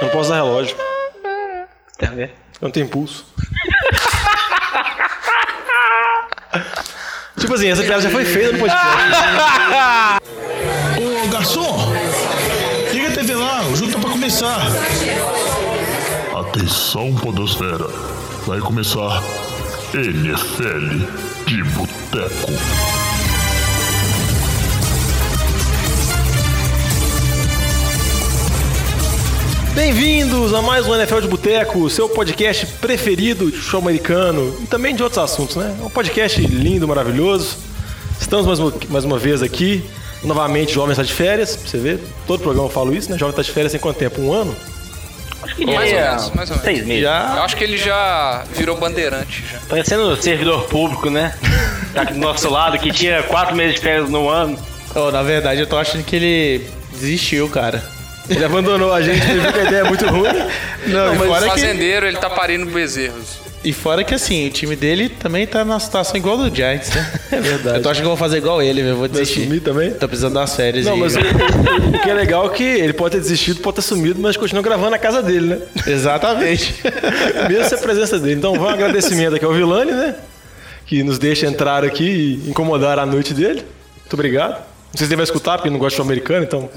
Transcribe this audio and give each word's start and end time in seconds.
Eu 0.00 0.06
não 0.06 0.10
posso 0.10 0.30
usar 0.30 0.36
relógio. 0.36 0.76
Tá 1.98 2.06
vendo? 2.10 2.30
Eu 2.60 2.62
não 2.62 2.70
tenho 2.70 2.86
impulso. 2.86 3.26
tipo 7.38 7.54
assim, 7.54 7.68
essa 7.68 7.82
piada 7.82 8.02
já 8.02 8.10
foi 8.10 8.24
feita 8.24 8.52
no 8.52 8.58
podcast. 8.58 8.86
Ô 10.98 11.28
garçom, 11.28 11.92
liga 12.92 13.08
a 13.08 13.12
TV 13.12 13.34
lá, 13.34 13.62
o 13.62 13.76
jogo 13.76 13.92
tá 13.92 13.98
pra 13.98 14.10
começar. 14.10 14.58
Atenção, 16.38 17.14
Podosfera. 17.14 17.88
Vai 18.46 18.60
começar 18.60 19.22
NFL 19.94 21.06
de 21.46 21.62
Boteco. 21.64 22.95
Bem-vindos 29.80 30.54
a 30.54 30.62
mais 30.62 30.86
um 30.86 30.94
NFL 30.94 31.20
de 31.20 31.28
Boteco, 31.28 31.90
seu 31.90 32.08
podcast 32.08 32.64
preferido 32.80 33.50
de 33.50 33.58
show 33.58 33.78
americano 33.78 34.56
e 34.62 34.66
também 34.66 34.94
de 34.96 35.02
outros 35.02 35.22
assuntos, 35.22 35.54
né? 35.54 35.76
É 35.78 35.84
um 35.84 35.90
podcast 35.90 36.40
lindo, 36.40 36.88
maravilhoso. 36.88 37.58
Estamos 38.18 38.46
mais 38.46 38.58
uma, 38.58 38.72
mais 38.88 39.04
uma 39.04 39.18
vez 39.18 39.42
aqui. 39.42 39.84
Novamente, 40.24 40.72
Jovem 40.72 40.92
está 40.92 41.02
de 41.02 41.12
férias. 41.12 41.56
Pra 41.56 41.68
você 41.70 41.76
ver, 41.76 42.00
todo 42.26 42.40
programa 42.40 42.68
eu 42.68 42.72
falo 42.72 42.94
isso, 42.94 43.10
né? 43.12 43.18
Jovem 43.18 43.32
está 43.32 43.42
de 43.42 43.52
férias 43.52 43.70
tem 43.70 43.78
quanto 43.80 43.98
tempo? 43.98 44.18
Um 44.22 44.32
ano? 44.32 44.56
Acho 45.42 45.54
que 45.54 45.66
Mais 45.66 45.78
ou 45.92 45.98
já- 45.98 46.08
menos, 46.10 46.30
mais 46.30 46.50
ou 46.50 46.56
menos. 46.56 46.62
Seis 46.64 46.86
meses. 46.86 47.02
Eu 47.04 47.08
Já. 47.10 47.44
acho 47.44 47.56
que 47.56 47.64
ele 47.64 47.76
já 47.76 48.44
virou 48.54 48.76
bandeirante 48.78 49.44
já. 49.52 49.58
Parecendo 49.68 50.16
servidor 50.22 50.64
público, 50.64 51.10
né? 51.10 51.36
Tá 51.92 52.00
aqui 52.00 52.14
do 52.14 52.18
nosso 52.20 52.48
lado, 52.50 52.78
que 52.78 52.90
tinha 52.90 53.22
quatro 53.24 53.54
meses 53.54 53.74
de 53.74 53.82
férias 53.82 54.08
no 54.08 54.26
ano. 54.28 54.58
Oh, 54.94 55.10
na 55.10 55.22
verdade, 55.22 55.60
eu 55.60 55.66
tô 55.66 55.76
achando 55.76 56.02
que 56.02 56.16
ele 56.16 56.66
desistiu, 56.92 57.46
cara. 57.50 57.94
Ele 58.28 58.44
abandonou 58.44 58.92
a 58.92 59.00
gente, 59.02 59.24
ele 59.30 59.40
viu 59.40 59.52
que 59.52 59.58
a 59.60 59.64
ideia 59.64 59.80
é 59.80 59.84
muito 59.84 60.04
ruim. 60.06 60.28
Não, 60.86 61.14
e, 61.14 61.18
Mas 61.18 61.28
fora 61.28 61.44
que, 61.44 61.60
fazendeiro, 61.60 62.06
ele 62.06 62.16
tá 62.16 62.28
parindo 62.30 62.66
bezerros. 62.66 63.38
e 63.64 63.72
fora 63.72 64.02
que 64.04 64.14
assim, 64.14 64.48
o 64.48 64.50
time 64.50 64.74
dele 64.76 65.08
também 65.08 65.46
tá 65.46 65.64
numa 65.64 65.78
situação 65.80 66.16
igual 66.16 66.36
do 66.36 66.54
Giants, 66.54 66.92
né? 66.94 67.12
É 67.32 67.40
verdade. 67.40 67.76
Eu 67.78 67.82
tô 67.82 67.88
achando 67.88 68.02
que 68.02 68.06
eu 68.06 68.10
vou 68.10 68.16
fazer 68.16 68.38
igual 68.38 68.62
ele, 68.62 68.80
eu 68.80 68.90
Vou 68.96 69.00
Vai 69.00 69.08
desistir. 69.08 69.44
sumir 69.44 69.60
também? 69.60 69.90
Tô 69.92 70.06
precisando 70.08 70.34
das 70.34 70.54
férias 70.56 70.86
Não, 70.86 70.94
aí, 70.94 71.00
mas 71.00 71.14
o, 71.16 71.18
o 71.20 71.98
que 72.02 72.10
é 72.10 72.14
legal 72.14 72.46
é 72.46 72.48
que 72.50 72.62
ele 72.64 72.92
pode 72.92 73.12
ter 73.16 73.20
desistido, 73.20 73.60
pode 73.60 73.76
ter 73.76 73.82
sumido, 73.82 74.20
mas 74.20 74.36
continua 74.36 74.62
gravando 74.62 74.90
na 74.90 74.98
casa 74.98 75.22
dele, 75.22 75.46
né? 75.46 75.58
Exatamente. 75.86 76.74
Mesmo 77.48 77.68
sem 77.68 77.78
a 77.78 77.80
presença 77.80 78.18
dele. 78.18 78.34
Então, 78.36 78.54
vai 78.54 78.70
um 78.70 78.74
agradecimento 78.74 79.34
aqui 79.36 79.44
ao 79.44 79.52
Vilani, 79.52 79.92
né? 79.92 80.14
Que 80.86 81.02
nos 81.02 81.18
deixa 81.18 81.46
entrar 81.46 81.84
aqui 81.84 82.40
e 82.44 82.50
incomodar 82.50 82.98
a 82.98 83.06
noite 83.06 83.34
dele. 83.34 83.64
Muito 84.00 84.14
obrigado. 84.14 84.62
Não 84.92 84.98
sei 84.98 85.06
se 85.06 85.12
ele 85.12 85.16
vai 85.16 85.24
escutar, 85.24 85.56
porque 85.58 85.70
não 85.70 85.78
gosta 85.78 85.96
de 85.96 86.02
americano, 86.02 86.44
então. 86.44 86.70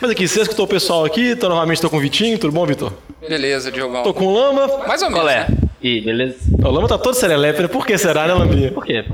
Mas 0.00 0.10
aqui, 0.10 0.26
você 0.26 0.40
escutou 0.42 0.64
o 0.64 0.68
pessoal 0.68 1.04
aqui, 1.04 1.30
então 1.32 1.48
novamente 1.48 1.80
tô 1.80 1.88
com 1.88 1.98
o 1.98 2.00
Vitinho, 2.00 2.38
tudo 2.38 2.52
bom, 2.52 2.66
Vitor? 2.66 2.92
Beleza, 3.20 3.70
Diogão. 3.70 4.02
Tô 4.02 4.12
com 4.14 4.26
o 4.26 4.34
Lama. 4.34 4.86
Mais 4.86 5.02
ou 5.02 5.10
menos. 5.10 5.24
Qual 5.24 5.28
é? 5.28 5.40
né? 5.40 5.56
Ih, 5.82 6.00
beleza. 6.00 6.36
O 6.64 6.70
Lama 6.70 6.88
tá 6.88 6.98
todo 6.98 7.14
serelepe, 7.14 7.62
né? 7.62 7.68
Por 7.68 7.86
que 7.86 7.96
será, 7.96 8.26
né, 8.26 8.34
Lambinha? 8.34 8.72
Por 8.72 8.84
quê? 8.84 9.04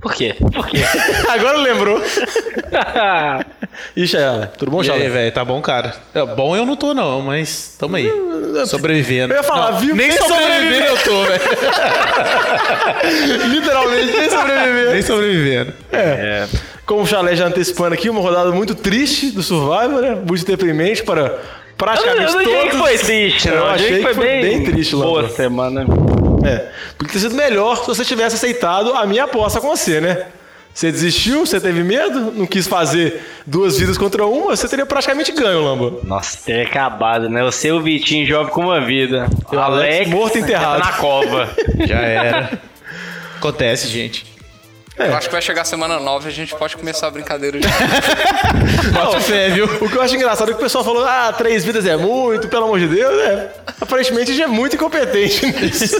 Por 0.00 0.14
quê? 0.14 0.34
Por 0.54 0.66
quê? 0.66 0.78
Agora 1.28 1.58
lembrou. 1.58 2.00
Ixi, 3.94 4.16
é, 4.16 4.46
tudo 4.56 4.70
bom, 4.70 4.78
E 4.78 4.80
aí, 4.80 4.86
Chalé? 4.86 5.08
velho, 5.10 5.32
tá 5.32 5.44
bom, 5.44 5.60
cara? 5.60 5.94
É, 6.14 6.24
bom 6.24 6.56
eu 6.56 6.64
não 6.64 6.74
tô, 6.74 6.94
não, 6.94 7.20
mas 7.20 7.76
tamo 7.78 7.96
aí. 7.96 8.10
Sobrevivendo. 8.66 9.34
Eu 9.34 9.38
ia 9.38 9.42
falar, 9.42 9.72
viu? 9.72 9.94
Nem 9.94 10.08
Nem 10.08 10.16
sobrevivendo 10.16 10.86
eu 10.86 10.96
tô, 10.98 11.22
velho. 11.24 11.42
Literalmente, 13.50 14.16
nem 14.16 14.30
sobreviver. 14.30 14.90
Nem 14.92 15.02
sobrevivendo. 15.02 15.72
É. 15.92 16.46
Como 16.86 17.02
o 17.02 17.06
Chalé 17.06 17.36
já 17.36 17.46
antecipando 17.46 17.94
aqui, 17.94 18.08
uma 18.08 18.20
rodada 18.20 18.50
muito 18.52 18.74
triste 18.74 19.30
do 19.30 19.42
Survivor, 19.42 20.00
né? 20.00 20.18
Muito 20.26 20.44
deprimente 20.44 21.02
para 21.02 21.20
Eu 21.20 21.28
não, 21.28 21.36
praticamente 21.76 22.24
eu 22.24 22.32
não 22.32 22.38
diria 22.44 22.62
que 22.64 22.70
todos. 22.70 22.80
foi 22.80 22.98
triste, 22.98 23.48
não. 23.48 23.54
Eu 23.56 23.60
Eu 23.62 23.66
achei 23.68 24.04
que 24.04 24.14
foi 24.14 24.40
bem 24.40 24.64
triste, 24.64 24.96
Boa 24.96 25.22
Lamba. 25.22 25.34
semana. 25.34 25.86
É. 26.44 26.68
Podia 26.96 27.12
ter 27.12 27.18
sido 27.18 27.34
melhor 27.34 27.76
se 27.76 27.86
você 27.86 28.04
tivesse 28.04 28.36
aceitado 28.36 28.92
a 28.94 29.06
minha 29.06 29.24
aposta 29.24 29.60
com 29.60 29.68
você, 29.68 30.00
né? 30.00 30.26
Você 30.72 30.92
desistiu, 30.92 31.44
você 31.44 31.60
teve 31.60 31.82
medo, 31.82 32.32
não 32.32 32.46
quis 32.46 32.66
fazer 32.66 33.20
duas 33.44 33.76
vidas 33.76 33.98
contra 33.98 34.24
uma, 34.24 34.54
você 34.56 34.68
teria 34.68 34.86
praticamente 34.86 35.32
ganho, 35.32 35.64
Lamba. 35.64 35.98
Nossa, 36.04 36.38
teria 36.44 36.62
acabado, 36.62 37.28
né? 37.28 37.42
Você 37.42 37.68
e 37.68 37.72
o 37.72 37.82
Vitinho 37.82 38.24
jovem 38.24 38.52
com 38.52 38.62
uma 38.62 38.80
vida. 38.80 39.28
o 39.52 39.58
Alex 39.58 40.08
morto 40.08 40.38
e 40.38 40.40
enterrado. 40.40 40.80
tá 40.80 40.86
na 40.86 40.92
cova. 40.92 41.50
Já 41.86 41.98
era. 41.98 42.60
Acontece, 43.36 43.88
gente. 43.88 44.29
Eu 45.06 45.16
acho 45.16 45.28
que 45.28 45.32
vai 45.32 45.40
chegar 45.42 45.64
semana 45.64 45.98
9 45.98 46.26
e 46.26 46.28
a 46.28 46.32
gente 46.32 46.54
pode 46.54 46.76
começar 46.76 47.06
a 47.06 47.10
brincadeira 47.10 47.58
de. 47.58 47.66
Bota 48.92 49.20
fé, 49.20 49.48
viu? 49.50 49.64
O 49.64 49.88
que 49.88 49.96
eu 49.96 50.02
acho 50.02 50.14
engraçado 50.14 50.50
é 50.50 50.52
que 50.52 50.58
o 50.58 50.62
pessoal 50.62 50.84
falou, 50.84 51.04
ah, 51.04 51.32
três 51.32 51.64
vidas 51.64 51.86
é 51.86 51.96
muito, 51.96 52.48
pelo 52.48 52.64
amor 52.64 52.78
de 52.78 52.86
Deus, 52.86 53.16
né? 53.16 53.48
Aparentemente 53.80 54.30
a 54.30 54.34
gente 54.34 54.44
é 54.44 54.46
muito 54.46 54.76
incompetente 54.76 55.46
nisso. 55.46 55.96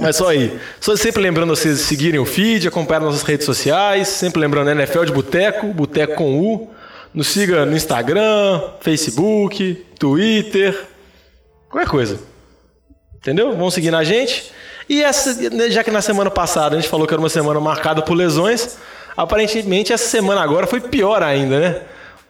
Mas 0.00 0.16
só 0.16 0.28
aí. 0.28 0.58
Só 0.80 0.94
sempre 0.96 1.22
lembrando 1.22 1.54
vocês 1.54 1.78
de 1.78 1.84
seguirem 1.84 2.20
o 2.20 2.26
feed, 2.26 2.68
acompanhar 2.68 3.00
nossas 3.00 3.22
redes 3.22 3.46
sociais, 3.46 4.08
sempre 4.08 4.40
lembrando 4.40 4.70
NFL 4.70 5.04
de 5.04 5.12
Boteco, 5.12 5.68
Boteco 5.68 6.16
com 6.16 6.38
U. 6.38 6.70
Nos 7.14 7.28
siga 7.28 7.64
no 7.64 7.74
Instagram, 7.74 8.60
Facebook, 8.80 9.86
Twitter, 9.98 10.78
qualquer 11.70 11.88
coisa. 11.88 12.20
Entendeu? 13.16 13.56
Vão 13.56 13.70
seguir 13.70 13.90
na 13.90 14.04
gente. 14.04 14.52
E 14.88 15.02
essa, 15.02 15.34
né, 15.50 15.70
já 15.70 15.84
que 15.84 15.90
na 15.90 16.00
semana 16.00 16.30
passada 16.30 16.76
a 16.76 16.80
gente 16.80 16.88
falou 16.88 17.06
que 17.06 17.12
era 17.12 17.20
uma 17.20 17.28
semana 17.28 17.60
marcada 17.60 18.02
por 18.02 18.14
lesões, 18.14 18.78
aparentemente 19.16 19.92
essa 19.92 20.08
semana 20.08 20.40
agora 20.40 20.66
foi 20.66 20.80
pior 20.80 21.22
ainda, 21.22 21.60
né? 21.60 21.80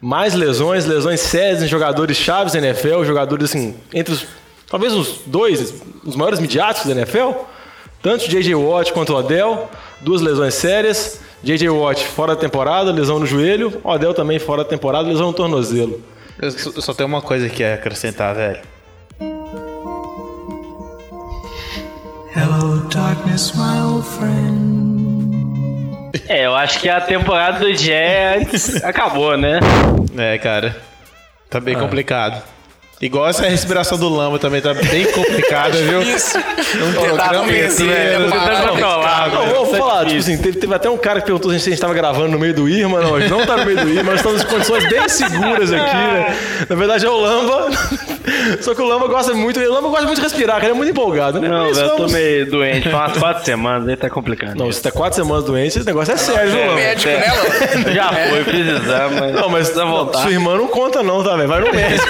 Mais 0.01 0.33
lesões, 0.33 0.85
lesões 0.85 1.19
sérias 1.19 1.63
em 1.63 1.67
jogadores 1.67 2.17
chaves 2.17 2.53
da 2.53 2.59
NFL, 2.59 3.03
jogadores 3.03 3.49
assim, 3.49 3.75
entre 3.93 4.13
os 4.13 4.25
talvez 4.69 4.93
os 4.93 5.21
dois, 5.25 5.73
os 6.05 6.15
maiores 6.15 6.39
midiáticos 6.39 6.87
da 6.87 6.95
NFL, 6.99 7.31
tanto 8.01 8.29
J.J. 8.29 8.55
Watt 8.55 8.93
quanto 8.93 9.13
o 9.13 9.17
Odell, 9.17 9.69
duas 9.99 10.21
lesões 10.21 10.53
sérias. 10.53 11.19
J.J. 11.41 11.69
Watt 11.69 12.05
fora 12.05 12.35
da 12.35 12.41
temporada, 12.41 12.91
lesão 12.91 13.19
no 13.19 13.25
joelho, 13.25 13.79
Odell 13.83 14.13
também 14.13 14.39
fora 14.39 14.63
da 14.63 14.69
temporada, 14.69 15.07
lesão 15.07 15.27
no 15.27 15.33
tornozelo. 15.33 16.01
Eu 16.41 16.51
só, 16.81 16.93
tenho 16.93 17.07
uma 17.07 17.21
coisa 17.21 17.49
que 17.49 17.63
acrescentar, 17.63 18.35
velho. 18.35 18.59
Hello, 22.39 22.79
darkness, 22.89 23.53
my 23.53 23.81
old 23.81 24.05
friend. 24.07 25.59
É, 26.29 26.45
eu 26.45 26.55
acho 26.55 26.79
que 26.79 26.87
a 26.87 27.01
temporada 27.01 27.59
do 27.59 27.73
Jets 27.75 28.79
acabou, 28.81 29.35
né? 29.35 29.59
É, 30.17 30.37
cara. 30.37 30.77
Tá 31.49 31.59
bem 31.59 31.77
complicado. 31.77 32.41
Igual 33.01 33.29
essa 33.29 33.47
respiração 33.47 33.97
do 33.97 34.09
Lamba 34.09 34.37
também 34.39 34.61
tá 34.61 34.73
bem 34.73 35.05
complicada, 35.11 35.77
viu? 35.77 36.01
Isso. 36.01 36.37
Um 36.37 36.91
Tentava 36.91 37.17
programa 37.17 37.47
inteiro. 37.51 37.83
né? 37.85 38.17
Tentando 38.17 38.29
Para, 38.31 38.67
controlar. 38.67 39.29
Não, 39.29 39.41
velho. 39.41 39.55
vou 39.55 39.75
é 39.75 39.77
falar, 39.79 40.05
tipo 40.05 40.17
assim, 40.19 40.37
teve, 40.37 40.59
teve 40.59 40.73
até 40.75 40.89
um 40.89 40.97
cara 40.97 41.19
que 41.21 41.25
perguntou 41.27 41.49
se 41.51 41.55
a 41.55 41.59
gente 41.59 41.73
estava 41.73 41.93
gravando 41.93 42.27
no 42.27 42.37
meio 42.39 42.53
do 42.53 42.67
Irma, 42.67 42.99
não, 42.99 43.15
a 43.15 43.21
gente 43.21 43.31
não 43.31 43.45
tá 43.45 43.55
no 43.55 43.65
meio 43.65 43.77
do 43.77 43.89
Irma, 43.89 44.11
nós 44.11 44.19
estamos 44.19 44.41
em 44.41 44.45
condições 44.45 44.89
bem 44.89 45.07
seguras 45.07 45.71
aqui, 45.71 45.95
né? 45.95 46.37
Na 46.69 46.75
verdade 46.75 47.05
é 47.05 47.09
o 47.09 47.17
Lamba, 47.17 47.69
só 48.61 48.75
que 48.75 48.81
o 48.81 48.85
Lamba 48.85 49.07
gosta 49.07 49.33
muito, 49.33 49.59
o 49.61 49.73
Lamba 49.73 49.87
gosta 49.87 50.03
muito 50.05 50.17
de 50.17 50.23
respirar, 50.23 50.55
cara, 50.55 50.65
ele 50.67 50.73
é 50.73 50.75
muito 50.77 50.89
empolgado, 50.91 51.39
né? 51.39 51.47
Não, 51.47 51.67
Mas 51.67 51.77
eu 51.77 51.89
tô 51.91 51.95
vamos- 51.97 52.11
meio 52.11 52.45
doente. 52.51 52.89
Faz 52.89 53.17
quatro 53.17 53.45
semanas, 53.45 53.87
aí 53.87 53.95
tá 53.95 54.09
complicado. 54.09 54.55
Não, 54.55 54.65
você 54.65 54.81
tá 54.81 54.91
quatro 54.91 55.15
semanas 55.15 55.45
doente, 55.45 55.77
esse 55.77 55.85
negócio 55.85 56.13
é 56.13 56.17
sério, 56.17 56.51
viu, 56.51 56.59
Lamba? 56.59 56.75
Médico, 56.75 57.09
né? 57.13 57.93
Já 57.95 58.09
foi, 58.11 58.43
fiz 58.43 58.67
exame, 58.67 59.19
mas. 59.21 59.33
Não, 59.35 59.49
mas 59.49 59.73
não, 59.75 60.13
sua 60.13 60.31
irmã 60.31 60.57
não 60.57 60.67
conta 60.67 61.01
não, 61.01 61.23
tá, 61.23 61.35
velho? 61.37 61.47
Vai 61.47 61.61
no 61.61 61.73
médico. 61.73 62.09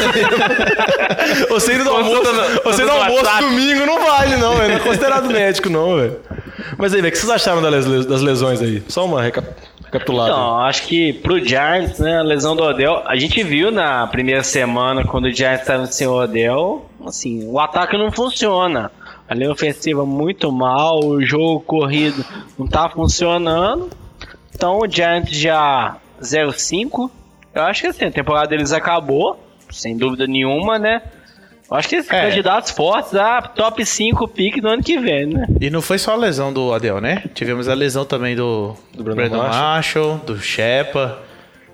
Você 1.49 1.73
indo 1.75 1.83
no 1.83 1.91
almoço, 1.91 2.23
no- 2.33 2.63
você 2.63 2.83
almoço 2.83 3.39
domingo 3.41 3.85
não 3.85 4.03
vale 4.05 4.35
não, 4.37 4.55
velho. 4.55 4.69
Não 4.69 4.75
é 4.77 4.79
considerado 4.79 5.29
médico 5.29 5.69
não, 5.69 5.95
velho. 5.97 6.19
Mas 6.77 6.93
aí, 6.93 7.01
velho, 7.01 7.09
o 7.09 7.11
que 7.11 7.17
vocês 7.17 7.31
acharam 7.31 7.61
das 7.61 7.85
les- 7.85 8.05
das 8.05 8.21
lesões 8.21 8.61
aí? 8.61 8.83
Só 8.87 9.05
uma 9.05 9.21
reca- 9.21 9.43
recapitulada. 9.85 10.31
Então, 10.31 10.59
acho 10.59 10.83
que 10.83 11.13
pro 11.13 11.43
Giants, 11.43 11.99
né, 11.99 12.19
a 12.19 12.23
lesão 12.23 12.55
do 12.55 12.63
Odell, 12.63 13.01
a 13.05 13.15
gente 13.15 13.41
viu 13.43 13.71
na 13.71 14.05
primeira 14.07 14.43
semana, 14.43 15.03
quando 15.03 15.25
o 15.25 15.31
Giants 15.31 15.61
estava 15.61 15.85
sem 15.87 16.07
o 16.07 16.13
Odell, 16.13 16.85
assim, 17.05 17.47
o 17.49 17.59
ataque 17.59 17.97
não 17.97 18.11
funciona. 18.11 18.91
A 19.27 19.35
linha 19.35 19.51
ofensiva 19.51 20.05
muito 20.05 20.51
mal, 20.51 20.99
o 21.03 21.23
jogo 21.23 21.59
corrido 21.61 22.25
não 22.57 22.67
tá 22.67 22.89
funcionando. 22.89 23.89
Então 24.55 24.79
o 24.79 24.87
Giants 24.87 25.35
já 25.35 25.97
0-5. 26.21 27.11
Eu 27.53 27.63
acho 27.63 27.81
que 27.81 27.87
assim, 27.87 28.05
a 28.05 28.11
temporada 28.11 28.47
deles 28.47 28.71
acabou, 28.71 29.39
sem 29.69 29.97
dúvida 29.97 30.25
nenhuma, 30.27 30.77
né? 30.79 31.01
Acho 31.71 31.87
que 31.89 31.95
esses 31.97 32.11
É. 32.11 32.21
candidatos 32.29 32.71
fortes 32.71 33.13
a 33.13 33.41
top 33.43 33.85
5 33.85 34.27
pick 34.27 34.57
no 34.57 34.69
ano 34.69 34.81
que 34.83 34.97
vem, 34.97 35.27
né? 35.27 35.45
E 35.61 35.69
não 35.69 35.81
foi 35.83 35.99
só 35.99 36.13
a 36.13 36.15
lesão 36.15 36.51
do 36.51 36.73
Adel, 36.73 36.99
né? 36.99 37.23
Tivemos 37.35 37.67
a 37.69 37.75
lesão 37.75 38.03
também 38.05 38.35
do, 38.35 38.75
do 38.93 39.03
Brandon 39.03 39.37
Brandon, 39.37 39.37
Marshall. 39.37 40.17
do 40.25 40.39
Shepa. 40.39 41.19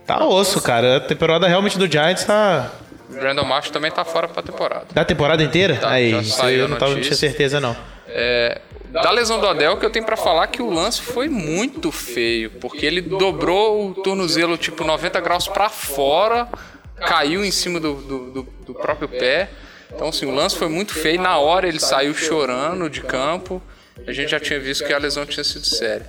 Tá 0.06 0.24
osso, 0.26 0.62
cara. 0.62 0.98
A 0.98 1.00
temporada 1.00 1.48
realmente 1.48 1.78
do 1.78 1.90
Giants 1.90 2.26
tá. 2.26 2.72
Brandon 3.10 3.46
Marshall 3.46 3.72
também 3.72 3.90
tá 3.90 4.04
fora 4.04 4.28
pra 4.28 4.44
temporada. 4.44 4.86
Da 4.94 5.06
temporada 5.06 5.42
inteira? 5.42 5.78
Tá, 5.78 5.90
Aí, 5.92 6.12
isso 6.20 6.44
eu 6.50 6.68
não, 6.68 6.78
tava, 6.78 6.94
não 6.96 7.02
tinha 7.02 7.16
certeza, 7.16 7.62
não. 7.62 7.76
É, 8.10 8.60
da 8.92 9.12
lesão 9.12 9.40
do 9.40 9.48
Adel, 9.48 9.78
que 9.78 9.86
eu 9.86 9.90
tenho 9.90 10.06
pra 10.06 10.18
falar 10.18 10.48
que 10.48 10.62
o 10.62 10.70
lance 10.70 11.02
foi 11.02 11.30
muito 11.30 11.90
feio, 11.92 12.52
porque 12.60 12.86
ele 12.86 13.00
dobrou 13.02 13.90
o 13.90 13.94
tornozelo 13.94 14.58
tipo 14.58 14.84
90 14.84 15.20
graus 15.22 15.48
pra 15.48 15.70
fora, 15.70 16.48
caiu 16.96 17.44
em 17.44 17.52
cima 17.52 17.80
do, 17.80 17.94
do, 17.96 18.32
do- 18.32 18.48
do 18.66 18.74
próprio 18.74 19.08
pé. 19.08 19.50
Então, 19.94 20.10
assim, 20.10 20.26
o 20.26 20.34
lance 20.34 20.58
foi 20.58 20.68
muito 20.68 20.94
feio. 20.94 21.22
Na 21.22 21.38
hora 21.38 21.68
ele 21.68 21.80
saiu 21.80 22.14
chorando 22.14 22.90
de 22.90 23.02
campo. 23.02 23.62
A 24.08 24.12
gente 24.12 24.30
já 24.32 24.40
tinha 24.40 24.60
visto 24.60 24.86
que 24.86 24.94
a 24.94 24.98
lesão 24.98 25.26
tinha 25.26 25.44
sido 25.44 25.66
séria. 25.66 26.06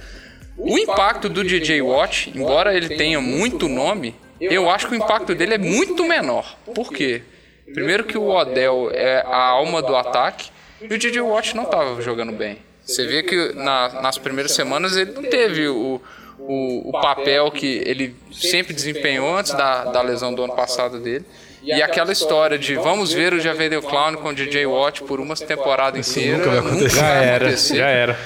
O 0.57 0.79
impacto 0.79 1.29
do 1.29 1.45
DJ 1.45 1.83
Watt, 1.83 2.33
embora 2.35 2.75
ele 2.75 2.97
tenha 2.97 3.21
muito 3.21 3.69
nome, 3.69 4.15
eu 4.41 4.69
acho 4.71 4.89
que 4.89 4.95
o 4.95 4.97
impacto 4.97 5.35
dele 5.35 5.55
é 5.55 5.59
muito 5.59 6.05
menor. 6.05 6.57
Por 6.75 6.93
quê? 6.93 7.23
Primeiro 7.73 8.05
que 8.05 8.17
o 8.17 8.29
Odell 8.29 8.91
é 8.93 9.21
a 9.27 9.37
alma 9.49 9.83
do 9.83 9.95
ataque 9.95 10.51
e 10.81 10.87
o 10.93 10.99
DJ 10.99 11.21
Watt 11.21 11.55
não 11.55 11.65
estava 11.65 12.01
jogando 12.01 12.33
bem. 12.33 12.59
Você 12.85 13.05
vê 13.07 13.23
que 13.23 13.53
na- 13.55 14.01
nas 14.01 14.17
primeiras 14.19 14.53
semanas 14.53 14.97
ele 14.97 15.13
não 15.13 15.23
teve 15.25 15.69
o, 15.69 16.01
o, 16.39 16.91
o 16.91 16.93
papel 16.93 17.51
que 17.51 17.83
ele 17.85 18.15
sempre 18.33 18.73
desempenhou 18.73 19.37
antes 19.37 19.53
da, 19.53 19.85
da 19.85 20.03
lesão 20.03 20.35
do 20.35 20.43
ano 20.45 20.55
passado 20.55 20.99
dele. 20.99 21.25
E 21.63 21.83
aquela 21.83 22.13
história 22.13 22.57
de 22.57 22.77
vamos 22.77 23.13
ver 23.13 23.33
o 23.33 23.41
Javedel 23.41 23.83
Clown 23.83 24.15
com 24.17 24.29
o 24.29 24.35
DJ 24.35 24.67
Watt 24.67 25.03
por 25.03 25.19
uma 25.19 25.35
temporada 25.35 25.99
inteira. 25.99 26.39
nunca 26.39 26.51
vai 26.51 26.59
acontecer. 26.61 26.97
Já 26.97 27.09
era, 27.09 27.57
já 27.57 27.87
era. 27.89 28.19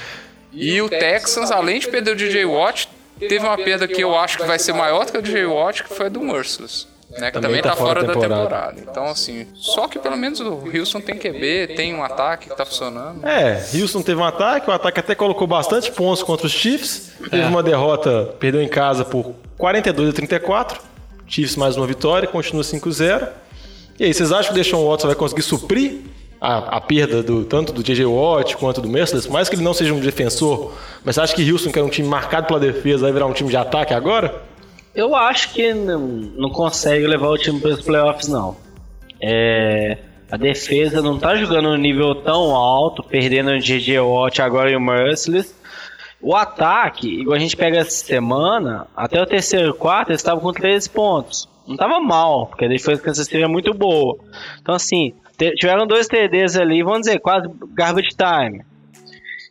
E 0.52 0.82
o 0.82 0.88
Texans, 0.88 1.50
além 1.50 1.78
de 1.78 1.88
perder 1.88 2.12
o 2.12 2.16
DJ 2.16 2.44
Watt, 2.44 2.88
teve 3.18 3.38
uma 3.38 3.56
perda 3.56 3.88
que 3.88 4.02
eu 4.02 4.14
acho 4.14 4.36
que 4.38 4.44
vai 4.44 4.58
ser 4.58 4.72
maior 4.74 5.06
do 5.06 5.12
que 5.12 5.18
o 5.18 5.22
DJ 5.22 5.46
Watt, 5.46 5.84
que 5.84 5.94
foi 5.94 6.06
a 6.06 6.08
do 6.08 6.20
Merciless. 6.20 6.86
Né, 7.18 7.30
que 7.30 7.40
também, 7.40 7.60
tá, 7.60 7.74
fora, 7.74 8.04
da 8.04 8.12
temporada. 8.12 8.80
Então, 8.80 9.06
assim, 9.06 9.46
só 9.54 9.88
que 9.88 9.98
pelo 9.98 10.16
menos 10.16 10.38
o 10.38 10.62
Houston 10.72 11.00
tem 11.00 11.16
QB, 11.16 11.74
tem 11.74 11.92
um 11.92 12.04
ataque 12.04 12.48
que 12.48 12.56
tá 12.56 12.64
funcionando. 12.64 13.26
É, 13.26 13.64
Houston 13.74 14.00
teve 14.00 14.20
um 14.20 14.24
ataque, 14.24 14.70
o 14.70 14.72
ataque 14.72 15.00
até 15.00 15.14
colocou 15.14 15.46
bastante 15.46 15.90
pontos 15.90 16.22
contra 16.22 16.46
os 16.46 16.52
Chiefs. 16.52 17.12
Teve 17.28 17.44
uma 17.46 17.62
derrota, 17.62 18.34
perdeu 18.38 18.62
em 18.62 18.68
casa 18.68 19.04
por 19.04 19.34
42 19.58 20.10
a 20.10 20.12
34. 20.12 20.80
Chiefs 21.26 21.56
mais 21.56 21.76
uma 21.76 21.86
vitória, 21.86 22.28
continua 22.28 22.62
5-0. 22.62 23.28
E 23.98 24.04
aí, 24.04 24.14
vocês 24.14 24.30
acham 24.30 24.52
que 24.52 24.60
o 24.60 24.62
Deshaun 24.62 24.88
Watson 24.88 25.08
vai 25.08 25.16
conseguir 25.16 25.42
suprir 25.42 26.00
a, 26.40 26.76
a 26.76 26.80
perda 26.80 27.22
do, 27.22 27.44
tanto 27.44 27.72
do 27.72 27.82
JJ 27.82 28.06
Watt 28.06 28.56
quanto 28.56 28.80
do 28.80 28.88
Merciless? 28.88 29.28
Mais 29.28 29.48
que 29.48 29.56
ele 29.56 29.62
não 29.62 29.74
seja 29.74 29.92
um 29.92 30.00
defensor, 30.00 30.72
mas 31.04 31.16
você 31.16 31.20
acha 31.20 31.34
que 31.34 31.52
Houston, 31.52 31.70
que 31.70 31.78
era 31.78 31.86
um 31.86 31.90
time 31.90 32.08
marcado 32.08 32.46
pela 32.46 32.60
defesa, 32.60 33.02
vai 33.02 33.12
virar 33.12 33.26
um 33.26 33.32
time 33.32 33.50
de 33.50 33.56
ataque 33.56 33.92
agora? 33.92 34.42
Eu 34.94 35.14
acho 35.14 35.52
que 35.52 35.72
não, 35.72 35.98
não 35.98 36.50
consegue 36.50 37.06
levar 37.06 37.28
o 37.28 37.38
time 37.38 37.60
para 37.60 37.70
os 37.70 37.80
playoffs, 37.80 38.28
não. 38.28 38.56
É, 39.22 39.98
a 40.30 40.36
defesa 40.36 41.02
não 41.02 41.18
tá 41.18 41.36
jogando 41.36 41.68
um 41.68 41.76
nível 41.76 42.14
tão 42.14 42.54
alto, 42.54 43.02
perdendo 43.02 43.50
o 43.50 43.58
GG 43.58 43.98
Watt 44.00 44.40
agora 44.40 44.70
e 44.70 44.76
o 44.76 44.80
Merciless. 44.80 45.54
O 46.20 46.36
ataque, 46.36 47.08
igual 47.08 47.36
a 47.36 47.40
gente 47.40 47.56
pega 47.56 47.78
essa 47.78 48.04
semana, 48.04 48.86
até 48.94 49.20
o 49.20 49.26
terceiro 49.26 49.72
quarto 49.74 50.10
eles 50.10 50.20
estavam 50.20 50.42
com 50.42 50.52
13 50.52 50.90
pontos. 50.90 51.48
Não 51.66 51.76
tava 51.76 52.00
mal, 52.00 52.46
porque 52.46 52.64
a 52.64 52.68
defesa 52.68 53.00
do 53.00 53.04
Kansas 53.04 53.26
City 53.26 53.42
é 53.42 53.48
muito 53.48 53.72
boa. 53.72 54.18
Então, 54.60 54.74
assim, 54.74 55.14
tiveram 55.56 55.86
dois 55.86 56.06
TDs 56.06 56.56
ali, 56.56 56.82
vamos 56.82 57.02
dizer, 57.02 57.18
quase 57.20 57.48
garbage 57.74 58.10
time. 58.10 58.62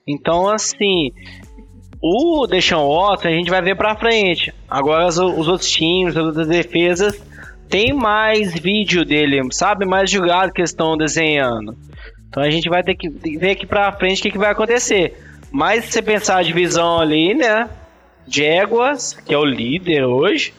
Então, 0.08 0.48
assim, 0.48 1.12
o 2.02 2.48
Deshaun 2.48 2.88
Watson 2.88 3.28
a 3.28 3.32
gente 3.32 3.50
vai 3.50 3.62
ver 3.62 3.76
pra 3.76 3.96
frente. 3.96 4.54
Agora 4.70 5.08
os, 5.08 5.18
os 5.18 5.48
outros 5.48 5.70
times, 5.70 6.16
as 6.16 6.24
outras 6.24 6.48
defesas, 6.48 7.22
tem 7.70 7.94
mais 7.94 8.54
vídeo 8.54 9.06
dele, 9.06 9.42
sabe? 9.52 9.86
Mais 9.86 10.10
jogado 10.10 10.52
que 10.52 10.62
eles 10.62 10.72
estão 10.72 10.98
desenhando. 10.98 11.78
Então 12.28 12.42
a 12.42 12.50
gente 12.50 12.70
vai 12.70 12.84
ter 12.84 12.96
que 12.96 13.10
ver 13.10 13.52
aqui 13.52 13.66
pra 13.66 13.92
frente 13.92 14.20
o 14.20 14.22
que, 14.24 14.32
que 14.32 14.38
vai 14.38 14.52
acontecer. 14.52 15.18
Mas 15.52 15.86
se 15.86 15.92
você 15.94 16.02
pensar 16.02 16.38
a 16.38 16.44
divisão 16.44 17.00
ali, 17.00 17.34
né? 17.34 17.70
Jaguars, 18.28 19.14
que 19.14 19.34
é 19.34 19.38
o 19.38 19.46
líder 19.46 20.06
hoje. 20.06 20.54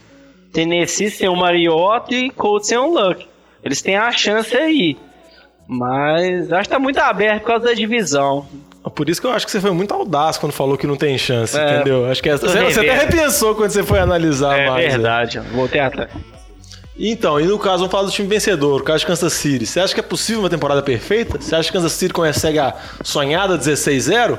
Tennessee 0.52 1.10
sem 1.10 1.28
o 1.28 1.36
Mariota 1.36 2.12
e 2.12 2.28
Colts 2.30 2.68
sem 2.68 2.76
o 2.76 2.92
Luck. 2.92 3.26
Eles 3.62 3.80
têm 3.80 3.96
a 3.96 4.10
chance 4.10 4.56
aí. 4.56 4.96
Mas 5.68 6.52
acho 6.52 6.68
que 6.68 6.74
tá 6.74 6.80
muito 6.80 6.98
aberto 6.98 7.42
por 7.42 7.46
causa 7.46 7.66
da 7.66 7.72
divisão. 7.72 8.48
Por 8.94 9.08
isso 9.10 9.20
que 9.20 9.26
eu 9.26 9.30
acho 9.32 9.44
que 9.44 9.52
você 9.52 9.60
foi 9.60 9.70
muito 9.72 9.92
audaz 9.92 10.38
quando 10.38 10.52
falou 10.52 10.78
que 10.78 10.86
não 10.86 10.96
tem 10.96 11.18
chance, 11.18 11.56
É. 11.58 11.74
entendeu? 11.76 12.06
Acho 12.10 12.22
que 12.22 12.30
é- 12.30 12.38
Tô 12.38 12.46
você, 12.48 12.64
você 12.64 12.80
até 12.80 12.94
repensou 13.04 13.54
quando 13.54 13.70
você 13.70 13.82
foi 13.82 13.98
analisar 13.98 14.58
É 14.58 14.70
mais. 14.70 14.84
né? 14.84 14.90
verdade, 14.92 15.38
voltei 15.52 15.80
atrás. 15.80 16.10
Então, 16.98 17.40
e 17.40 17.44
no 17.44 17.58
caso, 17.58 17.78
vamos 17.78 17.90
falar 17.92 18.04
do 18.04 18.10
time 18.10 18.28
vencedor, 18.28 18.80
o 18.80 18.84
caso 18.84 19.00
de 19.00 19.06
Kansas 19.06 19.32
City. 19.32 19.66
Você 19.66 19.80
acha 19.80 19.92
que 19.94 20.00
é 20.00 20.02
possível 20.02 20.42
uma 20.42 20.50
temporada 20.50 20.82
perfeita? 20.82 21.40
Você 21.40 21.54
acha 21.54 21.68
que 21.68 21.72
Kansas 21.72 21.92
City 21.92 22.12
consegue 22.12 22.58
a 22.58 22.74
sonhada 23.02 23.56
16-0? 23.56 24.38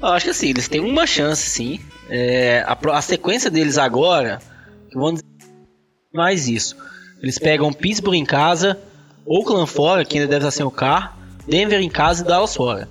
Eu 0.00 0.08
acho 0.08 0.24
que 0.26 0.30
assim, 0.30 0.50
eles 0.50 0.68
têm 0.68 0.80
uma 0.80 1.06
chance, 1.06 1.48
sim. 1.48 1.80
É, 2.10 2.64
a, 2.66 2.76
a 2.96 3.00
sequência 3.02 3.50
deles 3.50 3.78
agora, 3.78 4.38
vão 4.94 5.12
dizer 5.14 5.24
mais 6.12 6.46
isso. 6.48 6.76
Eles 7.22 7.38
pegam 7.38 7.72
Pittsburgh 7.72 8.14
em 8.16 8.24
casa, 8.24 8.78
Oakland 9.26 9.70
fora, 9.70 10.04
que 10.04 10.18
ainda 10.18 10.28
deve 10.28 10.44
estar 10.46 10.50
sem 10.50 10.64
o 10.64 10.70
carro, 10.70 11.10
Denver 11.48 11.80
em 11.80 11.88
casa 11.88 12.22
e 12.22 12.26
Dallas 12.26 12.54
fora. 12.54 12.86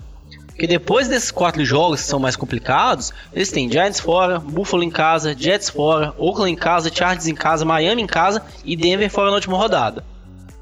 Porque 0.56 0.68
depois 0.68 1.10
desses 1.10 1.32
quatro 1.32 1.66
jogos 1.66 2.02
que 2.02 2.08
são 2.08 2.18
mais 2.18 2.38
complicados, 2.38 3.12
eles 3.34 3.52
têm 3.52 3.70
Giants 3.70 4.00
fora, 4.00 4.40
Buffalo 4.40 4.84
em 4.84 4.90
casa, 4.90 5.36
Jets 5.38 5.70
fora, 5.70 6.14
Oakland 6.18 6.54
em 6.54 6.56
casa, 6.56 6.90
Chargers 6.90 7.28
em 7.28 7.36
casa, 7.36 7.66
Miami 7.66 8.02
em 8.02 8.08
casa 8.08 8.42
e 8.64 8.74
Denver 8.74 9.10
fora 9.12 9.30
na 9.30 9.36
última 9.36 9.58
rodada. 9.58 10.06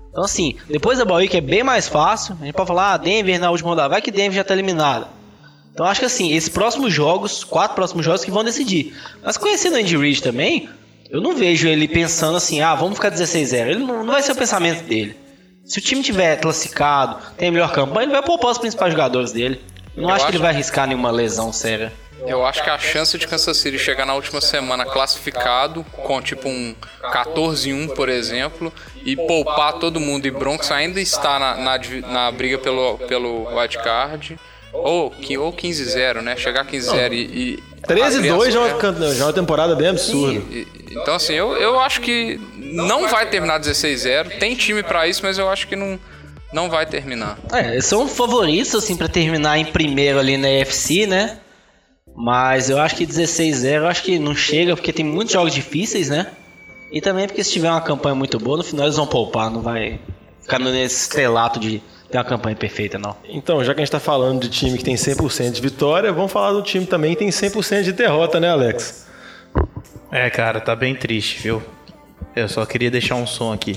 Então 0.09 0.23
assim, 0.23 0.55
depois 0.67 0.97
da 0.97 1.05
Bye 1.05 1.27
que 1.27 1.37
é 1.37 1.41
bem 1.41 1.63
mais 1.63 1.87
fácil, 1.87 2.35
a 2.41 2.45
gente 2.45 2.55
pode 2.55 2.67
falar, 2.67 2.93
ah, 2.93 2.97
Denver 2.97 3.39
na 3.39 3.51
última 3.51 3.69
rodada, 3.69 3.89
vai 3.89 4.01
que 4.01 4.09
Denver 4.09 4.33
já 4.33 4.43
tá 4.43 4.55
eliminado. 4.55 5.07
Então 5.71 5.85
acho 5.85 5.99
que 5.99 6.07
assim, 6.07 6.33
esses 6.33 6.49
próximos 6.49 6.91
jogos, 6.91 7.43
quatro 7.43 7.75
próximos 7.75 8.03
jogos 8.03 8.25
que 8.25 8.31
vão 8.31 8.43
decidir. 8.43 8.95
Mas 9.23 9.37
conhecendo 9.37 9.75
o 9.75 9.79
Andy 9.79 9.95
Reid 9.95 10.23
também, 10.23 10.69
eu 11.07 11.21
não 11.21 11.35
vejo 11.35 11.67
ele 11.67 11.87
pensando 11.87 12.37
assim, 12.37 12.61
ah, 12.61 12.73
vamos 12.73 12.95
ficar 12.95 13.11
16-0. 13.11 13.67
Ele 13.67 13.79
não, 13.79 14.03
não 14.03 14.13
vai 14.13 14.23
ser 14.23 14.31
o 14.31 14.35
pensamento 14.35 14.83
dele. 14.85 15.15
Se 15.63 15.77
o 15.77 15.81
time 15.81 16.01
tiver 16.01 16.37
classificado, 16.37 17.17
tem 17.37 17.49
a 17.49 17.51
melhor 17.51 17.71
campanha, 17.71 18.05
ele 18.05 18.11
vai 18.11 18.23
poupar 18.23 18.49
os 18.49 18.57
principais 18.57 18.91
jogadores 18.91 19.31
dele. 19.31 19.61
Não 19.95 20.09
Eu 20.09 20.15
acho 20.15 20.25
que 20.25 20.31
ele 20.31 20.37
acho- 20.37 20.41
vai 20.43 20.51
arriscar 20.51 20.87
nenhuma 20.87 21.11
lesão 21.11 21.51
séria. 21.53 21.91
Eu 22.25 22.45
acho 22.45 22.63
que 22.63 22.69
a 22.69 22.77
chance 22.79 23.17
de 23.17 23.27
Kansas 23.27 23.57
City 23.57 23.77
chegar 23.77 24.05
na 24.05 24.13
última 24.15 24.39
semana 24.39 24.85
classificado, 24.85 25.83
com 25.91 26.21
tipo 26.21 26.47
um 26.47 26.73
14-1, 27.11 27.89
por 27.89 28.07
exemplo, 28.07 28.71
e 29.03 29.15
poupar 29.15 29.73
todo 29.73 29.99
mundo, 29.99 30.25
e 30.25 30.31
Broncos 30.31 30.71
ainda 30.71 31.01
está 31.01 31.37
na, 31.37 31.55
na, 31.57 31.79
na 32.07 32.31
briga 32.31 32.57
pelo, 32.57 32.97
pelo 32.99 33.45
wild 33.53 33.77
card, 33.79 34.39
ou, 34.71 35.13
ou 35.39 35.53
15-0, 35.53 36.21
né? 36.21 36.35
Chegar 36.37 36.61
a 36.61 36.65
15-0 36.65 37.11
e. 37.13 37.17
e 37.17 37.63
abrir 37.83 38.01
13-2 38.01 38.47
as 38.47 38.53
já, 38.53 38.61
é 38.67 39.13
já 39.13 39.23
é 39.23 39.27
uma 39.27 39.33
temporada 39.33 39.75
bem 39.75 39.89
absurda. 39.89 40.41
E- 40.49 40.65
Então, 40.91 41.15
assim, 41.15 41.33
eu, 41.33 41.57
eu 41.57 41.79
acho 41.79 41.99
que 42.01 42.39
não 42.55 43.07
vai 43.09 43.25
terminar 43.27 43.59
16-0. 43.59 44.39
Tem 44.39 44.55
time 44.55 44.81
pra 44.81 45.07
isso, 45.07 45.21
mas 45.23 45.37
eu 45.37 45.49
acho 45.49 45.67
que 45.67 45.75
não, 45.75 45.99
não 46.53 46.69
vai 46.69 46.85
terminar. 46.85 47.37
É, 47.51 47.73
eles 47.73 47.85
são 47.85 48.07
favoritos, 48.07 48.73
assim, 48.75 48.95
pra 48.95 49.07
terminar 49.07 49.57
em 49.57 49.65
primeiro 49.65 50.19
ali 50.19 50.37
na 50.37 50.47
UFC, 50.47 51.07
né? 51.07 51.39
Mas 52.15 52.69
eu 52.69 52.79
acho 52.79 52.95
que 52.95 53.05
16-0, 53.05 53.65
eu 53.77 53.87
acho 53.87 54.03
que 54.03 54.19
não 54.19 54.35
chega, 54.35 54.75
porque 54.75 54.93
tem 54.93 55.03
muitos 55.03 55.33
jogos 55.33 55.53
difíceis, 55.53 56.09
né? 56.09 56.27
E 56.91 57.01
também 57.01 57.25
porque 57.25 57.43
se 57.43 57.51
tiver 57.51 57.71
uma 57.71 57.81
campanha 57.81 58.13
muito 58.13 58.37
boa, 58.37 58.57
no 58.57 58.63
final 58.63 58.85
eles 58.85 58.95
vão 58.95 59.07
poupar, 59.07 59.49
não 59.49 59.61
vai 59.61 59.99
ficar 60.41 60.59
nesse 60.59 61.01
estrelato 61.03 61.59
de 61.59 61.81
ter 62.11 62.19
uma 62.19 62.23
campanha 62.23 62.55
perfeita, 62.55 62.99
não. 62.99 63.15
Então, 63.27 63.63
já 63.63 63.73
que 63.73 63.81
a 63.81 63.83
gente 63.83 63.91
tá 63.91 63.99
falando 63.99 64.41
de 64.41 64.49
time 64.49 64.77
que 64.77 64.83
tem 64.83 64.93
100% 64.93 65.51
de 65.51 65.61
vitória, 65.61 66.13
vamos 66.13 66.31
falar 66.31 66.51
do 66.51 66.61
time 66.61 66.85
também 66.85 67.15
que 67.15 67.19
tem 67.19 67.29
100% 67.29 67.81
de 67.81 67.91
derrota, 67.91 68.39
né, 68.39 68.49
Alex? 68.49 69.07
É, 70.11 70.29
cara, 70.29 70.61
tá 70.61 70.75
bem 70.75 70.93
triste, 70.93 71.41
viu? 71.41 71.63
Eu 72.35 72.47
só 72.47 72.63
queria 72.67 72.91
deixar 72.91 73.15
um 73.15 73.25
som 73.25 73.51
aqui. 73.51 73.75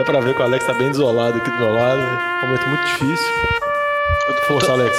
Dá 0.00 0.04
pra 0.04 0.20
ver 0.20 0.34
que 0.34 0.40
o 0.40 0.44
Alex 0.44 0.64
tá 0.64 0.72
bem 0.72 0.88
desolado 0.88 1.36
aqui 1.36 1.50
do 1.50 1.56
meu 1.58 1.74
lado. 1.74 2.00
É 2.00 2.44
um 2.44 2.48
momento 2.48 2.66
muito 2.68 2.84
difícil. 2.86 3.26
Força, 4.48 4.72
Alex. 4.72 4.96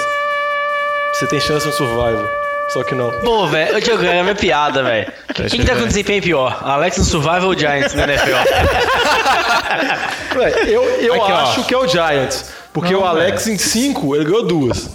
Você 1.13 1.25
tem 1.25 1.39
chance 1.39 1.65
no 1.65 1.73
survival. 1.73 2.29
Só 2.69 2.83
que 2.83 2.93
não. 2.93 3.09
Pô, 3.21 3.47
velho, 3.47 3.77
ô 3.77 3.79
Diogo, 3.79 4.05
é 4.05 4.21
minha 4.21 4.35
piada, 4.35 4.83
velho. 4.83 5.11
Quem 5.49 5.61
que 5.61 5.65
tá 5.65 5.75
com 5.75 5.87
desempenho 5.87 6.21
pior? 6.21 6.55
Alex 6.61 6.99
no 6.99 7.03
Survival 7.03 7.45
ou 7.45 7.57
Giants 7.57 7.95
na 7.95 8.03
NFL? 8.03 8.29
Ué, 10.37 10.53
eu 10.67 10.83
eu 10.83 11.13
Aqui, 11.15 11.31
ó. 11.31 11.35
acho 11.37 11.63
que 11.63 11.73
é 11.73 11.77
o 11.79 11.87
Giants. 11.87 12.51
Porque 12.71 12.93
o 12.93 13.03
Alex 13.03 13.47
em 13.47 13.57
5, 13.57 14.15
ele 14.15 14.25
ganhou 14.25 14.45
duas. 14.45 14.87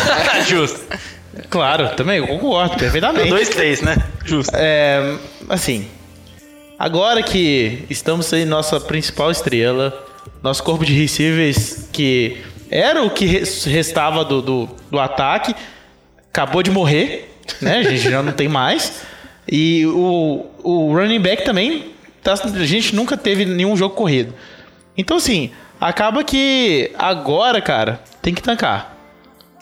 Justo. 0.48 0.80
Claro, 1.50 1.90
também, 1.96 2.16
eu 2.16 2.26
concordo 2.26 2.78
perfeitamente. 2.78 3.28
Dois, 3.28 3.50
três, 3.50 3.82
né? 3.82 3.98
Justo. 4.24 4.52
É, 4.56 5.16
assim, 5.50 5.86
agora 6.80 7.22
que 7.22 7.84
estamos 7.90 8.32
aí 8.32 8.46
nossa 8.46 8.80
principal 8.80 9.30
estrela, 9.30 9.92
nosso 10.42 10.62
corpo 10.62 10.82
de 10.84 10.94
receivers 10.94 11.86
que 11.92 12.38
era 12.70 13.02
o 13.04 13.10
que 13.10 13.26
res- 13.26 13.64
restava 13.64 14.24
do, 14.24 14.40
do, 14.40 14.68
do 14.90 14.98
ataque, 14.98 15.54
acabou 16.32 16.62
de 16.62 16.70
morrer, 16.70 17.30
né? 17.60 17.76
A 17.78 17.82
gente 17.82 18.08
já 18.10 18.22
não 18.22 18.32
tem 18.32 18.48
mais. 18.48 19.02
E 19.46 19.84
o, 19.86 20.46
o 20.62 20.94
running 20.94 21.20
back 21.20 21.44
também, 21.44 21.90
tá- 22.22 22.32
a 22.34 22.64
gente 22.64 22.94
nunca 22.94 23.16
teve 23.16 23.44
nenhum 23.44 23.76
jogo 23.76 23.94
corrido. 23.94 24.32
Então, 24.96 25.16
assim, 25.18 25.50
acaba 25.80 26.24
que 26.24 26.90
agora, 26.96 27.60
cara, 27.60 28.00
tem 28.22 28.32
que 28.32 28.42
tancar. 28.42 28.96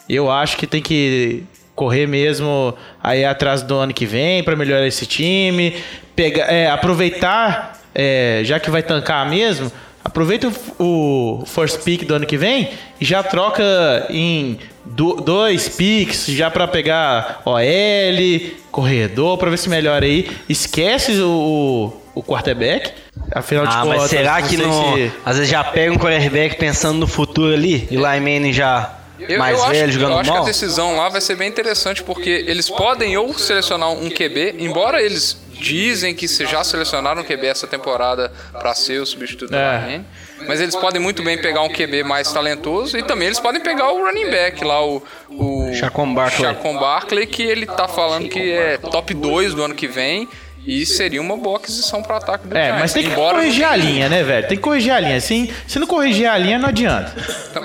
Eu 0.07 0.29
acho 0.31 0.55
que 0.57 0.65
tem 0.67 0.81
que 0.81 1.43
correr 1.79 2.05
mesmo 2.07 2.75
aí 3.01 3.23
atrás 3.23 3.61
do 3.61 3.73
ano 3.77 3.93
que 3.93 4.05
vem 4.05 4.43
para 4.43 4.53
melhorar 4.53 4.85
esse 4.85 5.05
time, 5.05 5.73
pegar, 6.13 6.51
é, 6.51 6.69
aproveitar, 6.69 7.79
é, 7.95 8.41
já 8.43 8.59
que 8.59 8.69
vai 8.69 8.83
tancar 8.83 9.29
mesmo, 9.29 9.71
aproveita 10.03 10.51
o, 10.77 11.39
o 11.41 11.45
first 11.45 11.79
pick 11.83 12.03
do 12.05 12.13
ano 12.15 12.25
que 12.25 12.35
vem 12.35 12.69
e 12.99 13.05
já 13.05 13.23
troca 13.23 14.05
em 14.09 14.59
do- 14.83 15.21
dois 15.21 15.69
picks 15.69 16.25
já 16.27 16.51
para 16.51 16.67
pegar 16.67 17.41
OL, 17.45 18.51
corredor, 18.71 19.37
para 19.37 19.49
ver 19.49 19.57
se 19.57 19.69
melhora 19.69 20.03
aí. 20.05 20.29
Esquece 20.49 21.13
o, 21.21 21.93
o 22.13 22.21
quarterback. 22.21 22.91
Afinal 23.31 23.67
de 23.67 23.73
Ah, 23.75 23.81
contas, 23.83 24.01
mas 24.01 24.09
será 24.09 24.41
que 24.41 24.57
não. 24.57 24.95
se- 24.95 25.11
Às 25.25 25.35
vezes 25.37 25.49
já 25.49 25.63
pega 25.63 25.93
um 25.93 25.97
quarterback 25.97 26.57
pensando 26.57 26.97
no 26.99 27.07
futuro 27.07 27.53
ali, 27.53 27.87
e 27.89 27.95
lá 27.95 28.15
Manning 28.19 28.51
já 28.51 28.95
Eu, 29.27 29.39
mais 29.39 29.59
eu 29.59 29.65
velho 29.67 29.83
acho, 29.83 29.91
jogando 29.93 30.11
eu 30.11 30.17
acho 30.19 30.29
que 30.31 30.37
mal? 30.37 30.43
a 30.43 30.47
decisão 30.47 30.97
lá 30.97 31.09
vai 31.09 31.21
ser 31.21 31.35
bem 31.35 31.49
interessante, 31.49 32.03
porque 32.03 32.29
eles 32.47 32.69
podem 32.69 33.17
ou 33.17 33.33
selecionar 33.37 33.91
um 33.91 34.09
QB, 34.09 34.55
embora 34.59 35.01
eles 35.01 35.37
dizem 35.59 36.15
que 36.15 36.27
se 36.27 36.45
já 36.45 36.63
selecionaram 36.63 37.21
um 37.21 37.25
QB 37.25 37.47
essa 37.47 37.67
temporada 37.67 38.31
para 38.53 38.73
ser 38.73 39.01
o 39.01 39.05
substituto 39.05 39.49
do 39.51 39.57
É. 39.57 39.77
Ryan, 39.77 40.05
mas 40.47 40.61
eles 40.61 40.75
podem 40.75 41.01
muito 41.01 41.21
bem 41.21 41.37
pegar 41.37 41.61
um 41.63 41.69
QB 41.69 42.03
mais 42.03 42.31
talentoso 42.31 42.97
e 42.97 43.03
também 43.03 43.27
eles 43.27 43.39
podem 43.39 43.61
pegar 43.61 43.91
o 43.91 44.05
running 44.05 44.29
back 44.29 44.63
lá, 44.63 44.85
o, 44.85 45.03
o 45.29 45.73
Chacon 45.73 46.13
Barkley. 46.13 46.47
Chacon 46.47 46.79
Barkley, 46.79 47.27
que 47.27 47.43
ele 47.43 47.65
tá 47.65 47.87
falando 47.87 48.29
que 48.29 48.51
é 48.51 48.77
top 48.77 49.13
2 49.13 49.53
do 49.53 49.63
ano 49.63 49.75
que 49.75 49.87
vem 49.87 50.29
e 50.65 50.85
seria 50.85 51.21
uma 51.21 51.35
boa 51.37 51.57
aquisição 51.57 52.01
para 52.03 52.13
o 52.13 52.17
ataque 52.17 52.47
do 52.47 52.55
É, 52.57 52.61
Giants. 52.65 52.79
mas 52.81 52.93
tem 52.93 53.03
que 53.03 53.09
embora 53.09 53.37
corrigir 53.37 53.63
a 53.65 53.75
linha, 53.75 54.09
né, 54.09 54.23
velho? 54.23 54.47
Tem 54.47 54.57
que 54.57 54.63
corrigir 54.63 54.91
a 54.91 54.99
linha. 54.99 55.15
Assim, 55.17 55.51
se 55.67 55.79
não 55.79 55.87
corrigir 55.87 56.27
a 56.27 56.37
linha, 56.37 56.57
não 56.59 56.69
adianta. 56.69 57.13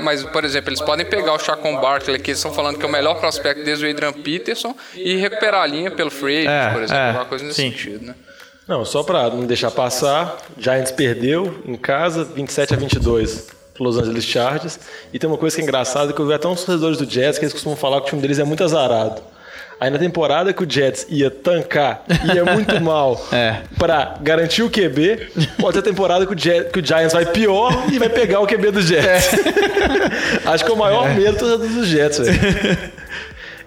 Mas, 0.02 0.22
por 0.24 0.44
exemplo, 0.44 0.70
eles 0.70 0.80
podem 0.80 1.04
pegar 1.06 1.32
o 1.34 1.38
Chacon 1.38 1.80
Barkley, 1.80 2.18
que 2.18 2.30
eles 2.30 2.38
estão 2.38 2.52
falando 2.52 2.78
que 2.78 2.84
é 2.84 2.88
o 2.88 2.92
melhor 2.92 3.14
prospecto 3.20 3.62
desde 3.64 3.84
o 3.86 3.90
Adrian 3.90 4.12
Peterson, 4.12 4.74
e 4.94 5.16
recuperar 5.16 5.62
a 5.62 5.66
linha 5.66 5.90
pelo 5.90 6.10
free 6.10 6.46
agent, 6.46 6.50
É, 6.50 6.72
por 6.72 6.82
exemplo, 6.82 7.02
é, 7.02 7.06
alguma 7.08 7.24
coisa 7.26 7.44
nesse 7.44 7.56
sim. 7.62 7.70
sentido, 7.70 8.06
né? 8.06 8.14
Não, 8.66 8.82
só 8.84 9.02
pra 9.02 9.28
não 9.28 9.44
deixar 9.44 9.70
passar, 9.70 10.38
Giants 10.56 10.90
perdeu 10.90 11.62
em 11.66 11.76
casa, 11.76 12.24
27 12.24 12.72
a 12.72 12.76
22 12.78 13.48
pro 13.74 13.84
Los 13.84 13.98
Angeles 13.98 14.24
Chargers. 14.24 14.78
E 15.12 15.18
tem 15.18 15.28
uma 15.28 15.36
coisa 15.36 15.54
que 15.54 15.60
é 15.60 15.64
engraçada, 15.64 16.12
que 16.14 16.18
eu 16.20 16.26
vi 16.26 16.32
até 16.32 16.48
uns 16.48 16.64
torcedores 16.64 16.96
do 16.96 17.04
Jets 17.04 17.38
que 17.38 17.44
eles 17.44 17.52
costumam 17.52 17.76
falar 17.76 18.00
que 18.00 18.06
o 18.06 18.10
time 18.10 18.22
deles 18.22 18.38
é 18.38 18.44
muito 18.44 18.64
azarado. 18.64 19.20
Aí 19.84 19.90
na 19.90 19.98
temporada 19.98 20.50
que 20.50 20.64
o 20.64 20.66
Jets 20.70 21.06
ia 21.10 21.30
tancar, 21.30 22.04
ia 22.34 22.42
muito 22.44 22.80
mal 22.80 23.22
É. 23.30 23.56
pra 23.76 24.14
garantir 24.22 24.62
o 24.62 24.70
QB, 24.70 25.28
pode 25.60 25.74
ser 25.74 25.80
a 25.80 25.82
temporada 25.82 26.24
que 26.26 26.32
o, 26.34 26.38
Jet- 26.38 26.70
que 26.72 26.78
o 26.80 26.86
Giants 26.86 27.12
vai 27.12 27.26
pior 27.26 27.84
e 27.92 27.98
vai 27.98 28.08
pegar 28.08 28.40
o 28.40 28.46
QB 28.46 28.70
do 28.70 28.80
Jets. 28.80 29.28
Acho 30.46 30.64
que 30.64 30.70
é 30.70 30.74
o 30.74 30.78
maior 30.78 31.10
medo 31.14 31.32
do 31.32 31.38
torcedor 31.38 31.68
dos 31.68 31.86
Jets, 31.86 32.18
velho. 32.18 32.78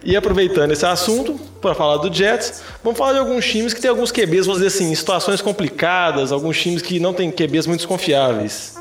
E 0.04 0.16
aproveitando 0.16 0.72
esse 0.72 0.86
assunto, 0.86 1.34
para 1.62 1.76
falar 1.76 1.98
do 1.98 2.12
Jets, 2.14 2.64
vamos 2.82 2.98
falar 2.98 3.14
de 3.14 3.20
alguns 3.20 3.46
times 3.46 3.74
que 3.74 3.82
tem 3.82 3.90
alguns 3.90 4.10
QBs, 4.12 4.46
vamos 4.46 4.62
dizer 4.62 4.68
assim, 4.68 4.90
em 4.90 4.96
situações 4.96 5.42
complicadas, 5.42 6.32
alguns 6.32 6.60
times 6.62 6.82
que 6.82 6.98
não 7.00 7.14
têm 7.14 7.30
QBs 7.30 7.68
muito 7.68 7.86
confiáveis. 7.88 8.74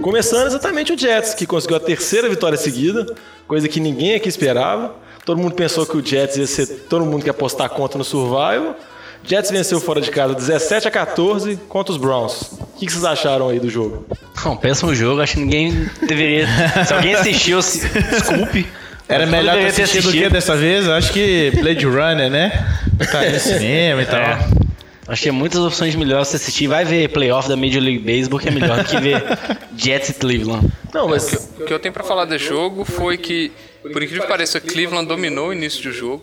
Começando 0.00 0.46
exatamente 0.46 0.92
o 0.92 0.98
Jets, 0.98 1.34
que 1.34 1.46
conseguiu 1.46 1.76
a 1.76 1.80
terceira 1.80 2.28
vitória 2.28 2.56
seguida, 2.56 3.06
coisa 3.46 3.68
que 3.68 3.80
ninguém 3.80 4.14
aqui 4.14 4.28
esperava. 4.28 4.94
Todo 5.24 5.38
mundo 5.38 5.54
pensou 5.54 5.84
que 5.84 5.96
o 5.96 6.04
Jets 6.04 6.36
ia 6.36 6.46
ser 6.46 6.66
todo 6.88 7.04
mundo 7.04 7.22
que 7.22 7.28
ia 7.28 7.32
apostar 7.32 7.68
conta 7.70 7.98
no 7.98 8.04
Survival. 8.04 8.76
Jets 9.24 9.50
venceu 9.50 9.80
fora 9.80 10.00
de 10.00 10.10
casa 10.10 10.34
17 10.34 10.88
a 10.88 10.90
14 10.90 11.56
contra 11.68 11.92
os 11.92 11.98
Browns. 11.98 12.52
O 12.52 12.78
que 12.78 12.90
vocês 12.90 13.04
acharam 13.04 13.48
aí 13.48 13.60
do 13.60 13.68
jogo? 13.68 14.06
Não, 14.44 14.56
pensa 14.56 14.86
um 14.86 14.94
jogo, 14.94 15.20
acho 15.20 15.34
que 15.34 15.40
ninguém 15.40 15.90
deveria. 16.06 16.46
Se 16.86 16.94
alguém 16.94 17.14
assistiu, 17.14 17.60
se... 17.60 17.86
desculpe. 17.88 18.66
Era 19.08 19.26
melhor 19.26 19.56
ter 19.56 19.72
ter 19.72 19.82
assistido 19.82 20.08
o 20.08 20.12
que 20.12 20.18
assistido. 20.18 20.32
dessa 20.32 20.56
vez? 20.56 20.86
Eu 20.86 20.92
Acho 20.92 21.12
que 21.12 21.50
Blade 21.60 21.86
Runner, 21.86 22.30
né? 22.30 22.80
Tá 23.10 23.22
no 23.22 23.40
cinema 23.40 24.02
e 24.02 24.06
tal. 24.06 24.20
É. 24.20 24.67
Acho 25.08 25.22
que 25.22 25.28
tem 25.30 25.32
muitas 25.32 25.60
opções 25.60 25.94
melhores 25.94 26.28
você 26.28 26.36
assistir. 26.36 26.66
Vai 26.66 26.84
ver 26.84 27.08
playoff 27.08 27.48
da 27.48 27.56
Major 27.56 27.82
League 27.82 27.98
Baseball, 28.00 28.38
que 28.38 28.48
é 28.48 28.50
melhor 28.50 28.84
do 28.84 28.84
que 28.84 29.00
ver 29.00 29.22
Jets 29.74 30.10
e 30.10 30.14
Cleveland. 30.14 30.70
Não, 30.92 31.08
mas 31.08 31.50
O 31.58 31.64
que 31.64 31.72
eu 31.72 31.78
tenho 31.78 31.94
pra 31.94 32.04
falar 32.04 32.26
desse 32.26 32.44
jogo 32.44 32.84
foi 32.84 33.16
que, 33.16 33.50
por 33.82 34.02
incrível 34.02 34.22
que 34.22 34.28
pareça, 34.28 34.60
Cleveland 34.60 35.08
dominou 35.08 35.48
o 35.48 35.52
início 35.52 35.82
do 35.82 35.92
jogo. 35.92 36.22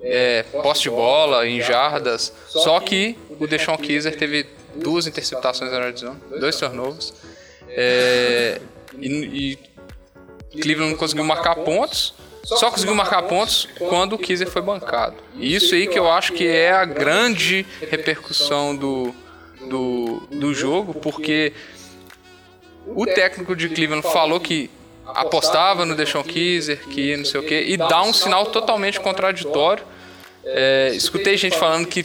É, 0.00 0.42
posse 0.44 0.82
de 0.82 0.90
bola, 0.90 1.46
em 1.46 1.60
jardas. 1.60 2.32
Só 2.46 2.80
que 2.80 3.18
o 3.38 3.46
Deshaun 3.46 3.76
Kaiser 3.76 4.16
teve 4.16 4.46
duas 4.74 5.06
interceptações 5.06 5.70
na 5.70 5.80
red 5.80 5.96
zone, 5.96 6.16
dois 6.40 6.56
turnovers. 6.56 7.12
É, 7.68 8.58
e, 8.98 9.58
e 10.52 10.60
Cleveland 10.60 10.92
não 10.92 10.98
conseguiu 10.98 11.24
marcar 11.24 11.56
pontos. 11.56 12.14
Só 12.56 12.70
conseguiu 12.70 12.94
marcar 12.94 13.22
pontos 13.22 13.68
quando 13.78 14.14
o 14.14 14.18
Kaiser 14.18 14.48
foi 14.48 14.62
bancado. 14.62 15.16
E 15.36 15.54
isso 15.54 15.74
aí 15.74 15.86
que 15.86 15.98
eu 15.98 16.10
acho 16.10 16.32
que 16.32 16.46
é 16.46 16.72
a 16.72 16.84
grande 16.84 17.66
repercussão 17.90 18.74
do, 18.74 19.14
do, 19.68 20.22
do 20.30 20.54
jogo, 20.54 20.94
porque 20.94 21.52
o 22.86 23.04
técnico 23.06 23.54
de 23.54 23.68
Cleveland 23.68 24.06
falou 24.10 24.40
que 24.40 24.70
apostava 25.06 25.84
no 25.84 25.94
Deshaun 25.94 26.22
Kaiser, 26.24 26.78
que 26.88 27.16
não 27.16 27.24
sei 27.24 27.40
o 27.40 27.42
quê, 27.42 27.64
e 27.68 27.76
dá 27.76 28.02
um 28.02 28.12
sinal 28.12 28.46
totalmente 28.46 28.98
contraditório. 29.00 29.84
É, 30.44 30.90
escutei 30.94 31.36
gente 31.36 31.56
falando 31.58 31.86
que 31.86 32.04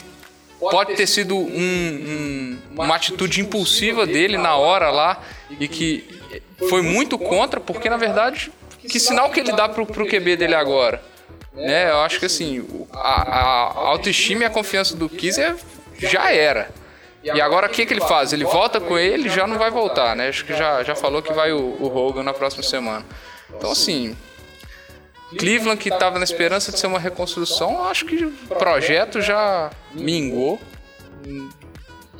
pode 0.58 0.94
ter 0.94 1.06
sido 1.06 1.36
um- 1.36 1.48
um- 1.48 2.58
uma 2.82 2.96
atitude 2.96 3.40
impulsiva 3.40 4.06
dele 4.06 4.36
na 4.36 4.56
hora 4.56 4.90
lá 4.90 5.22
e 5.58 5.66
que 5.68 6.04
foi 6.68 6.82
muito 6.82 7.18
contra, 7.18 7.60
porque 7.60 7.88
na 7.88 7.96
verdade, 7.96 8.50
que 8.88 9.00
sinal 9.00 9.30
que 9.30 9.40
ele 9.40 9.52
dá 9.52 9.68
pro, 9.68 9.84
pro 9.86 10.06
QB 10.06 10.36
dele 10.36 10.54
agora? 10.54 11.02
Né, 11.54 11.88
eu 11.90 12.00
acho 12.00 12.18
que 12.18 12.26
assim, 12.26 12.58
o- 12.60 12.88
a, 12.92 13.22
a 13.22 13.88
autoestima 13.90 14.42
e 14.42 14.44
a 14.46 14.50
confiança 14.50 14.96
do 14.96 15.08
Kaiser 15.08 15.54
já 15.98 16.32
era. 16.32 16.68
E 17.22 17.40
agora 17.40 17.68
o 17.68 17.70
que, 17.70 17.86
que 17.86 17.94
ele 17.94 18.00
faz? 18.02 18.32
Ele 18.32 18.44
volta 18.44 18.80
com 18.80 18.98
ele 18.98 19.28
já 19.30 19.46
não 19.46 19.56
vai 19.56 19.70
voltar, 19.70 20.14
né? 20.14 20.28
Acho 20.28 20.44
que 20.44 20.52
já, 20.54 20.82
já 20.82 20.94
falou 20.94 21.22
que 21.22 21.32
vai 21.32 21.52
o, 21.52 21.58
o 21.80 21.86
Hogan 21.96 22.22
na 22.22 22.34
próxima 22.34 22.62
semana. 22.62 23.04
Então, 23.56 23.70
assim, 23.70 24.14
Cleveland, 25.38 25.80
que 25.80 25.88
estava 25.88 26.18
na 26.18 26.24
esperança 26.24 26.70
de 26.72 26.78
ser 26.78 26.86
uma 26.86 26.98
reconstrução, 26.98 27.84
acho 27.84 28.04
que 28.04 28.24
o 28.24 28.30
projeto 28.58 29.22
já 29.22 29.70
mingou. 29.94 30.60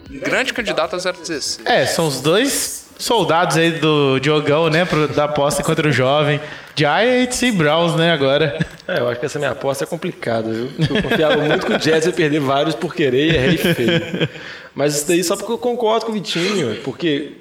Grande 0.09 0.53
candidato 0.55 0.95
a 0.97 0.99
016. 0.99 1.61
É, 1.65 1.87
são 1.87 2.07
os 2.07 2.21
dois 2.21 2.84
soldados 2.99 3.57
aí 3.57 3.73
do 3.73 4.19
Diogão, 4.21 4.69
né? 4.71 4.85
pro- 4.85 5.09
da 5.09 5.25
aposta 5.25 5.63
contra 5.63 5.89
o 5.89 5.93
jovem. 5.93 6.41
Giants 6.77 7.41
e 7.43 7.53
Browns, 7.53 7.95
né, 7.95 8.11
agora. 8.13 8.59
É, 8.89 8.99
eu 8.99 9.09
acho 9.09 9.21
que 9.21 9.27
essa 9.27 9.39
minha 9.39 9.53
aposta 9.53 9.85
é 9.85 9.87
complicada, 9.87 10.51
viu? 10.53 10.71
Eu 10.79 11.03
confiava 11.03 11.37
muito 11.37 11.67
que 11.67 11.73
o 11.73 11.79
Jets 11.81 12.07
ia 12.07 12.13
perder 12.13 12.41
vários 12.41 12.75
por 12.75 12.95
querer 12.95 13.31
e 13.33 13.37
errei 13.37 13.57
feio. 13.59 14.29
Mas 14.75 14.97
isso 14.97 15.07
daí 15.07 15.23
só 15.23 15.37
porque 15.37 15.53
eu 15.53 15.59
concordo 15.59 16.05
com 16.07 16.11
o 16.11 16.15
Vitinho, 16.15 16.77
porque 16.83 17.33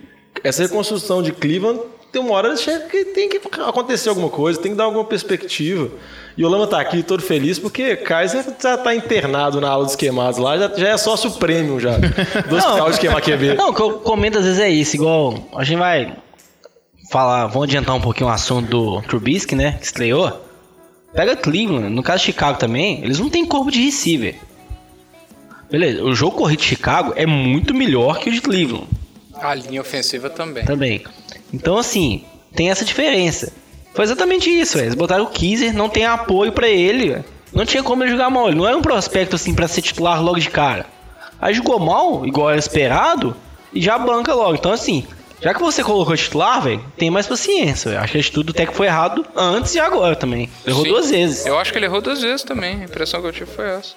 essa 0.43 0.61
reconstrução 0.61 1.23
de 1.23 1.31
Cleveland 1.31 1.79
tem 2.13 2.21
uma 2.21 2.35
hora 2.35 2.53
que 2.55 3.05
tem 3.05 3.27
que 3.27 3.41
acontecer 3.67 4.07
alguma 4.07 4.29
coisa, 4.29 4.61
tem 4.61 4.71
que 4.71 4.77
dar 4.77 4.83
alguma 4.83 5.03
perspectiva. 5.03 5.89
E 6.37 6.45
o 6.45 6.47
Lama 6.47 6.67
tá 6.67 6.79
aqui 6.79 7.01
todo 7.01 7.23
feliz 7.23 7.57
porque 7.57 7.95
Kaiser 7.95 8.45
já 8.61 8.77
tá 8.77 8.93
internado 8.93 9.59
na 9.59 9.69
aula 9.69 9.85
dos 9.85 9.95
queimados 9.95 10.37
lá, 10.37 10.55
já, 10.55 10.71
já 10.75 10.89
é 10.89 10.97
sócio 10.97 11.31
premium 11.31 11.79
já. 11.79 11.97
Do 11.97 12.55
hospital 12.55 12.91
de 12.91 12.99
queimar 12.99 13.21
QB. 13.21 13.55
Não, 13.55 13.69
o 13.69 13.73
que 13.73 13.81
eu 13.81 13.93
comento 13.93 14.37
às 14.37 14.45
vezes 14.45 14.59
é 14.59 14.69
isso, 14.69 14.95
igual 14.95 15.49
a 15.55 15.63
gente 15.63 15.79
vai 15.79 16.15
falar, 17.11 17.47
vamos 17.47 17.67
adiantar 17.67 17.95
um 17.95 18.01
pouquinho 18.01 18.29
o 18.29 18.31
assunto 18.31 18.69
do 18.69 19.01
Trubisky, 19.01 19.55
né, 19.55 19.73
que 19.79 19.85
estreou. 19.85 20.39
Pega 21.13 21.35
Cleveland, 21.35 21.89
no 21.89 22.03
caso 22.03 22.19
de 22.19 22.25
Chicago 22.25 22.59
também, 22.59 23.03
eles 23.03 23.19
não 23.19 23.29
têm 23.29 23.43
corpo 23.43 23.71
de 23.71 23.83
receiver. 23.83 24.35
Beleza, 25.69 26.03
o 26.03 26.13
jogo 26.13 26.37
corrido 26.37 26.59
de 26.59 26.65
Chicago 26.65 27.13
é 27.15 27.25
muito 27.25 27.73
melhor 27.73 28.19
que 28.19 28.29
o 28.29 28.33
de 28.33 28.41
Cleveland 28.41 28.87
A 29.33 29.55
linha 29.55 29.81
ofensiva 29.81 30.29
também. 30.29 30.63
também. 30.63 31.03
Então, 31.53 31.77
assim, 31.77 32.23
tem 32.55 32.71
essa 32.71 32.83
diferença. 32.83 33.53
Foi 33.93 34.03
exatamente 34.03 34.49
isso, 34.49 34.75
velho. 34.75 34.87
Eles 34.87 34.95
botaram 34.95 35.23
o 35.23 35.27
Kaiser, 35.27 35.73
não 35.73 35.87
tem 35.87 36.05
apoio 36.05 36.51
pra 36.51 36.67
ele, 36.67 37.11
velho. 37.11 37.25
Não 37.53 37.65
tinha 37.65 37.83
como 37.83 38.03
ele 38.03 38.11
jogar 38.11 38.29
mal. 38.31 38.47
Ele 38.47 38.57
não 38.57 38.67
era 38.67 38.75
um 38.75 38.81
prospecto, 38.81 39.35
assim, 39.35 39.53
pra 39.53 39.67
ser 39.67 39.83
titular 39.83 40.21
logo 40.21 40.39
de 40.39 40.49
cara. 40.49 40.87
Aí 41.39 41.53
jogou 41.53 41.79
mal, 41.79 42.25
igual 42.25 42.49
era 42.49 42.59
esperado, 42.59 43.35
e 43.71 43.81
já 43.81 43.97
banca 43.97 44.33
logo. 44.33 44.55
Então, 44.55 44.71
assim, 44.71 45.05
já 45.39 45.53
que 45.53 45.61
você 45.61 45.83
colocou 45.83 46.15
titular, 46.15 46.61
velho, 46.61 46.83
tem 46.97 47.11
mais 47.11 47.27
paciência, 47.27 47.91
velho. 47.91 48.01
Acho 48.01 48.13
que 48.13 48.17
a 48.17 48.21
atitude 48.21 48.47
do 48.47 48.53
técnico 48.53 48.77
foi 48.77 48.87
errado 48.87 49.25
antes 49.35 49.75
e 49.75 49.79
agora 49.79 50.15
também. 50.15 50.49
Errou 50.65 50.83
Sim. 50.83 50.89
duas 50.89 51.09
vezes. 51.11 51.45
Eu 51.45 51.59
acho 51.59 51.71
que 51.71 51.77
ele 51.77 51.85
errou 51.85 52.01
duas 52.01 52.21
vezes 52.21 52.43
também. 52.43 52.81
A 52.81 52.85
impressão 52.85 53.21
que 53.21 53.27
eu 53.27 53.33
tive 53.33 53.51
foi 53.51 53.65
essa. 53.67 53.93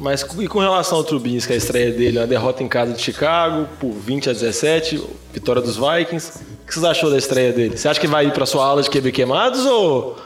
Mas 0.00 0.22
e 0.22 0.48
com 0.48 0.58
relação 0.58 0.96
ao 0.96 1.04
Trubisky, 1.04 1.52
a 1.52 1.56
estreia 1.56 1.92
dele, 1.92 2.18
a 2.18 2.24
derrota 2.24 2.62
em 2.62 2.68
casa 2.68 2.94
de 2.94 3.02
Chicago 3.02 3.68
por 3.78 3.92
20 3.92 4.30
a 4.30 4.32
17, 4.32 5.04
vitória 5.32 5.60
dos 5.60 5.76
Vikings. 5.76 6.40
O 6.62 6.66
que 6.66 6.72
vocês 6.72 6.84
achou 6.84 7.10
da 7.10 7.18
estreia 7.18 7.52
dele? 7.52 7.76
Você 7.76 7.86
acha 7.86 8.00
que 8.00 8.06
vai 8.06 8.26
ir 8.26 8.32
pra 8.32 8.46
sua 8.46 8.64
aula 8.64 8.82
de 8.82 8.88
QB 8.88 9.12
queimados 9.12 9.66
ou 9.66 10.16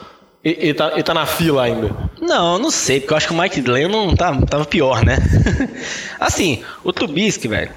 ele, 0.44 0.74
tá, 0.74 0.92
ele 0.92 1.02
tá 1.02 1.12
na 1.12 1.26
fila 1.26 1.64
ainda? 1.64 1.90
Não, 2.20 2.56
não 2.56 2.70
sei, 2.70 3.00
porque 3.00 3.14
eu 3.14 3.16
acho 3.16 3.26
que 3.26 3.34
o 3.34 3.40
Mike 3.40 3.60
Lennon 3.62 4.14
tá, 4.14 4.40
tava 4.46 4.64
pior, 4.64 5.04
né? 5.04 5.18
assim, 6.20 6.62
o 6.84 6.92
Trubisky, 6.92 7.48
velho, 7.48 7.72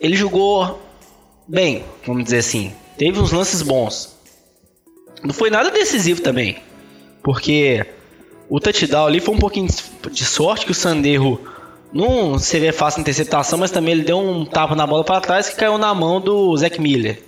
ele 0.00 0.16
jogou 0.16 0.80
bem, 1.46 1.84
vamos 2.06 2.24
dizer 2.24 2.38
assim. 2.38 2.72
Teve 2.96 3.20
uns 3.20 3.30
lances 3.30 3.60
bons. 3.60 4.16
Não 5.22 5.34
foi 5.34 5.50
nada 5.50 5.70
decisivo 5.70 6.22
também. 6.22 6.58
Porque 7.22 7.84
o 8.48 8.58
touchdown 8.58 9.06
ali 9.06 9.20
foi 9.20 9.34
um 9.34 9.38
pouquinho 9.38 9.68
de 10.10 10.24
sorte 10.24 10.64
que 10.64 10.72
o 10.72 10.74
Sanderro 10.74 11.40
não 11.92 12.38
seria 12.38 12.72
fácil 12.72 13.00
interceptação, 13.00 13.58
mas 13.58 13.70
também 13.70 13.92
ele 13.92 14.04
deu 14.04 14.18
um 14.18 14.44
tapa 14.44 14.74
na 14.74 14.86
bola 14.86 15.04
para 15.04 15.20
trás 15.20 15.48
que 15.48 15.56
caiu 15.56 15.78
na 15.78 15.94
mão 15.94 16.20
do 16.20 16.56
Zac 16.56 16.80
Miller. 16.80 17.22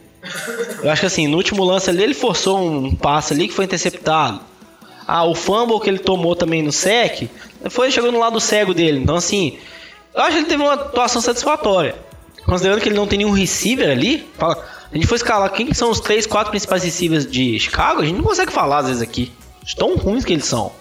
Eu 0.83 0.91
acho 0.91 1.01
que 1.01 1.07
assim, 1.07 1.27
no 1.27 1.37
último 1.37 1.65
lance 1.65 1.89
ali 1.89 2.03
ele 2.03 2.15
forçou 2.15 2.59
um 2.59 2.95
passe 2.95 3.33
ali 3.33 3.49
que 3.49 3.55
foi 3.55 3.65
interceptado. 3.65 4.41
Ah, 5.07 5.25
o 5.25 5.35
fumble 5.35 5.81
que 5.81 5.89
ele 5.89 5.99
tomou 5.99 6.37
também 6.37 6.63
no 6.63 6.73
sec, 6.73 7.29
foi 7.69 7.91
chegou 7.91 8.13
no 8.13 8.19
lado 8.19 8.39
cego 8.41 8.73
dele. 8.73 9.01
Então 9.01 9.17
assim, 9.17 9.59
eu 10.15 10.23
acho 10.23 10.33
que 10.33 10.39
ele 10.39 10.47
teve 10.47 10.63
uma 10.63 10.75
atuação 10.75 11.21
satisfatória. 11.21 11.95
Considerando 12.45 12.81
que 12.81 12.89
ele 12.89 12.97
não 12.97 13.07
tem 13.07 13.19
nenhum 13.19 13.33
receiver 13.33 13.91
ali, 13.91 14.27
fala, 14.39 14.63
a 14.91 14.95
gente 14.95 15.07
foi 15.07 15.17
escalar 15.17 15.53
quem 15.53 15.73
são 15.75 15.91
os 15.91 16.01
três, 16.01 16.27
quatro 16.27 16.51
principais 16.51 16.83
receivers 16.83 17.31
de 17.31 17.59
Chicago, 17.59 18.01
a 18.03 18.05
gente 18.05 18.17
não 18.17 18.25
consegue 18.25 18.53
falar 18.53 18.79
às 18.79 18.87
vezes 18.87 19.03
aqui. 19.03 19.33
Tão 19.77 19.95
ruins 19.97 20.25
que 20.25 20.33
eles 20.33 20.47
são. 20.47 20.73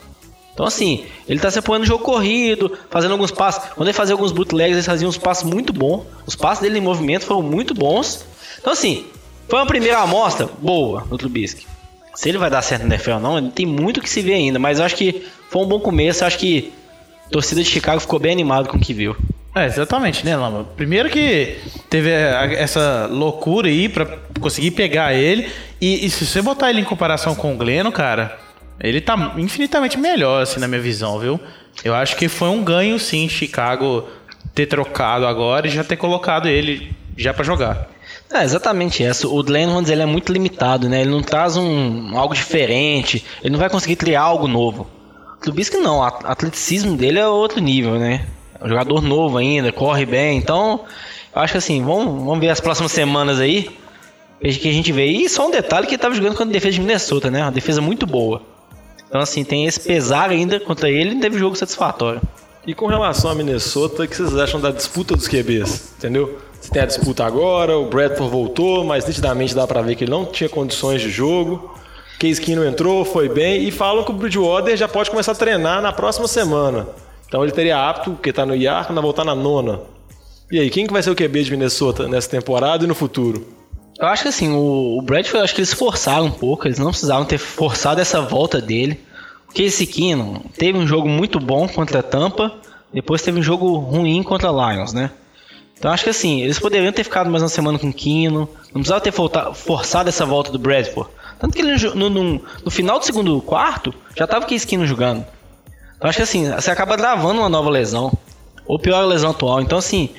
Então, 0.59 0.67
assim, 0.67 1.05
ele 1.25 1.39
tá 1.39 1.49
se 1.49 1.57
apoiando 1.57 1.85
no 1.85 1.87
jogo 1.87 2.03
corrido, 2.03 2.77
fazendo 2.89 3.11
alguns 3.11 3.31
passos. 3.31 3.63
Quando 3.75 3.87
ele 3.87 3.95
fazia 3.95 4.13
alguns 4.13 4.33
bootlegs, 4.33 4.75
ele 4.75 4.83
fazia 4.83 5.07
uns 5.07 5.17
passos 5.17 5.49
muito 5.49 5.71
bons. 5.71 6.03
Os 6.25 6.35
passos 6.35 6.61
dele 6.61 6.79
em 6.79 6.81
movimento 6.81 7.25
foram 7.25 7.41
muito 7.41 7.73
bons. 7.73 8.25
Então, 8.59 8.73
assim, 8.73 9.05
foi 9.47 9.57
uma 9.57 9.65
primeira 9.65 9.99
amostra 9.99 10.49
boa 10.61 11.05
do 11.09 11.17
Trubisky. 11.17 11.65
Se 12.13 12.27
ele 12.27 12.37
vai 12.37 12.49
dar 12.49 12.61
certo 12.61 12.81
no 12.81 12.93
NFL 12.93 13.11
ou 13.11 13.19
não, 13.21 13.49
tem 13.49 13.65
muito 13.65 14.01
que 14.01 14.09
se 14.09 14.19
ver 14.19 14.33
ainda. 14.33 14.59
Mas 14.59 14.79
eu 14.79 14.85
acho 14.85 14.97
que 14.97 15.25
foi 15.49 15.61
um 15.61 15.65
bom 15.65 15.79
começo. 15.79 16.25
Eu 16.25 16.27
acho 16.27 16.37
que 16.37 16.73
a 17.27 17.29
torcida 17.29 17.63
de 17.63 17.69
Chicago 17.69 18.01
ficou 18.01 18.19
bem 18.19 18.33
animado 18.33 18.67
com 18.67 18.75
o 18.75 18.81
que 18.81 18.93
viu. 18.93 19.15
É, 19.55 19.65
exatamente, 19.65 20.25
né, 20.25 20.35
Lama? 20.35 20.65
Primeiro 20.75 21.09
que 21.09 21.55
teve 21.89 22.09
essa 22.11 23.07
loucura 23.09 23.69
aí 23.69 23.87
pra 23.87 24.05
conseguir 24.41 24.71
pegar 24.71 25.13
ele. 25.13 25.49
E, 25.79 26.05
e 26.05 26.09
se 26.09 26.25
você 26.25 26.41
botar 26.41 26.69
ele 26.69 26.81
em 26.81 26.83
comparação 26.83 27.33
com 27.33 27.53
o 27.53 27.57
Gleno, 27.57 27.93
cara, 27.93 28.37
ele 28.79 29.01
tá 29.01 29.33
infinitamente 29.37 29.97
melhor, 29.97 30.43
assim, 30.43 30.59
na 30.59 30.67
minha 30.67 30.81
visão, 30.81 31.19
viu? 31.19 31.39
Eu 31.83 31.93
acho 31.95 32.15
que 32.15 32.27
foi 32.27 32.49
um 32.49 32.63
ganho, 32.63 32.99
sim, 32.99 33.27
Chicago 33.27 34.07
ter 34.53 34.65
trocado 34.65 35.25
agora 35.25 35.67
e 35.67 35.69
já 35.69 35.83
ter 35.83 35.97
colocado 35.97 36.47
ele 36.47 36.91
já 37.15 37.33
para 37.33 37.43
jogar. 37.43 37.89
É, 38.31 38.43
exatamente 38.43 39.03
essa. 39.03 39.27
O 39.27 39.41
dizer, 39.43 39.93
ele 39.93 40.01
é 40.01 40.05
muito 40.05 40.31
limitado, 40.31 40.87
né? 40.87 41.01
Ele 41.01 41.09
não 41.09 41.21
traz 41.21 41.57
um, 41.57 42.17
algo 42.17 42.33
diferente, 42.33 43.25
ele 43.41 43.51
não 43.51 43.59
vai 43.59 43.69
conseguir 43.69 43.95
criar 43.95 44.21
algo 44.21 44.47
novo. 44.47 44.87
O 45.37 45.41
Trubisky 45.41 45.77
não, 45.77 45.99
o 45.99 46.03
atleticismo 46.03 46.95
dele 46.95 47.19
é 47.19 47.27
outro 47.27 47.59
nível, 47.59 47.97
né? 47.97 48.25
É 48.59 48.65
um 48.65 48.69
jogador 48.69 49.01
novo 49.01 49.37
ainda, 49.37 49.71
corre 49.71 50.05
bem, 50.05 50.37
então... 50.37 50.81
Eu 51.35 51.43
acho 51.43 51.53
que 51.53 51.57
assim, 51.59 51.83
vamos, 51.83 52.23
vamos 52.25 52.39
ver 52.39 52.49
as 52.49 52.59
próximas 52.59 52.91
semanas 52.91 53.39
aí, 53.39 53.69
que 54.41 54.67
a 54.67 54.73
gente 54.73 54.91
vê. 54.91 55.05
E 55.05 55.29
só 55.29 55.47
um 55.47 55.51
detalhe 55.51 55.85
que 55.85 55.93
ele 55.93 56.01
tava 56.01 56.15
jogando 56.15 56.31
contra 56.31 56.49
a 56.49 56.51
defesa 56.51 56.73
de 56.73 56.81
Minnesota, 56.81 57.29
né? 57.29 57.43
Uma 57.43 57.51
defesa 57.51 57.81
muito 57.81 58.05
boa. 58.05 58.41
Então, 59.09 59.19
assim, 59.19 59.43
tem 59.43 59.65
esse 59.65 59.79
pesar 59.79 60.29
ainda 60.29 60.59
contra 60.59 60.89
ele 60.89 61.15
e 61.15 61.19
teve 61.19 61.37
jogo 61.37 61.55
satisfatório. 61.55 62.21
E 62.65 62.75
com 62.75 62.85
relação 62.85 63.31
a 63.31 63.35
Minnesota, 63.35 64.03
o 64.03 64.07
que 64.07 64.15
vocês 64.15 64.37
acham 64.37 64.61
da 64.61 64.69
disputa 64.69 65.15
dos 65.15 65.27
QBs? 65.27 65.93
Entendeu? 65.97 66.37
Você 66.61 66.69
tem 66.69 66.81
a 66.83 66.85
disputa 66.85 67.25
agora, 67.25 67.77
o 67.77 67.89
Bradford 67.89 68.31
voltou, 68.31 68.83
mas 68.83 69.07
nitidamente 69.07 69.55
dá 69.55 69.65
para 69.65 69.81
ver 69.81 69.95
que 69.95 70.03
ele 70.03 70.11
não 70.11 70.25
tinha 70.25 70.47
condições 70.47 71.01
de 71.01 71.09
jogo. 71.09 71.73
Case 72.19 72.39
Keenum 72.39 72.65
entrou, 72.65 73.03
foi 73.03 73.29
bem, 73.29 73.63
e 73.63 73.71
falam 73.71 74.03
que 74.03 74.11
o 74.11 74.13
Bridgewater 74.13 74.77
já 74.77 74.87
pode 74.87 75.09
começar 75.09 75.31
a 75.31 75.35
treinar 75.35 75.81
na 75.81 75.91
próxima 75.91 76.27
semana. 76.27 76.87
Então 77.27 77.43
ele 77.43 77.51
teria 77.51 77.89
apto, 77.89 78.11
porque 78.11 78.33
tá 78.33 78.45
no 78.45 78.55
IAR, 78.55 78.85
quando 78.85 79.01
voltar 79.01 79.23
na 79.23 79.33
nona. 79.33 79.81
E 80.51 80.59
aí, 80.59 80.69
quem 80.69 80.85
que 80.85 80.93
vai 80.93 81.01
ser 81.01 81.11
o 81.11 81.15
QB 81.15 81.43
de 81.43 81.51
Minnesota 81.51 82.07
nessa 82.07 82.29
temporada 82.29 82.83
e 82.83 82.87
no 82.87 82.95
futuro? 82.95 83.45
Eu 83.99 84.07
acho 84.07 84.23
que 84.23 84.29
assim, 84.29 84.49
o, 84.49 84.97
o 84.97 85.01
Bradford, 85.01 85.43
acho 85.43 85.53
que 85.53 85.59
eles 85.59 85.73
forçaram 85.73 86.27
um 86.27 86.31
pouco, 86.31 86.67
eles 86.67 86.79
não 86.79 86.89
precisavam 86.89 87.25
ter 87.25 87.37
forçado 87.37 87.99
essa 87.99 88.21
volta 88.21 88.61
dele. 88.61 88.99
Porque 89.45 89.63
esse 89.63 89.85
Kino 89.85 90.41
teve 90.57 90.77
um 90.77 90.87
jogo 90.87 91.09
muito 91.09 91.39
bom 91.39 91.67
contra 91.67 91.99
a 91.99 92.03
Tampa, 92.03 92.53
depois 92.93 93.21
teve 93.21 93.39
um 93.39 93.43
jogo 93.43 93.77
ruim 93.77 94.23
contra 94.23 94.49
a 94.49 94.73
Lions, 94.73 94.93
né? 94.93 95.11
Então 95.77 95.91
acho 95.91 96.03
que 96.03 96.09
assim, 96.09 96.41
eles 96.41 96.59
poderiam 96.59 96.91
ter 96.91 97.03
ficado 97.03 97.29
mais 97.29 97.41
uma 97.41 97.49
semana 97.49 97.79
com 97.79 97.89
o 97.89 97.93
Kino, 97.93 98.49
não 98.65 98.81
precisava 98.81 99.01
ter 99.01 99.11
forçado 99.11 100.07
essa 100.07 100.25
volta 100.25 100.51
do 100.51 100.59
Bradford. 100.59 101.09
Tanto 101.39 101.55
que 101.55 101.61
ele 101.61 101.75
no, 101.95 102.09
no, 102.09 102.41
no 102.63 102.71
final 102.71 102.99
do 102.99 103.05
segundo 103.05 103.41
quarto 103.41 103.93
já 104.15 104.27
tava 104.27 104.45
com 104.45 104.53
esse 104.53 104.67
Kino 104.67 104.85
jogando. 104.85 105.25
Então 105.97 106.09
acho 106.09 106.17
que 106.17 106.23
assim, 106.23 106.49
você 106.51 106.69
acaba 106.69 106.95
gravando 106.95 107.41
uma 107.41 107.49
nova 107.49 107.69
lesão. 107.69 108.11
Ou 108.65 108.77
pior 108.77 109.01
a 109.01 109.05
lesão 109.05 109.31
atual. 109.31 109.61
Então 109.61 109.77
assim, 109.77 110.09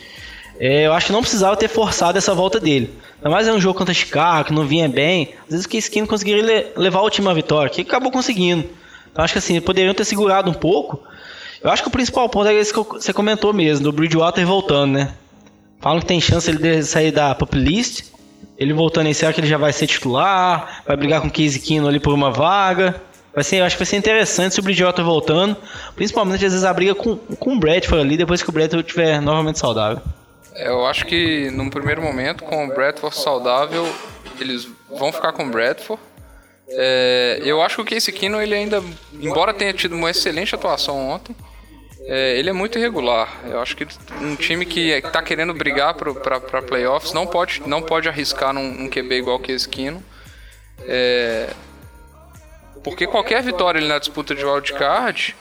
é, 0.61 0.87
eu 0.87 0.93
acho 0.93 1.07
que 1.07 1.13
não 1.13 1.23
precisava 1.23 1.57
ter 1.57 1.69
forçado 1.69 2.19
essa 2.19 2.35
volta 2.35 2.61
dele. 2.61 2.93
Ainda 3.17 3.31
mais 3.31 3.49
é 3.49 3.53
um 3.53 3.59
jogo 3.59 3.79
contra 3.79 3.95
Chicago, 3.95 4.49
que 4.49 4.53
não 4.53 4.67
vinha 4.67 4.87
bem. 4.91 5.31
Às 5.45 5.53
vezes 5.53 5.65
o 5.65 5.69
Case 5.71 6.07
conseguiria 6.07 6.71
levar 6.77 7.01
o 7.01 7.09
time 7.09 7.29
à 7.29 7.33
vitória, 7.33 7.71
que 7.71 7.81
acabou 7.81 8.13
conseguindo. 8.13 8.69
Então 9.11 9.25
acho 9.25 9.33
que 9.33 9.39
assim, 9.39 9.59
poderiam 9.59 9.95
ter 9.95 10.05
segurado 10.05 10.51
um 10.51 10.55
pouco. 10.55 11.03
Eu 11.63 11.71
acho 11.71 11.83
que 11.83 11.89
o 11.89 11.91
principal 11.91 12.29
ponto 12.29 12.47
é 12.47 12.55
esse 12.55 12.75
que 12.75 12.79
você 12.79 13.11
comentou 13.11 13.55
mesmo, 13.55 13.85
do 13.85 13.93
Bridgewater 13.93 14.47
voltando, 14.47 14.93
né? 14.93 15.15
Falam 15.81 15.99
que 15.99 16.07
tem 16.07 16.21
chance 16.21 16.51
ele 16.51 16.59
de 16.59 16.83
sair 16.83 17.11
da 17.11 17.35
pop 17.35 17.57
list. 17.57 18.11
Ele 18.59 18.75
voltando 18.75 19.07
aí, 19.07 19.15
será 19.15 19.33
que 19.33 19.41
ele 19.41 19.49
já 19.49 19.57
vai 19.57 19.73
ser 19.73 19.87
titular? 19.87 20.83
Vai 20.87 20.95
brigar 20.95 21.23
com 21.23 21.29
o 21.29 21.31
Case 21.31 21.59
Keenum 21.59 21.89
ali 21.89 21.99
por 21.99 22.13
uma 22.13 22.31
vaga? 22.31 23.01
Vai 23.35 23.43
ser, 23.43 23.57
eu 23.57 23.65
acho 23.65 23.77
que 23.77 23.81
vai 23.81 23.87
ser 23.87 23.97
interessante 23.97 24.53
se 24.53 24.61
o 24.61 24.63
Bridgewater 24.63 25.03
voltando. 25.03 25.57
Principalmente 25.97 26.45
às 26.45 26.53
vezes 26.53 26.65
a 26.65 26.75
briga 26.75 26.95
com, 26.95 27.17
com 27.17 27.55
o 27.55 27.59
Bradford 27.59 28.05
ali, 28.05 28.19
depois 28.19 28.43
que 28.43 28.51
o 28.51 28.53
Bradford 28.53 28.87
estiver 28.87 29.23
novamente 29.23 29.59
saudável. 29.59 30.03
Eu 30.57 30.87
acho 30.87 31.07
que 31.07 31.51
num 31.51 31.71
primeiro 31.71 32.03
momento, 32.03 32.45
com 32.45 32.67
o 32.67 32.69
Bradford 32.69 33.17
saudável, 33.17 33.87
eles 34.39 34.69
vão 34.89 35.13
ficar 35.13 35.33
com 35.33 35.45
o 35.45 35.51
Bradford. 35.51 36.03
É, 36.69 37.41
eu 37.45 37.63
acho 37.63 37.77
que 37.77 37.83
o 37.83 37.85
Casey 37.85 38.13
Keenum, 38.13 38.41
ele 38.41 38.55
ainda, 38.55 38.83
embora 39.13 39.53
tenha 39.53 39.73
tido 39.73 39.95
uma 39.95 40.11
excelente 40.11 40.55
atuação 40.55 40.97
ontem, 41.11 41.35
é, 42.05 42.39
ele 42.39 42.51
é 42.51 42.53
muito 42.53 42.79
irregular. 42.79 43.41
Eu 43.45 43.61
acho 43.61 43.77
que 43.77 43.87
um 44.21 44.37
time 44.37 44.65
que 44.65 44.91
está 44.91 45.23
querendo 45.23 45.53
brigar 45.53 45.95
para 45.95 46.63
playoffs 46.63 47.13
não 47.13 47.27
pode, 47.27 47.63
não 47.67 47.83
pode 47.83 48.09
arriscar 48.09 48.53
num, 48.53 48.73
num 48.73 48.89
QB 48.89 49.17
igual 49.17 49.37
o 49.37 49.41
Casey 49.41 49.69
Keenum. 49.69 50.03
É, 50.87 51.51
porque 52.83 53.07
qualquer 53.07 53.43
vitória 53.43 53.81
na 53.81 53.99
disputa 53.99 54.35
de 54.35 54.45
wildcard, 54.45 55.37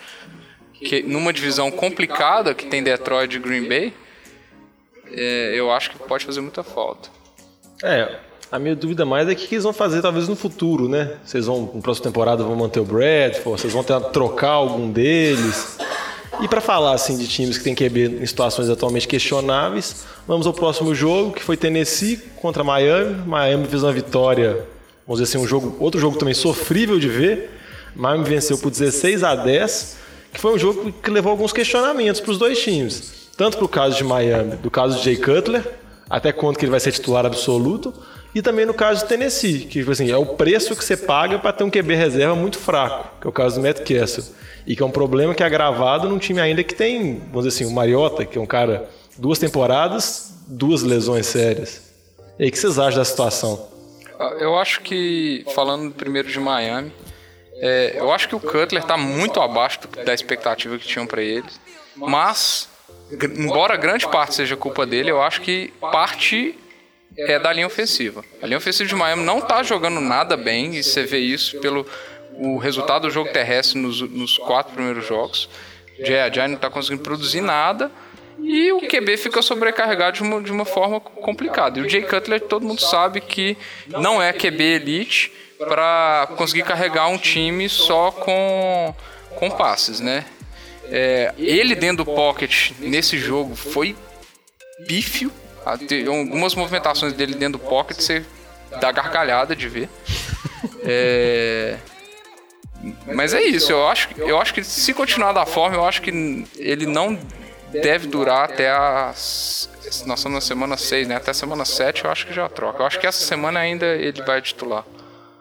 que 0.73 1.03
numa 1.03 1.31
divisão 1.31 1.71
complicada 1.71 2.53
que 2.53 2.65
tem 2.65 2.83
Detroit 2.83 3.35
e 3.35 3.39
Green 3.39 3.67
Bay, 3.67 3.93
é, 5.13 5.53
eu 5.55 5.71
acho 5.71 5.91
que 5.91 5.99
pode 5.99 6.25
fazer 6.25 6.41
muita 6.41 6.63
falta. 6.63 7.09
É, 7.83 8.17
a 8.51 8.57
minha 8.57 8.75
dúvida 8.75 9.05
mais 9.05 9.27
é 9.29 9.33
o 9.33 9.35
que 9.35 9.53
eles 9.53 9.63
vão 9.63 9.73
fazer 9.73 10.01
talvez 10.01 10.27
no 10.27 10.35
futuro, 10.35 10.89
né? 10.89 11.17
Vocês 11.23 11.45
vão, 11.45 11.71
na 11.73 11.81
próxima 11.81 12.05
temporada, 12.05 12.43
vão 12.43 12.55
manter 12.55 12.79
o 12.79 12.85
Bradford, 12.85 13.61
vocês 13.61 13.71
vão 13.71 13.83
tentar 13.83 14.09
trocar 14.09 14.51
algum 14.51 14.91
deles. 14.91 15.77
E 16.41 16.47
para 16.47 16.59
falar 16.61 16.93
assim 16.93 17.17
de 17.17 17.27
times 17.27 17.57
que 17.57 17.63
têm 17.63 17.75
QB 17.75 18.21
em 18.21 18.25
situações 18.25 18.69
atualmente 18.69 19.07
questionáveis, 19.07 20.05
vamos 20.27 20.47
ao 20.47 20.53
próximo 20.53 20.95
jogo, 20.95 21.33
que 21.33 21.43
foi 21.43 21.57
Tennessee 21.57 22.17
contra 22.41 22.63
Miami. 22.63 23.15
Miami 23.27 23.67
fez 23.67 23.83
uma 23.83 23.91
vitória, 23.91 24.65
vamos 25.05 25.21
dizer 25.21 25.23
assim, 25.23 25.37
um 25.37 25.47
jogo, 25.47 25.75
outro 25.79 25.99
jogo 25.99 26.17
também 26.17 26.33
sofrível 26.33 26.99
de 26.99 27.07
ver. 27.07 27.51
Miami 27.95 28.23
venceu 28.23 28.57
por 28.57 28.71
16 28.71 29.23
a 29.23 29.35
10, 29.35 29.97
que 30.33 30.39
foi 30.39 30.55
um 30.55 30.57
jogo 30.57 30.91
que 30.91 31.11
levou 31.11 31.31
alguns 31.31 31.53
questionamentos 31.53 32.21
para 32.21 32.31
os 32.31 32.37
dois 32.37 32.59
times 32.59 33.19
tanto 33.39 33.55
para 33.55 33.65
o 33.65 33.69
caso 33.69 33.95
de 33.95 34.03
Miami, 34.03 34.57
do 34.57 34.69
caso 34.69 34.97
de 34.97 35.05
Jay 35.05 35.15
Cutler, 35.15 35.65
até 36.09 36.33
quando 36.33 36.57
que 36.57 36.65
ele 36.65 36.71
vai 36.71 36.79
ser 36.81 36.91
titular 36.91 37.25
absoluto, 37.25 37.93
e 38.35 38.41
também 38.41 38.65
no 38.65 38.73
caso 38.73 39.03
de 39.03 39.07
Tennessee, 39.07 39.59
que 39.59 39.79
tipo 39.79 39.89
assim, 39.89 40.11
é 40.11 40.17
o 40.17 40.25
preço 40.25 40.75
que 40.75 40.83
você 40.83 40.97
paga 40.97 41.39
para 41.39 41.53
ter 41.53 41.63
um 41.63 41.69
QB 41.69 41.95
reserva 41.95 42.35
muito 42.35 42.59
fraco, 42.59 43.21
que 43.21 43.25
é 43.25 43.29
o 43.29 43.31
caso 43.31 43.55
do 43.55 43.65
Matt 43.65 43.77
Castle, 43.77 44.25
e 44.67 44.75
que 44.75 44.83
é 44.83 44.85
um 44.85 44.91
problema 44.91 45.33
que 45.33 45.41
é 45.41 45.45
agravado 45.45 46.09
num 46.09 46.17
time 46.17 46.41
ainda 46.41 46.61
que 46.65 46.75
tem, 46.75 47.21
vamos 47.31 47.45
dizer 47.45 47.63
assim, 47.63 47.71
o 47.71 47.73
Mariota, 47.73 48.25
que 48.25 48.37
é 48.37 48.41
um 48.41 48.45
cara 48.45 48.89
duas 49.17 49.39
temporadas, 49.39 50.33
duas 50.45 50.83
lesões 50.83 51.25
sérias. 51.25 51.81
E 52.37 52.43
aí, 52.43 52.49
o 52.49 52.51
que 52.51 52.59
vocês 52.59 52.77
acham 52.77 52.99
da 52.99 53.05
situação? 53.05 53.69
Ah, 54.19 54.35
eu 54.37 54.57
acho 54.57 54.81
que, 54.81 55.45
falando 55.55 55.93
primeiro 55.93 56.27
de 56.27 56.39
Miami, 56.41 56.91
é, 57.53 57.93
eu 57.95 58.11
acho 58.11 58.27
que 58.27 58.35
o 58.35 58.39
Cutler 58.41 58.81
está 58.81 58.97
muito 58.97 59.39
abaixo 59.39 59.79
da 60.05 60.13
expectativa 60.13 60.77
que 60.77 60.85
tinham 60.85 61.07
para 61.07 61.21
ele, 61.21 61.47
mas 61.95 62.67
embora 63.37 63.75
grande 63.75 64.07
parte 64.07 64.35
seja 64.35 64.55
culpa 64.55 64.85
dele, 64.85 65.11
eu 65.11 65.21
acho 65.21 65.41
que 65.41 65.73
parte 65.79 66.55
é 67.17 67.39
da 67.39 67.51
linha 67.51 67.67
ofensiva. 67.67 68.23
A 68.41 68.45
linha 68.45 68.57
ofensiva 68.57 68.87
de 68.87 68.95
Miami 68.95 69.23
não 69.23 69.39
está 69.39 69.63
jogando 69.63 69.99
nada 69.99 70.37
bem, 70.37 70.75
e 70.75 70.83
você 70.83 71.03
vê 71.03 71.19
isso 71.19 71.59
pelo 71.59 71.85
o 72.39 72.57
resultado 72.57 73.01
do 73.03 73.11
jogo 73.11 73.31
terrestre 73.33 73.77
nos, 73.77 73.99
nos 74.01 74.37
quatro 74.37 74.73
primeiros 74.73 75.05
jogos. 75.05 75.49
Jay 75.99 76.21
Ajay 76.21 76.47
não 76.47 76.55
está 76.55 76.69
conseguindo 76.69 77.03
produzir 77.03 77.41
nada. 77.41 77.91
E 78.41 78.71
o 78.71 78.79
QB 78.87 79.17
fica 79.17 79.41
sobrecarregado 79.41 80.15
de 80.15 80.23
uma, 80.23 80.41
de 80.41 80.51
uma 80.51 80.63
forma 80.63 81.01
complicada. 81.01 81.77
E 81.77 81.81
o 81.81 81.89
Jay 81.89 82.03
Cutler, 82.03 82.39
todo 82.39 82.65
mundo 82.65 82.79
sabe 82.79 83.19
que 83.19 83.57
não 83.87 84.21
é 84.21 84.31
QB 84.31 84.63
elite 84.63 85.33
para 85.57 86.29
conseguir 86.37 86.63
carregar 86.63 87.07
um 87.07 87.17
time 87.17 87.67
só 87.67 88.11
com, 88.11 88.95
com 89.35 89.51
passes, 89.51 89.99
né? 89.99 90.23
É, 90.91 91.33
ele 91.37 91.75
dentro 91.75 92.03
do 92.03 92.11
pocket 92.11 92.71
nesse 92.79 93.17
jogo 93.17 93.55
foi 93.55 93.95
pífio. 94.87 95.31
Algumas 96.07 96.55
movimentações 96.55 97.13
dele 97.13 97.35
dentro 97.35 97.59
do 97.59 97.65
pocket, 97.67 97.99
você 97.99 98.25
dá 98.79 98.91
gargalhada 98.91 99.55
de 99.55 99.67
ver. 99.67 99.89
É, 100.83 101.77
Mas 103.13 103.33
é 103.33 103.41
isso, 103.41 103.71
eu 103.71 103.87
acho, 103.87 104.09
eu 104.17 104.39
acho 104.39 104.53
que 104.53 104.63
se 104.63 104.93
continuar 104.93 105.33
da 105.33 105.45
forma, 105.45 105.75
eu 105.75 105.85
acho 105.85 106.01
que 106.01 106.09
ele 106.57 106.85
não 106.85 107.19
deve 107.71 108.07
durar 108.07 108.45
até 108.45 108.69
a. 108.69 109.07
Nós 110.05 110.19
estamos 110.19 110.31
na 110.31 110.41
semana 110.41 110.77
6, 110.77 111.07
né? 111.07 111.15
Até 111.15 111.33
semana 111.33 111.65
7 111.65 112.05
eu 112.05 112.11
acho 112.11 112.27
que 112.27 112.33
já 112.33 112.47
troca. 112.47 112.81
Eu 112.81 112.85
acho 112.85 112.99
que 112.99 113.07
essa 113.07 113.23
semana 113.23 113.59
ainda 113.59 113.85
ele 113.85 114.21
vai 114.23 114.41
titular. 114.41 114.85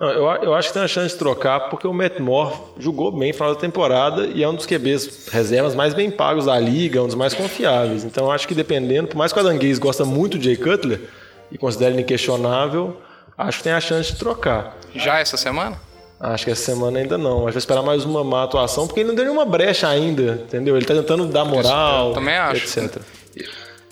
Não, 0.00 0.08
eu, 0.08 0.42
eu 0.42 0.54
acho 0.54 0.68
que 0.68 0.74
tem 0.74 0.82
a 0.82 0.88
chance 0.88 1.12
de 1.12 1.18
trocar 1.18 1.68
porque 1.70 1.86
o 1.86 1.92
Matt 1.92 2.20
Moore 2.20 2.54
jogou 2.78 3.10
bem 3.10 3.28
no 3.28 3.34
final 3.34 3.54
da 3.54 3.60
temporada 3.60 4.26
e 4.26 4.42
é 4.44 4.48
um 4.48 4.54
dos 4.54 4.64
QBs 4.64 5.28
reservas 5.32 5.74
mais 5.74 5.92
bem 5.92 6.08
pagos 6.10 6.46
da 6.46 6.58
liga, 6.58 7.02
um 7.02 7.06
dos 7.06 7.16
mais 7.16 7.34
confiáveis. 7.34 8.04
Então 8.04 8.26
eu 8.26 8.30
acho 8.30 8.46
que 8.46 8.54
dependendo, 8.54 9.08
por 9.08 9.16
mais 9.16 9.32
que 9.32 9.38
o 9.38 9.42
Adanguês 9.42 9.78
gosta 9.78 10.04
muito 10.04 10.38
de 10.38 10.44
Jay 10.44 10.56
Cutler 10.56 11.00
e 11.50 11.58
considera 11.58 11.92
ele 11.92 12.02
inquestionável, 12.02 13.00
acho 13.36 13.58
que 13.58 13.64
tem 13.64 13.72
a 13.72 13.80
chance 13.80 14.12
de 14.12 14.18
trocar. 14.18 14.76
Já 14.94 15.18
essa 15.18 15.36
semana? 15.36 15.80
Acho 16.20 16.44
que 16.44 16.50
essa 16.50 16.62
semana 16.62 16.98
ainda 17.00 17.18
não. 17.18 17.44
Mas 17.44 17.54
vai 17.54 17.58
esperar 17.58 17.82
mais 17.82 18.04
uma 18.04 18.22
má 18.22 18.44
atuação, 18.44 18.86
porque 18.86 19.00
ele 19.00 19.08
não 19.08 19.14
deu 19.16 19.24
nenhuma 19.24 19.44
brecha 19.44 19.88
ainda, 19.88 20.42
entendeu? 20.46 20.76
Ele 20.76 20.84
tá 20.84 20.94
tentando 20.94 21.26
dar 21.26 21.44
moral, 21.44 22.12
também 22.12 22.36
acho. 22.36 22.78
etc. 22.78 23.00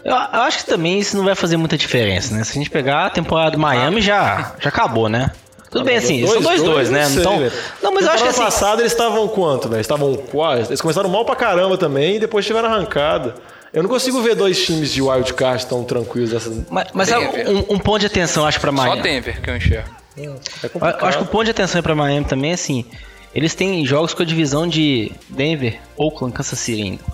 Eu, 0.04 0.12
eu 0.12 0.40
acho 0.42 0.58
que 0.58 0.66
também 0.66 1.00
isso 1.00 1.16
não 1.16 1.24
vai 1.24 1.34
fazer 1.34 1.56
muita 1.56 1.76
diferença, 1.76 2.34
né? 2.34 2.44
Se 2.44 2.52
a 2.52 2.54
gente 2.54 2.70
pegar 2.70 3.06
a 3.06 3.10
temporada 3.10 3.52
do 3.52 3.58
Miami, 3.58 4.00
já, 4.00 4.54
já 4.60 4.68
acabou, 4.68 5.08
né? 5.08 5.32
Tudo 5.76 5.84
bem, 5.86 5.96
assim, 5.96 6.26
são 6.26 6.40
dois, 6.40 6.62
dois, 6.62 6.90
né? 6.90 7.02
não 7.04 7.10
sei, 7.10 7.20
Então, 7.20 7.38
velho. 7.38 7.52
não, 7.82 7.92
mas 7.92 8.04
eu 8.06 8.10
acho 8.12 8.22
que 8.22 8.28
assim. 8.30 8.40
passada 8.42 8.82
eles 8.82 8.92
estavam 8.92 9.28
quanto, 9.28 9.68
velho? 9.68 9.80
Estavam 9.80 10.14
quase. 10.16 10.70
Eles 10.70 10.80
começaram 10.80 11.08
mal 11.08 11.24
pra 11.24 11.36
caramba 11.36 11.76
também 11.76 12.16
e 12.16 12.18
depois 12.18 12.46
tiveram 12.46 12.68
arrancada. 12.68 13.34
Eu 13.72 13.82
não 13.82 13.90
consigo 13.90 14.22
ver 14.22 14.34
dois 14.34 14.64
times 14.64 14.90
de 14.92 15.02
wildcard 15.02 15.66
tão 15.66 15.84
tranquilos 15.84 16.30
dessa. 16.30 16.50
Mas, 16.70 16.88
mas 16.94 17.10
um, 17.12 17.74
um 17.74 17.78
ponto 17.78 17.98
de 18.00 18.06
atenção, 18.06 18.44
eu 18.44 18.48
acho, 18.48 18.58
pra 18.60 18.70
Só 18.70 18.76
Miami. 18.76 19.02
Denver 19.02 19.40
que 19.42 19.50
eu 19.50 19.56
enxergo. 19.56 19.88
É 20.16 20.24
Eu 20.24 20.34
complicado. 20.70 21.00
eu 21.02 21.06
acho 21.08 21.18
que 21.18 21.24
o 21.24 21.26
ponto 21.26 21.44
de 21.44 21.50
atenção 21.50 21.82
para 21.82 21.94
Miami 21.94 22.24
também 22.24 22.52
é 22.52 22.54
assim: 22.54 22.86
eles 23.34 23.54
têm 23.54 23.84
jogos 23.84 24.14
com 24.14 24.22
a 24.22 24.24
divisão 24.24 24.66
de 24.66 25.12
Denver, 25.28 25.78
Oakland, 25.98 26.34
Kansas 26.34 26.58
City 26.58 26.82
ainda. 26.82 27.04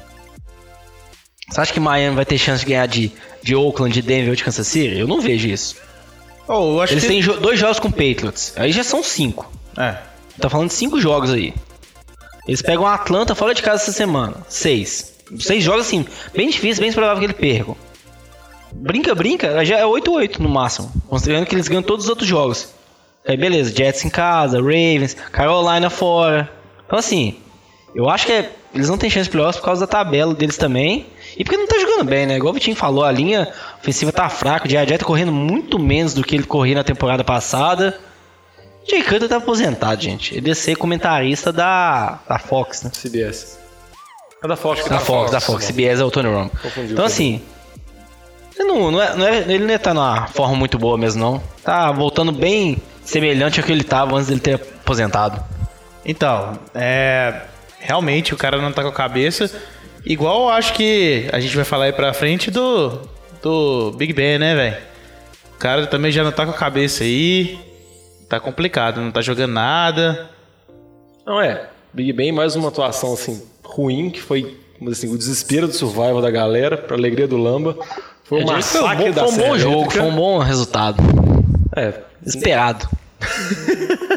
Você 1.51 1.61
acha 1.61 1.73
que 1.73 1.81
Miami 1.81 2.15
vai 2.15 2.25
ter 2.25 2.39
chance 2.39 2.61
de 2.65 2.71
ganhar 2.71 2.87
de, 2.87 3.11
de 3.43 3.55
Oakland, 3.57 3.93
de 3.93 4.01
Denver 4.03 4.31
ou 4.31 4.37
de 4.37 4.45
Kansas 4.45 4.67
City? 4.67 4.99
Eu 4.99 5.09
não 5.09 5.21
vejo 5.21 5.49
isso. 5.49 5.77
Oh, 6.49 6.83
Eles 6.83 7.03
que... 7.05 7.09
têm 7.09 7.23
dois 7.23 7.59
jogos 7.59 7.79
com 7.79 7.91
Patriots, 7.91 8.53
aí 8.57 8.73
já 8.73 8.83
são 8.83 9.03
cinco. 9.03 9.51
É. 9.77 9.97
Tá 10.41 10.51
falando 10.51 10.69
de 10.69 10.75
cinco 10.75 11.01
jogos 11.01 11.33
aí. 11.33 11.55
Eles 12.47 12.61
pegam 12.63 12.87
a 12.87 12.95
Atlanta 12.95 13.35
fora 13.35 13.55
de 13.55 13.63
casa 13.63 13.83
essa 13.83 13.93
semana. 13.93 14.39
Seis. 14.49 15.15
Seis 15.39 15.63
jogos 15.63 15.87
assim, 15.87 16.05
bem 16.35 16.49
difícil, 16.51 16.83
bem 16.83 16.93
provável 16.93 17.19
que 17.21 17.27
ele 17.27 17.33
percam. 17.35 17.77
Brinca, 18.73 19.15
brinca, 19.15 19.65
já 19.65 19.79
é 19.79 19.85
8-8 19.85 20.39
no 20.39 20.49
máximo. 20.49 20.91
Considerando 21.09 21.47
que 21.47 21.55
eles 21.55 21.69
ganham 21.69 21.83
todos 21.83 22.07
os 22.07 22.11
outros 22.11 22.29
jogos. 22.29 22.69
Aí 23.27 23.37
beleza, 23.37 23.75
Jets 23.75 24.05
em 24.05 24.11
casa, 24.11 24.59
Ravens, 24.59 25.15
Carolina 25.31 25.89
fora. 25.89 26.51
Então 26.87 26.99
assim, 26.99 27.37
eu 27.95 28.09
acho 28.11 28.27
que 28.27 28.33
é- 28.33 28.51
eles 28.75 28.89
não 28.89 28.97
têm 28.99 29.11
chance 29.11 29.25
de 29.25 29.31
playoffs 29.31 29.61
por 29.61 29.67
causa 29.67 29.83
da 29.83 29.87
tabela 29.87 30.35
deles 30.35 30.57
também. 30.57 31.07
E 31.37 31.45
porque 31.45 31.57
não 31.57 31.67
tá 31.67 31.79
jogando 31.79 32.05
bem, 32.05 32.27
né? 32.27 32.37
Igual 32.37 32.51
o 32.51 32.55
Vitinho 32.55 32.77
falou, 32.77 33.05
a 33.05 33.11
linha 33.13 33.49
ofensiva 33.81 34.13
tá 34.13 34.29
fraca. 34.29 34.67
O 34.67 34.71
Jay 34.71 34.87
tá 34.99 35.05
correndo 35.05 35.33
muito 35.33 35.79
menos 35.79 36.15
do 36.15 36.23
que 36.23 36.35
ele 36.35 36.45
corria 36.45 36.75
na 36.75 36.85
temporada 36.85 37.25
passada. 37.25 37.99
Jay 38.89 39.03
Cutler 39.03 39.29
tá 39.29 39.37
aposentado, 39.37 40.03
gente. 40.03 40.37
Ele 40.37 40.49
ia 40.49 40.55
ser 40.55 40.77
comentarista 40.77 41.53
da, 41.53 42.19
da 42.29 42.39
Fox, 42.39 42.83
né? 42.83 42.91
CBS. 42.91 43.59
É 44.43 44.49
da 44.49 44.57
Fox. 44.57 44.85
Da 44.89 44.99
Fox, 44.99 45.31
da 45.31 45.41
Fox. 45.41 45.67
CBS 45.67 46.01
é 46.01 46.05
o 46.05 46.11
Tony 46.11 46.29
Romo. 46.29 46.51
Confundi 46.61 46.93
Então 46.93 47.05
assim, 47.05 47.41
ele 48.59 48.69
não, 48.69 48.91
não 48.91 49.01
é, 49.01 49.15
não 49.17 49.27
é- 49.27 49.39
ele 49.39 49.61
não 49.61 49.71
ia 49.71 49.77
estar 49.77 49.95
numa 49.95 50.27
forma 50.27 50.57
muito 50.57 50.79
boa 50.79 50.99
mesmo, 50.99 51.21
não. 51.21 51.43
Tá 51.63 51.93
voltando 51.93 52.33
bem 52.33 52.79
semelhante 53.05 53.61
ao 53.61 53.67
que 53.67 53.73
ele 53.73 53.85
tava 53.85 54.17
antes 54.17 54.27
dele 54.29 54.41
ter 54.41 54.55
aposentado. 54.55 55.43
Então, 56.05 56.59
é. 56.75 57.43
Realmente 57.83 58.33
o 58.33 58.37
cara 58.37 58.59
não 58.59 58.73
tá 58.73 58.83
com 58.83 58.89
a 58.89 58.93
cabeça. 58.93 59.51
Igual 60.07 60.45
eu 60.45 60.49
acho 60.51 60.73
que 60.73 61.29
a 61.33 61.41
gente 61.41 61.55
vai 61.55 61.65
falar 61.65 61.87
aí 61.87 61.93
pra 61.93 62.13
frente 62.15 62.51
do. 62.51 63.11
Do 63.43 63.91
Big 63.97 64.13
Ben, 64.13 64.39
né, 64.39 64.55
velho? 64.55 64.77
O 65.57 65.59
cara 65.59 65.85
também 65.89 66.13
já 66.13 66.23
não 66.23 66.31
tá 66.31 66.45
com 66.45 66.53
a 66.53 66.57
cabeça 66.57 67.03
aí. 67.03 67.59
Tá 68.29 68.39
complicado, 68.39 69.01
não 69.01 69.11
tá 69.11 69.21
jogando 69.21 69.53
nada. 69.53 70.31
Não 71.27 71.41
é. 71.41 71.69
Big 71.93 72.13
Ben, 72.13 72.31
mais 72.31 72.55
uma 72.55 72.69
atuação 72.69 73.13
assim 73.13 73.43
ruim, 73.65 74.11
que 74.11 74.23
foi 74.23 74.57
assim, 74.91 75.13
o 75.13 75.19
desespero 75.19 75.67
do 75.67 75.75
survival 75.75 76.23
da 76.23 76.31
galera, 76.31 76.77
pra 76.77 76.97
alegria 76.97 77.27
do 77.27 77.37
Lamba. 77.37 77.77
Foi 78.25 78.43
um 78.43 78.45
diria 78.45 78.63
que 78.63 78.65
foi 78.65 78.81
um 78.81 78.85
massacre 78.85 79.05
bom, 79.07 79.13
da 79.13 79.27
foi 79.27 79.33
um 79.33 79.49
bom 79.49 79.59
jogo, 79.59 79.91
foi 79.91 80.03
um 80.03 80.15
bom 80.15 80.39
resultado. 80.39 81.03
É, 81.77 81.95
Esperado. 82.25 82.89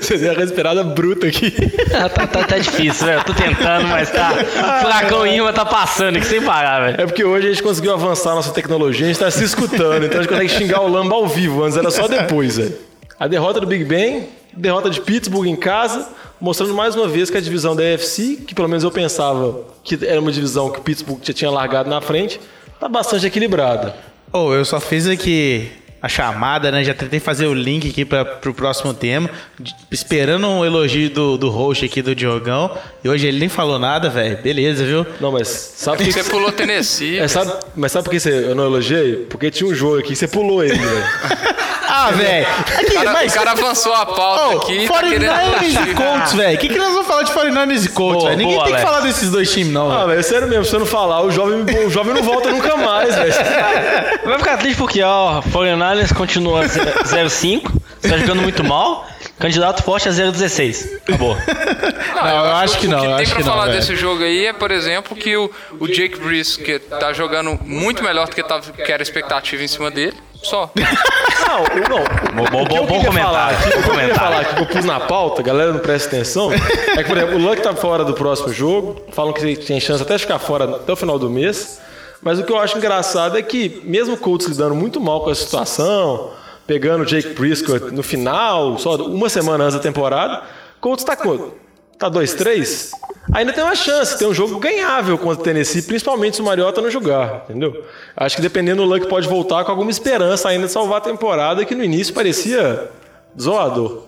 você 0.00 0.16
deu 0.18 0.32
uma 0.32 0.40
respirada 0.40 0.82
bruta 0.82 1.26
aqui. 1.26 1.54
Ah, 1.94 2.08
tá, 2.10 2.26
tá, 2.26 2.44
tá 2.44 2.58
difícil, 2.58 3.06
velho. 3.06 3.20
Eu 3.20 3.24
tô 3.24 3.34
tentando, 3.34 3.88
mas 3.88 4.10
tá. 4.10 4.32
O 4.32 4.82
furacão 4.82 5.26
Ima 5.26 5.52
tá 5.52 5.64
passando 5.64 6.16
aqui 6.16 6.26
sem 6.26 6.42
parar, 6.42 6.86
velho. 6.86 7.00
É 7.00 7.06
porque 7.06 7.24
hoje 7.24 7.48
a 7.48 7.50
gente 7.50 7.62
conseguiu 7.62 7.92
avançar 7.92 8.32
a 8.32 8.34
nossa 8.36 8.52
tecnologia, 8.52 9.06
a 9.06 9.08
gente 9.08 9.18
tá 9.18 9.30
se 9.30 9.44
escutando, 9.44 10.04
então 10.04 10.18
a 10.18 10.22
gente 10.22 10.30
consegue 10.30 10.48
xingar 10.48 10.80
o 10.82 10.88
Lamba 10.88 11.14
ao 11.14 11.26
vivo, 11.26 11.64
antes 11.64 11.76
era 11.76 11.90
só 11.90 12.08
depois, 12.08 12.56
velho. 12.56 12.76
A 13.18 13.26
derrota 13.26 13.60
do 13.60 13.66
Big 13.66 13.84
Ben, 13.84 14.28
derrota 14.52 14.90
de 14.90 15.00
Pittsburgh 15.00 15.46
em 15.46 15.56
casa, 15.56 16.08
mostrando 16.40 16.74
mais 16.74 16.94
uma 16.94 17.08
vez 17.08 17.30
que 17.30 17.36
a 17.36 17.40
divisão 17.40 17.74
da 17.74 17.82
AFC, 17.82 18.36
que 18.46 18.54
pelo 18.54 18.68
menos 18.68 18.84
eu 18.84 18.90
pensava 18.90 19.60
que 19.82 19.98
era 20.06 20.20
uma 20.20 20.32
divisão 20.32 20.70
que 20.70 20.78
o 20.78 20.82
Pittsburgh 20.82 21.20
já 21.22 21.32
tinha 21.32 21.50
largado 21.50 21.88
na 21.88 22.00
frente, 22.00 22.40
tá 22.78 22.88
bastante 22.88 23.26
equilibrada. 23.26 23.94
Oh, 24.32 24.52
eu 24.52 24.64
só 24.64 24.80
fiz 24.80 25.06
aqui 25.06 25.70
a 26.00 26.08
chamada, 26.08 26.70
né? 26.70 26.84
Já 26.84 26.94
tentei 26.94 27.18
fazer 27.18 27.46
o 27.46 27.54
link 27.54 27.88
aqui 27.90 28.04
para 28.04 28.24
pro 28.24 28.52
próximo 28.54 28.92
tema. 28.94 29.28
de- 29.58 29.74
Esperando 29.90 30.46
um 30.46 30.64
elogio 30.64 31.10
do, 31.10 31.36
do 31.38 31.50
host 31.50 31.84
aqui 31.84 32.02
do 32.02 32.14
Diogão. 32.14 32.70
E 33.02 33.08
hoje 33.08 33.26
ele 33.26 33.38
nem 33.38 33.48
falou 33.48 33.78
nada, 33.78 34.08
velho. 34.10 34.36
Beleza, 34.42 34.84
viu? 34.84 35.06
Não, 35.20 35.32
mas 35.32 35.48
sabe 35.48 35.98
por 35.98 36.04
que 36.06 36.12
Você 36.12 36.24
pulou 36.30 36.52
Tennessee. 36.52 37.18
É, 37.18 37.26
sabe, 37.28 37.52
mas 37.74 37.92
sabe 37.92 38.04
por 38.04 38.10
que 38.10 38.20
você, 38.20 38.30
eu 38.30 38.54
não 38.54 38.64
elogiei? 38.64 39.26
Porque 39.28 39.50
tinha 39.50 39.68
um 39.68 39.74
jogo 39.74 39.98
aqui, 39.98 40.14
você 40.14 40.28
pulou 40.28 40.62
ele, 40.62 40.76
velho. 40.78 41.04
Ah, 41.98 42.10
velho. 42.10 42.46
O 42.46 43.04
cara, 43.04 43.26
o 43.26 43.32
cara 43.32 43.50
avançou 43.52 43.92
a 43.94 44.04
pauta 44.06 44.46
Oh, 44.56 44.58
aqui 44.58 44.84
e 44.84 44.88
tá 44.88 44.98
querendo 45.02 45.24
49ers 45.32 45.88
e. 45.90 45.94
Colts, 45.94 46.32
velho. 46.34 46.56
O 46.56 46.60
que, 46.60 46.68
que 46.68 46.78
nós 46.78 46.92
vamos 46.92 47.06
falar 47.06 47.22
de 47.22 47.32
49ers 47.32 47.84
e 47.84 47.88
Colts, 47.88 48.24
velho? 48.24 48.36
Ninguém 48.36 48.54
boa, 48.54 48.66
tem 48.66 48.74
que 48.76 48.82
falar 48.82 49.00
desses 49.00 49.30
dois 49.30 49.50
times, 49.50 49.72
não, 49.72 49.90
Ah, 49.90 50.06
velho. 50.06 50.22
sério 50.22 50.46
mesmo, 50.48 50.64
se 50.64 50.70
você 50.72 50.78
não 50.78 50.86
falar, 50.86 51.22
o 51.22 51.30
jovem, 51.30 51.64
o 51.86 51.90
jovem 51.90 52.14
não 52.14 52.22
volta 52.22 52.50
nunca 52.50 52.76
mais, 52.76 53.14
velho. 53.14 53.32
Vai 54.24 54.38
ficar 54.38 54.56
triste 54.58 54.76
porque, 54.78 55.02
ó, 55.02 55.40
49ers 55.42 56.12
continua 56.14 56.64
0-5, 56.64 57.70
tá 58.02 58.18
jogando 58.18 58.42
muito 58.42 58.62
mal. 58.62 59.06
Candidato 59.38 59.82
forte 59.82 60.08
a 60.08 60.12
0-16. 60.12 60.98
Acabou. 61.06 61.36
Não, 61.36 62.46
eu 62.46 62.56
acho 62.56 62.78
que 62.78 62.88
não, 62.88 62.98
O 62.98 63.00
que 63.02 63.06
eu 63.06 63.16
tem 63.16 63.22
acho 63.24 63.32
pra 63.34 63.42
que 63.42 63.46
não, 63.48 63.52
falar 63.54 63.66
desse 63.70 63.94
jogo 63.94 64.22
aí 64.22 64.46
é, 64.46 64.52
por 64.54 64.70
exemplo, 64.70 65.14
que 65.14 65.36
o, 65.36 65.50
o 65.78 65.86
Jake 65.86 66.18
Brisket 66.18 66.82
tá 66.88 67.12
jogando 67.12 67.58
muito 67.62 68.02
melhor 68.02 68.28
do 68.28 68.34
que, 68.34 68.42
tava, 68.42 68.62
que 68.72 68.90
era 68.90 69.02
a 69.02 69.04
expectativa 69.04 69.62
em 69.62 69.68
cima 69.68 69.90
dele. 69.90 70.14
Só. 70.46 70.70
Não, 71.48 71.62
o- 71.62 71.88
não. 71.88 72.44
Bom, 72.44 72.64
bom, 72.66 72.76
eu 72.76 72.86
bom 72.86 73.00
queria 73.00 73.12
falar 73.12 73.54
comentário. 73.54 73.56
aqui, 73.58 73.68
o 73.68 73.70
que 73.72 73.76
eu 73.78 73.82
queria 73.82 73.92
comentário. 73.92 74.14
falar 74.14 74.44
que 74.44 74.60
eu 74.62 74.66
pus 74.66 74.84
na 74.84 75.00
pauta, 75.00 75.42
galera 75.42 75.72
não 75.72 75.80
presta 75.80 76.08
atenção, 76.08 76.52
é 76.52 77.02
que, 77.02 77.04
por 77.04 77.16
exemplo, 77.16 77.36
o 77.36 77.38
Luck 77.38 77.60
tá 77.62 77.74
fora 77.74 78.04
do 78.04 78.14
próximo 78.14 78.52
jogo, 78.52 78.96
falam 79.12 79.32
que 79.32 79.56
tem 79.56 79.80
chance 79.80 80.02
até 80.02 80.14
de 80.16 80.22
ficar 80.22 80.38
fora 80.38 80.76
até 80.76 80.92
o 80.92 80.96
final 80.96 81.18
do 81.18 81.28
mês, 81.30 81.80
mas 82.22 82.38
o 82.38 82.44
que 82.44 82.52
eu 82.52 82.58
acho 82.58 82.76
engraçado 82.78 83.36
é 83.36 83.42
que, 83.42 83.80
mesmo 83.84 84.14
o 84.14 84.16
Colts 84.16 84.46
lidando 84.46 84.74
muito 84.74 85.00
mal 85.00 85.20
com 85.22 85.30
a 85.30 85.34
situação, 85.34 86.30
pegando 86.66 87.02
o 87.02 87.06
Jake 87.06 87.30
Prescott 87.34 87.92
no 87.94 88.02
final, 88.02 88.78
só 88.78 88.96
uma 88.96 89.28
semana 89.28 89.64
antes 89.64 89.76
da 89.76 89.82
temporada, 89.82 90.42
o 90.78 90.80
Colts 90.80 91.04
tá 91.04 91.14
quanto? 91.16 91.52
Tá 91.98 92.10
2-3? 92.10 92.90
Ainda 93.32 93.52
tem 93.52 93.64
uma 93.64 93.74
chance, 93.74 94.18
tem 94.18 94.28
um 94.28 94.34
jogo 94.34 94.58
ganhável 94.58 95.18
contra 95.18 95.40
o 95.40 95.44
Tennessee, 95.44 95.82
principalmente 95.82 96.36
se 96.36 96.42
o 96.42 96.44
Mariota 96.44 96.80
não 96.80 96.90
jogar, 96.90 97.44
entendeu? 97.44 97.84
Acho 98.16 98.36
que 98.36 98.42
dependendo 98.42 98.82
do 98.82 98.88
Luck 98.88 99.08
pode 99.08 99.26
voltar 99.26 99.64
com 99.64 99.70
alguma 99.70 99.90
esperança 99.90 100.48
ainda 100.48 100.66
de 100.66 100.72
salvar 100.72 100.98
a 100.98 101.00
temporada, 101.00 101.64
que 101.64 101.74
no 101.74 101.82
início 101.82 102.14
parecia 102.14 102.88
zoador. 103.40 104.04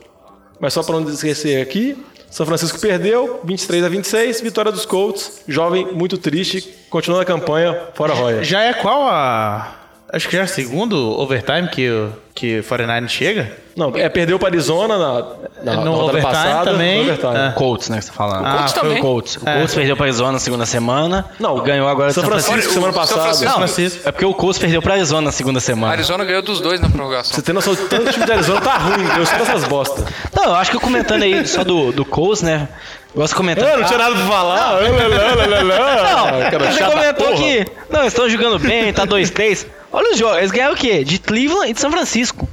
Mas 0.60 0.72
só 0.72 0.82
para 0.82 1.00
não 1.00 1.08
esquecer 1.08 1.60
aqui, 1.60 1.96
São 2.30 2.46
Francisco 2.46 2.78
perdeu, 2.78 3.40
23 3.42 3.84
a 3.84 3.88
26, 3.88 4.40
vitória 4.40 4.70
dos 4.70 4.86
Colts, 4.86 5.42
jovem 5.48 5.92
muito 5.92 6.16
triste, 6.16 6.74
continuando 6.88 7.22
a 7.22 7.26
campanha, 7.26 7.88
fora 7.94 8.14
Roya. 8.14 8.44
Já 8.44 8.62
é 8.62 8.74
qual 8.74 9.02
a. 9.02 9.74
Acho 10.10 10.26
que 10.28 10.34
já 10.36 10.42
é 10.42 10.44
o 10.44 10.48
segundo 10.48 10.96
overtime 11.20 11.68
que 11.68 11.90
o, 11.90 12.10
que 12.34 12.60
o 12.60 12.64
49 12.64 13.08
chega? 13.08 13.52
Não, 13.76 13.92
é, 13.94 14.08
perdeu 14.08 14.38
para 14.38 14.48
Arizona 14.48 14.96
na, 14.96 15.22
na, 15.62 15.84
No 15.84 15.92
rodada 15.92 16.04
overtime 16.18 16.22
passada, 16.22 16.70
também. 16.70 16.96
no 17.04 17.12
overtime. 17.12 17.36
É. 17.36 17.52
Colts, 17.52 17.88
né, 17.90 17.98
que 17.98 18.04
você 18.04 18.10
tá 18.10 18.16
falando. 18.16 18.46
Ah, 18.46 18.56
Colts 18.56 18.72
foi 18.72 18.82
também. 18.82 18.98
o 18.98 19.02
Colts. 19.02 19.36
O 19.36 19.48
É. 19.48 19.58
Colts 19.58 19.74
perdeu 19.74 19.96
pra 19.96 20.06
Arizona 20.06 20.32
na 20.32 20.38
segunda 20.38 20.64
semana. 20.64 21.26
Não, 21.38 21.58
e 21.58 21.60
ganhou 21.60 21.86
agora 21.86 22.10
São 22.10 22.22
São 22.22 22.30
Francisco, 22.30 22.52
Francisco. 22.54 22.74
semana 22.74 22.90
O 22.90 22.94
São 23.06 23.18
passada. 23.18 23.22
Francisco- 23.22 23.54
Francisco. 23.58 24.08
É 24.08 24.12
porque 24.12 24.24
o 24.24 24.32
Colts 24.34 24.58
perdeu 24.58 24.80
pra 24.80 24.94
Arizona 24.94 25.20
na 25.20 25.32
segunda 25.32 25.58
A 25.58 25.60
semana. 25.60 25.92
Arizona 25.92 26.24
ganhou 26.24 26.40
dos 26.42 26.60
dois 26.60 26.80
na 26.80 26.88
prorrogação. 26.88 27.34
Você 27.34 27.42
tem 27.42 27.54
noção 27.54 27.74
de 27.74 27.82
tanto 27.82 28.08
o 28.08 28.12
time 28.12 28.24
de 28.24 28.32
Arizona 28.32 28.60
tá 28.62 28.78
ruim, 28.78 29.04
deu 29.14 29.26
só 29.26 29.36
essas 29.36 29.64
bosta. 29.64 30.04
Não, 30.34 30.44
eu 30.44 30.54
acho 30.54 30.70
que 30.70 30.76
eu 30.78 30.80
comentando 30.80 31.22
aí 31.22 31.46
só 31.46 31.62
do, 31.62 31.92
do 31.92 32.04
Colts, 32.06 32.40
né? 32.40 32.66
Gosto 33.14 33.32
de 33.32 33.36
comentar. 33.36 33.68
Ah, 33.68 33.76
não 33.78 33.84
tinha 33.84 33.98
nada 33.98 34.14
pra 34.14 34.26
falar. 34.26 34.80
Não, 34.82 36.50
Cara, 36.50 36.72
você 36.72 36.80
da 36.80 36.90
comentou 36.90 37.26
porra. 37.28 37.36
que. 37.38 37.66
Não, 37.90 38.00
eles 38.00 38.12
estão 38.12 38.28
jogando 38.28 38.58
bem, 38.58 38.92
tá 38.92 39.06
2-3. 39.06 39.66
olha 39.92 40.12
os 40.12 40.18
jogos. 40.18 40.38
Eles 40.38 40.50
ganharam 40.50 40.74
o 40.74 40.76
quê? 40.76 41.02
De 41.04 41.18
Cleveland 41.18 41.70
e 41.70 41.74
de 41.74 41.80
São 41.80 41.90
Francisco. 41.90 42.48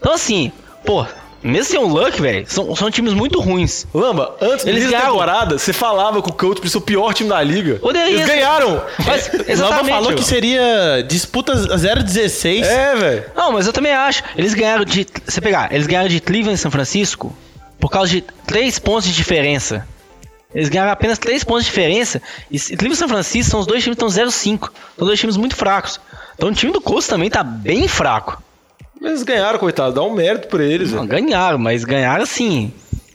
Então, 0.00 0.12
assim, 0.14 0.50
pô, 0.84 1.04
mesmo 1.42 1.64
sem 1.72 1.78
o 1.78 1.86
Luck, 1.86 2.20
velho, 2.20 2.44
são, 2.48 2.74
são 2.74 2.90
times 2.90 3.12
muito 3.12 3.38
ruins. 3.40 3.86
Lamba, 3.92 4.34
antes 4.40 4.64
Eles 4.66 4.84
da 4.84 4.90
ganharam. 4.90 5.12
temporada, 5.12 5.58
você 5.58 5.72
falava 5.72 6.22
que 6.22 6.28
o 6.30 6.32
Colts 6.32 6.58
podia 6.60 6.70
ser 6.70 6.78
o 6.78 6.80
pior 6.80 7.12
time 7.12 7.28
da 7.28 7.42
liga. 7.42 7.76
Poderia 7.76 8.10
Eles 8.10 8.26
ganharam! 8.26 8.82
Mas, 9.06 9.28
O 9.28 9.32
Lamba 9.36 9.44
exatamente. 9.52 9.90
falou 9.94 10.14
que 10.14 10.24
seria 10.24 11.04
disputa 11.06 11.52
0-16. 11.54 12.64
É, 12.64 12.94
velho. 12.96 13.24
Não, 13.36 13.52
mas 13.52 13.66
eu 13.66 13.72
também 13.72 13.92
acho. 13.92 14.22
Eles 14.36 14.54
ganharam 14.54 14.84
de. 14.84 15.06
Você 15.26 15.40
pegar, 15.40 15.72
eles 15.72 15.86
ganharam 15.86 16.08
de 16.08 16.20
Cleveland 16.20 16.54
e 16.54 16.58
São 16.58 16.70
Francisco 16.70 17.36
por 17.78 17.90
causa 17.90 18.10
de 18.10 18.22
3 18.46 18.78
pontos 18.78 19.04
de 19.06 19.12
diferença. 19.14 19.86
Eles 20.58 20.68
ganharam 20.68 20.90
apenas 20.90 21.18
3 21.18 21.44
pontos 21.44 21.62
de 21.64 21.70
diferença. 21.70 22.20
E 22.50 22.58
se- 22.58 22.76
Cleveland 22.76 22.94
e 22.94 22.98
São 22.98 23.08
Francisco 23.08 23.50
são 23.52 23.60
os 23.60 23.66
dois 23.66 23.80
times 23.84 23.96
que 23.96 24.04
estão 24.04 24.24
0-5. 24.24 24.72
São 24.98 25.06
dois 25.06 25.20
times 25.20 25.36
muito 25.36 25.54
fracos. 25.54 26.00
Então 26.34 26.48
o 26.48 26.52
time 26.52 26.72
do 26.72 26.80
Colts 26.80 27.06
também 27.06 27.30
tá 27.30 27.44
bem 27.44 27.86
fraco. 27.86 28.42
Mas 29.00 29.10
eles 29.12 29.22
ganharam, 29.22 29.56
coitado. 29.60 29.94
Dá 29.94 30.02
um 30.02 30.12
mérito 30.12 30.48
pra 30.48 30.64
eles, 30.64 30.90
Não, 30.90 31.06
velho. 31.06 31.22
ganharam, 31.22 31.58
mas 31.58 31.84
ganharam 31.84 32.24
assim. 32.24 32.72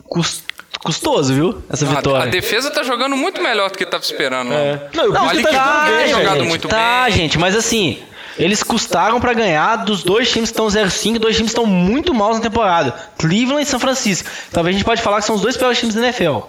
cus- 0.08 0.42
custoso, 0.80 1.34
viu? 1.34 1.62
Essa 1.70 1.86
A, 1.86 1.90
a 1.92 1.96
vitória. 1.96 2.32
defesa 2.32 2.72
tá 2.72 2.82
jogando 2.84 3.18
muito 3.18 3.42
melhor 3.42 3.70
do 3.70 3.78
que 3.78 3.86
tava 3.86 4.04
esperando. 4.04 4.50
né? 4.50 4.56
É. 4.94 4.96
Não, 4.98 5.10
o 5.10 5.12
Não, 5.12 5.28
Ali 5.30 5.44
tá 5.44 5.50
tá, 5.52 5.86
bem, 5.90 6.08
jogado 6.08 6.38
gente, 6.40 6.48
muito 6.48 6.68
tá, 6.70 7.04
bem. 7.06 7.14
gente, 7.14 7.38
mas 7.38 7.56
assim, 7.58 8.00
eles 8.40 8.64
custaram 8.64 9.20
pra 9.20 9.34
ganhar 9.34 9.78
dos 9.84 10.02
dois 10.02 10.32
times 10.32 10.50
que 10.50 10.54
estão 10.54 10.68
0-5, 10.68 11.20
dois 11.20 11.36
times 11.36 11.52
que 11.52 11.60
estão 11.60 11.66
muito 11.66 12.14
maus 12.14 12.38
na 12.38 12.42
temporada. 12.42 12.94
Cleveland 13.18 13.64
e 13.64 13.66
São 13.66 13.80
Francisco. 13.82 14.30
Talvez 14.52 14.74
a 14.76 14.78
gente 14.78 14.86
pode 14.86 15.02
falar 15.02 15.20
que 15.20 15.26
são 15.26 15.36
os 15.36 15.42
dois 15.42 15.58
piores 15.58 15.78
times 15.78 15.94
da 15.96 16.02
NFL. 16.02 16.40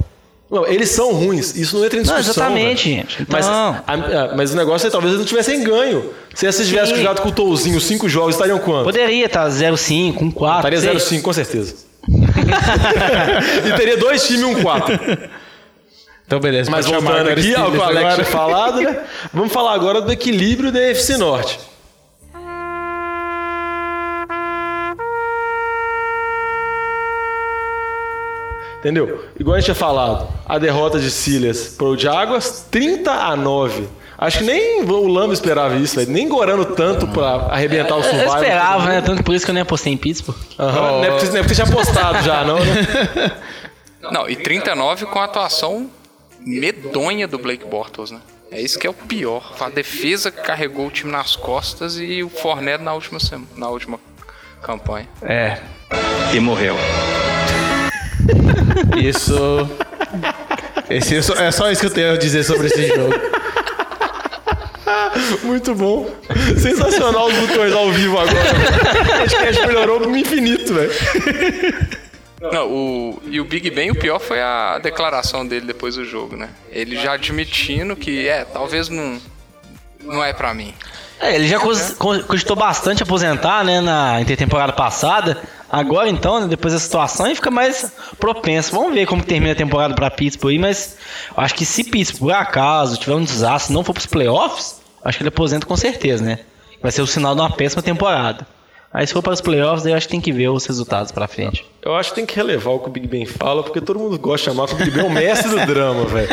Não, 0.50 0.66
eles 0.66 0.90
são 0.90 1.12
ruins. 1.12 1.56
Isso 1.56 1.76
não 1.76 1.84
entra 1.84 1.98
em 1.98 2.04
Não, 2.04 2.16
discussão. 2.16 2.44
exatamente, 2.46 2.88
velho. 2.90 3.08
gente. 3.08 3.26
Mas, 3.28 3.46
a- 3.48 3.82
a- 3.86 4.34
mas 4.36 4.52
o 4.52 4.56
negócio 4.56 4.86
é 4.86 4.90
talvez 4.90 5.12
eles 5.14 5.20
não 5.24 5.26
tivessem 5.28 5.64
ganho. 5.64 6.10
Se 6.34 6.46
esses 6.46 6.68
tivessem 6.68 6.96
jogado 6.96 7.22
com 7.22 7.28
o 7.30 7.32
Touzinho 7.32 7.80
cinco 7.80 8.08
jogos, 8.08 8.34
estariam 8.34 8.58
quanto? 8.58 8.84
Poderia 8.84 9.26
estar 9.26 9.48
0-5, 9.48 10.22
um 10.22 10.30
4. 10.30 10.68
Estaria 10.74 10.94
0-5, 10.94 11.22
com 11.22 11.32
certeza. 11.32 11.74
e 13.66 13.72
teria 13.76 13.96
dois 13.96 14.26
times 14.26 14.42
e 14.42 14.44
um 14.44 14.62
4. 14.62 14.98
Então, 16.26 16.40
beleza. 16.40 16.70
Mas 16.70 16.86
voltando 16.86 17.28
aqui 17.30 17.54
ao 17.54 17.70
que 17.70 17.78
o 17.78 17.82
Alex 17.82 18.14
tinha 18.14 18.26
falado, 18.26 18.80
né? 18.80 18.98
Vamos 19.32 19.52
falar 19.52 19.72
agora 19.74 20.00
do 20.00 20.10
equilíbrio 20.12 20.70
da 20.72 20.80
FC 20.80 21.16
Norte. 21.16 21.58
Entendeu? 28.84 29.24
Igual 29.40 29.54
a 29.54 29.58
gente 29.60 29.64
tinha 29.66 29.74
falado, 29.74 30.28
a 30.44 30.58
derrota 30.58 30.98
de 30.98 31.10
Silas 31.10 31.68
pro 31.78 31.96
Jaguars, 31.98 32.66
30 32.70 33.10
a 33.10 33.34
9. 33.34 33.88
Acho 34.18 34.38
que 34.38 34.44
nem 34.44 34.82
o 34.84 35.08
Lamba 35.08 35.32
esperava 35.34 35.74
isso, 35.76 35.96
velho. 35.96 36.10
Nem 36.10 36.28
gorando 36.28 36.66
tanto 36.66 37.06
pra 37.08 37.46
arrebentar 37.50 37.94
o 37.96 38.00
Eu 38.00 38.04
survival. 38.04 38.36
esperava, 38.36 38.84
né? 38.86 39.00
Tanto 39.00 39.22
por 39.24 39.34
isso 39.34 39.44
que 39.44 39.50
eu 39.50 39.54
nem 39.54 39.62
apostei 39.62 39.92
em 39.92 39.96
Pittsburgh. 39.96 40.36
Aham, 40.58 40.80
Não 40.98 41.04
é 41.04 41.10
porque 41.10 41.26
não 41.26 41.36
é 41.36 41.42
porque 41.42 41.54
você 41.54 41.62
tinha 41.64 41.74
apostado 41.74 42.22
já, 42.22 42.44
não, 42.44 42.58
né? 42.60 43.32
Não, 44.12 44.28
e 44.28 44.36
39 44.36 45.06
com 45.06 45.18
a 45.18 45.24
atuação 45.24 45.88
medonha 46.38 47.26
do 47.26 47.38
Blake 47.38 47.64
Bortles, 47.64 48.10
né? 48.10 48.20
É 48.52 48.60
isso 48.60 48.78
que 48.78 48.86
é 48.86 48.90
o 48.90 48.92
pior. 48.94 49.54
A 49.58 49.70
defesa 49.70 50.30
que 50.30 50.42
carregou 50.42 50.86
o 50.86 50.90
time 50.90 51.10
nas 51.10 51.34
costas 51.34 51.96
e 51.98 52.22
o 52.22 52.28
Fournette 52.28 52.84
na 52.84 52.92
última, 52.92 53.18
sema- 53.18 53.46
na 53.56 53.68
última 53.70 53.98
campanha. 54.62 55.08
É, 55.22 55.58
E 56.34 56.38
morreu. 56.38 56.76
Isso... 58.96 59.68
Esse, 60.90 61.16
é 61.16 61.50
só 61.50 61.70
isso 61.70 61.80
que 61.80 61.86
eu 61.86 61.90
tenho 61.90 62.12
a 62.12 62.16
dizer 62.16 62.44
sobre 62.44 62.66
esse 62.66 62.88
jogo. 62.88 63.14
Muito 65.42 65.74
bom. 65.74 66.10
Sensacional 66.58 67.26
os 67.26 67.34
botões 67.34 67.72
ao 67.72 67.90
vivo 67.90 68.18
agora. 68.18 68.36
Acho 69.24 69.36
que 69.36 69.42
a 69.44 69.52
gente 69.52 69.66
melhorou 69.66 70.00
no 70.00 70.16
infinito, 70.16 70.74
velho. 70.74 70.92
Não, 72.52 72.68
o, 72.68 73.22
e 73.26 73.40
o 73.40 73.44
Big 73.44 73.70
Ben, 73.70 73.90
o 73.90 73.94
pior 73.94 74.18
foi 74.18 74.40
a 74.42 74.78
declaração 74.78 75.46
dele 75.46 75.66
depois 75.66 75.94
do 75.94 76.04
jogo, 76.04 76.36
né? 76.36 76.50
Ele 76.70 76.96
já 76.96 77.12
admitindo 77.14 77.96
que, 77.96 78.28
é, 78.28 78.44
talvez 78.44 78.90
não, 78.90 79.18
não 80.02 80.22
é 80.22 80.34
pra 80.34 80.52
mim. 80.52 80.74
É, 81.18 81.34
ele 81.36 81.48
já 81.48 81.58
co- 81.58 82.24
cogitou 82.26 82.54
bastante 82.54 83.02
aposentar, 83.02 83.64
né, 83.64 83.80
na 83.80 84.20
intertemporada 84.20 84.72
passada. 84.74 85.40
Agora, 85.74 86.08
então, 86.08 86.38
né, 86.38 86.46
depois 86.46 86.72
da 86.72 86.78
situação, 86.78 87.26
ele 87.26 87.34
fica 87.34 87.50
mais 87.50 87.92
propenso. 88.20 88.70
Vamos 88.70 88.94
ver 88.94 89.06
como 89.06 89.24
termina 89.24 89.54
a 89.54 89.56
temporada 89.56 89.92
pra 89.92 90.08
Pittsburgh 90.08 90.52
aí, 90.52 90.58
mas 90.58 90.96
acho 91.36 91.52
que 91.52 91.66
se 91.66 91.82
Pittsburgh, 91.82 92.30
por 92.30 92.40
acaso, 92.40 92.96
tiver 92.96 93.16
um 93.16 93.24
desastre 93.24 93.74
não 93.74 93.82
for 93.82 93.92
pros 93.92 94.06
playoffs, 94.06 94.80
acho 95.04 95.18
que 95.18 95.24
ele 95.24 95.30
aposenta 95.30 95.66
com 95.66 95.76
certeza, 95.76 96.22
né? 96.22 96.38
Vai 96.80 96.92
ser 96.92 97.02
o 97.02 97.08
sinal 97.08 97.34
de 97.34 97.40
uma 97.40 97.50
péssima 97.50 97.82
temporada. 97.82 98.46
Aí 98.94 99.04
se 99.04 99.12
for 99.12 99.20
para 99.20 99.32
os 99.32 99.40
playoffs, 99.40 99.84
eu 99.84 99.96
acho 99.96 100.06
que 100.06 100.12
tem 100.12 100.20
que 100.20 100.30
ver 100.30 100.48
os 100.50 100.64
resultados 100.66 101.10
pra 101.10 101.26
frente. 101.26 101.66
Eu 101.82 101.96
acho 101.96 102.10
que 102.10 102.14
tem 102.14 102.24
que 102.24 102.36
relevar 102.36 102.74
o 102.74 102.78
que 102.78 102.88
o 102.88 102.92
Big 102.92 103.08
Ben 103.08 103.26
fala, 103.26 103.60
porque 103.64 103.80
todo 103.80 103.98
mundo 103.98 104.16
gosta 104.16 104.48
de 104.48 104.56
chamar 104.56 104.72
o 104.72 104.76
Big 104.76 104.92
Ben 104.92 105.02
é 105.02 105.06
o 105.08 105.10
mestre 105.10 105.50
do 105.50 105.66
drama, 105.66 106.04
velho. 106.06 106.28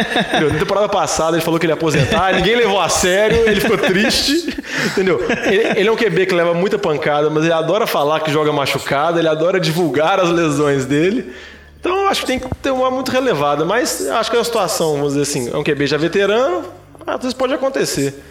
Na 0.53 0.59
temporada 0.59 0.87
passada 0.87 1.35
ele 1.35 1.43
falou 1.43 1.59
que 1.59 1.65
ele 1.65 1.71
ia 1.71 1.75
aposentar, 1.75 2.35
ninguém 2.35 2.55
levou 2.55 2.79
a 2.79 2.87
sério, 2.87 3.49
ele 3.49 3.59
ficou 3.59 3.79
triste, 3.79 4.55
entendeu? 4.85 5.19
Ele, 5.43 5.79
ele 5.79 5.89
é 5.89 5.91
um 5.91 5.95
QB 5.95 6.27
que 6.27 6.35
leva 6.35 6.53
muita 6.53 6.77
pancada, 6.77 7.31
mas 7.31 7.45
ele 7.45 7.53
adora 7.53 7.87
falar 7.87 8.19
que 8.19 8.31
joga 8.31 8.53
machucado, 8.53 9.17
ele 9.17 9.27
adora 9.27 9.59
divulgar 9.59 10.19
as 10.19 10.29
lesões 10.29 10.85
dele. 10.85 11.33
Então 11.79 12.07
acho 12.09 12.21
que 12.21 12.27
tem 12.27 12.37
que 12.37 12.47
ter 12.61 12.69
uma 12.69 12.91
muito 12.91 13.09
relevada, 13.09 13.65
mas 13.65 14.07
acho 14.07 14.29
que 14.29 14.35
é 14.35 14.39
uma 14.39 14.45
situação, 14.45 14.97
vamos 14.97 15.13
dizer 15.15 15.23
assim, 15.23 15.51
é 15.51 15.57
um 15.57 15.63
QB 15.63 15.87
já 15.87 15.97
veterano, 15.97 16.63
às 17.07 17.17
vezes 17.21 17.33
pode 17.33 17.55
acontecer. 17.55 18.21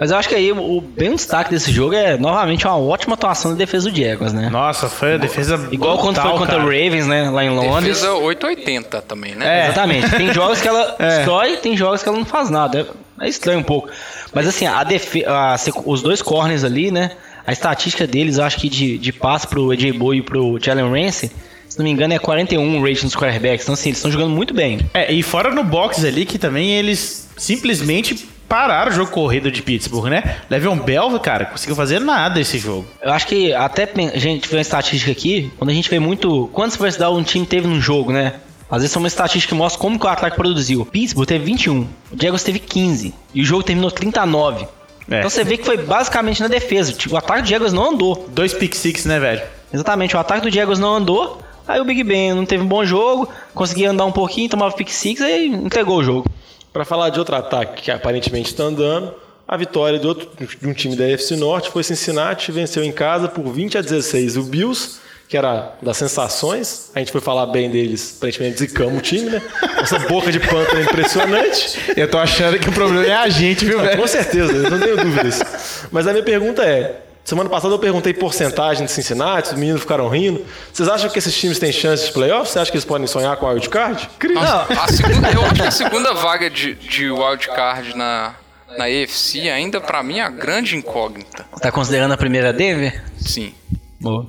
Mas 0.00 0.10
eu 0.10 0.16
acho 0.16 0.30
que 0.30 0.34
aí 0.34 0.50
o 0.50 0.80
bem 0.80 1.14
destaque 1.14 1.50
desse 1.50 1.70
jogo 1.70 1.94
é 1.94 2.16
novamente 2.16 2.66
uma 2.66 2.78
ótima 2.78 3.12
atuação 3.12 3.50
da 3.50 3.58
defesa 3.58 3.90
do 3.90 3.94
Jaguars, 3.94 4.32
né? 4.32 4.48
Nossa, 4.48 4.88
foi 4.88 5.14
a 5.14 5.16
defesa 5.18 5.68
Igual 5.70 5.98
quando 5.98 6.16
foi 6.16 6.24
brutal, 6.24 6.38
contra 6.38 6.56
o. 6.56 6.62
Ravens, 6.62 7.06
né? 7.06 7.28
Lá 7.28 7.44
em 7.44 7.50
Londres. 7.50 7.98
Defesa 8.00 8.14
880 8.14 9.02
também, 9.02 9.34
né? 9.34 9.60
É. 9.60 9.64
Exatamente. 9.66 10.08
Tem 10.16 10.32
jogos 10.32 10.58
que 10.62 10.66
ela 10.66 10.96
É. 10.98 11.16
destrói, 11.18 11.56
tem 11.58 11.76
jogos 11.76 12.02
que 12.02 12.08
ela 12.08 12.16
não 12.16 12.24
faz 12.24 12.48
nada. 12.48 12.88
É 13.20 13.28
estranho 13.28 13.58
um 13.58 13.62
pouco. 13.62 13.90
Mas 14.32 14.48
assim, 14.48 14.66
a 14.66 14.82
defe 14.84 15.22
a 15.26 15.56
os 15.84 16.00
dois 16.00 16.22
corners 16.22 16.64
ali, 16.64 16.90
né? 16.90 17.10
A 17.46 17.52
estatística 17.52 18.06
deles, 18.06 18.38
eu 18.38 18.44
acho 18.44 18.56
que 18.56 18.70
de, 18.70 18.96
de 18.96 19.12
passe 19.12 19.46
pro 19.46 19.70
AJ 19.70 19.92
Boy 19.98 20.16
e 20.18 20.22
pro 20.22 20.58
Jalen 20.58 20.88
Ramsey, 20.90 21.30
se 21.68 21.78
não 21.78 21.84
me 21.84 21.90
engano, 21.90 22.14
é 22.14 22.18
41 22.18 22.80
rating 22.82 23.04
dos 23.04 23.14
quarterbacks. 23.14 23.64
Então 23.64 23.74
assim, 23.74 23.90
eles 23.90 23.98
estão 23.98 24.10
jogando 24.10 24.30
muito 24.30 24.54
bem. 24.54 24.80
É, 24.94 25.12
e 25.12 25.22
fora 25.22 25.50
no 25.54 25.62
box 25.62 26.02
ali 26.06 26.24
que 26.24 26.38
também 26.38 26.70
eles 26.70 27.28
simplesmente 27.36 28.26
pararam 28.50 28.90
o 28.90 28.94
jogo 28.94 29.12
corrido 29.12 29.48
de 29.48 29.62
Pittsburgh, 29.62 30.10
né? 30.10 30.38
Le'Veon 30.50 30.76
Bell, 30.76 31.20
cara, 31.20 31.44
conseguiu 31.44 31.76
fazer 31.76 32.00
nada 32.00 32.40
esse 32.40 32.58
jogo. 32.58 32.84
Eu 33.00 33.12
acho 33.12 33.24
que 33.28 33.54
até 33.54 33.88
a 34.12 34.18
gente 34.18 34.48
vê 34.48 34.56
uma 34.56 34.60
estatística 34.60 35.12
aqui, 35.12 35.52
quando 35.56 35.70
a 35.70 35.72
gente 35.72 35.88
vê 35.88 36.00
muito 36.00 36.50
quantos 36.52 36.96
down 36.96 37.16
um 37.16 37.22
time 37.22 37.46
teve 37.46 37.68
no 37.68 37.80
jogo, 37.80 38.12
né? 38.12 38.34
Às 38.68 38.82
vezes 38.82 38.96
é 38.96 38.98
uma 38.98 39.06
estatística 39.06 39.54
que 39.54 39.54
mostra 39.54 39.80
como 39.80 39.98
que 39.98 40.04
o 40.04 40.08
ataque 40.08 40.36
produziu. 40.36 40.84
Pittsburgh 40.84 41.26
teve 41.26 41.44
21, 41.44 41.80
o 41.80 41.88
Jaguars 42.20 42.42
teve 42.42 42.58
15 42.58 43.14
e 43.32 43.40
o 43.40 43.44
jogo 43.44 43.62
terminou 43.62 43.90
39. 43.90 44.66
É. 45.08 45.18
Então 45.18 45.30
você 45.30 45.44
vê 45.44 45.56
que 45.56 45.64
foi 45.64 45.76
basicamente 45.76 46.40
na 46.40 46.48
defesa. 46.48 46.92
Tipo, 46.92 47.14
o 47.14 47.18
ataque 47.18 47.42
do 47.42 47.48
Jaguars 47.48 47.72
não 47.72 47.90
andou. 47.90 48.28
Dois 48.30 48.52
pick 48.52 48.74
six, 48.74 49.04
né, 49.04 49.20
velho? 49.20 49.42
Exatamente, 49.72 50.16
o 50.16 50.18
ataque 50.18 50.48
do 50.48 50.52
Jaguars 50.52 50.78
não 50.80 50.94
andou. 50.96 51.40
Aí 51.68 51.80
o 51.80 51.84
Big 51.84 52.02
Ben 52.02 52.34
não 52.34 52.44
teve 52.44 52.64
um 52.64 52.66
bom 52.66 52.84
jogo, 52.84 53.28
conseguia 53.54 53.90
andar 53.90 54.04
um 54.04 54.10
pouquinho, 54.10 54.48
tomava 54.48 54.74
pick 54.74 54.88
six, 54.88 55.20
aí 55.20 55.46
entregou 55.46 55.98
o 55.98 56.02
jogo. 56.02 56.28
Para 56.72 56.84
falar 56.84 57.10
de 57.10 57.18
outro 57.18 57.34
ataque 57.34 57.82
que 57.82 57.90
aparentemente 57.90 58.50
está 58.50 58.64
andando, 58.64 59.14
a 59.46 59.56
vitória 59.56 59.98
de, 59.98 60.06
outro, 60.06 60.30
de 60.38 60.68
um 60.68 60.72
time 60.72 60.94
da 60.94 61.08
FC 61.08 61.34
Norte 61.34 61.70
foi 61.70 61.82
Cincinnati, 61.82 62.52
venceu 62.52 62.84
em 62.84 62.92
casa 62.92 63.28
por 63.28 63.52
20 63.52 63.78
a 63.78 63.80
16 63.80 64.36
o 64.36 64.44
Bills, 64.44 65.00
que 65.28 65.36
era 65.36 65.74
das 65.82 65.96
sensações. 65.96 66.92
A 66.94 67.00
gente 67.00 67.10
foi 67.10 67.20
falar 67.20 67.46
bem 67.46 67.68
deles, 67.68 68.14
aparentemente 68.16 68.58
zicamos 68.58 68.98
o 68.98 69.00
time, 69.00 69.30
né? 69.30 69.42
Essa 69.80 69.98
boca 69.98 70.30
de 70.30 70.38
pântano 70.38 70.78
é 70.78 70.82
impressionante. 70.82 71.80
Eu 71.96 72.08
tô 72.08 72.18
achando 72.18 72.58
que 72.60 72.68
o 72.68 72.72
problema 72.72 73.04
é 73.04 73.14
a 73.14 73.28
gente, 73.28 73.64
viu, 73.64 73.80
velho? 73.80 74.00
Com 74.00 74.06
certeza, 74.06 74.52
eu 74.52 74.70
não 74.70 74.78
tenho 74.78 74.96
dúvidas. 74.96 75.42
Mas 75.90 76.06
a 76.06 76.12
minha 76.12 76.24
pergunta 76.24 76.64
é: 76.64 77.00
semana 77.24 77.48
passada 77.48 77.74
eu 77.74 77.78
perguntei 77.78 78.12
porcentagem 78.12 78.86
de 78.86 78.92
Cincinnati, 78.92 79.50
os 79.50 79.58
meninos 79.58 79.82
ficaram 79.82 80.08
rindo. 80.08 80.44
Vocês 80.72 80.88
acham 80.88 81.08
que 81.10 81.18
esses 81.18 81.36
times 81.36 81.58
têm 81.58 81.72
chance 81.72 82.06
de 82.06 82.12
playoffs? 82.12 82.50
Você 82.52 82.58
acha 82.58 82.70
que 82.70 82.76
eles 82.76 82.84
podem 82.84 83.06
sonhar 83.06 83.36
com 83.36 83.46
a 83.46 83.50
wildcard? 83.50 84.08
Nossa, 84.32 84.66
a 84.72 84.88
segunda, 84.88 85.30
eu 85.30 85.44
acho 85.44 85.54
que 85.54 85.62
a 85.62 85.70
segunda 85.70 86.14
vaga 86.14 86.50
de, 86.50 86.74
de 86.74 87.10
wildcard 87.10 87.96
na, 87.96 88.34
na 88.76 88.84
AFC 88.84 89.48
ainda, 89.48 89.80
pra 89.80 90.02
mim, 90.02 90.18
é 90.18 90.22
a 90.22 90.28
grande 90.30 90.76
incógnita. 90.76 91.44
Tá 91.60 91.70
considerando 91.70 92.12
a 92.12 92.16
primeira 92.16 92.52
Denver? 92.52 93.02
Sim. 93.18 93.54
Boa. 94.00 94.26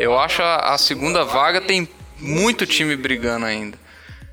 Eu 0.00 0.18
acho 0.18 0.42
a, 0.42 0.74
a 0.74 0.78
segunda 0.78 1.24
vaga 1.24 1.60
tem 1.60 1.88
muito 2.18 2.66
time 2.66 2.96
brigando 2.96 3.46
ainda. 3.46 3.76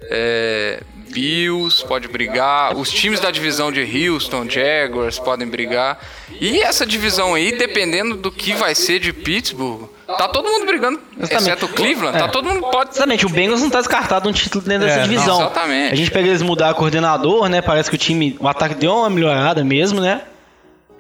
É, 0.10 0.82
Bills 1.12 1.84
pode 1.86 2.08
brigar, 2.08 2.76
os 2.76 2.90
times 2.92 3.20
da 3.20 3.32
divisão 3.32 3.72
de 3.72 3.82
Houston, 4.10 4.48
Jaguars 4.50 5.20
podem 5.20 5.48
brigar. 5.48 6.00
E 6.40 6.60
essa 6.62 6.86
divisão 6.86 7.34
aí, 7.34 7.58
dependendo 7.58 8.16
do 8.16 8.32
que 8.32 8.54
vai 8.54 8.74
ser 8.76 9.00
de 9.00 9.12
Pittsburgh, 9.12 9.90
tá 10.08 10.28
todo 10.28 10.50
mundo 10.50 10.66
brigando, 10.66 11.00
Exatamente. 11.18 11.42
exceto 11.50 11.66
o 11.66 11.70
Cleveland, 11.70 12.18
tá 12.18 12.28
todo 12.28 12.46
mundo 12.50 12.62
pode. 12.70 12.92
Exatamente, 12.92 13.26
o 13.26 13.30
Bengals 13.30 13.62
não 13.62 13.70
tá 13.70 13.80
descartado 13.80 14.30
um 14.30 14.32
título 14.32 14.64
dentro 14.64 14.88
dessa 14.88 15.00
É, 15.00 15.02
não, 15.02 15.08
divisão. 15.10 15.40
exatamente. 15.42 15.94
A 15.94 15.96
gente 15.96 16.12
pega 16.12 16.28
eles 16.28 16.42
mudar 16.42 16.74
coordenador, 16.74 17.48
né? 17.50 17.62
Parece 17.62 17.90
que 17.90 17.96
o 17.96 18.00
time, 18.00 18.38
o 18.40 18.48
ataque 18.48 18.76
deu 18.76 18.96
uma 18.96 19.10
melhorada 19.10 19.64
mesmo, 19.64 20.00
né? 20.00 20.22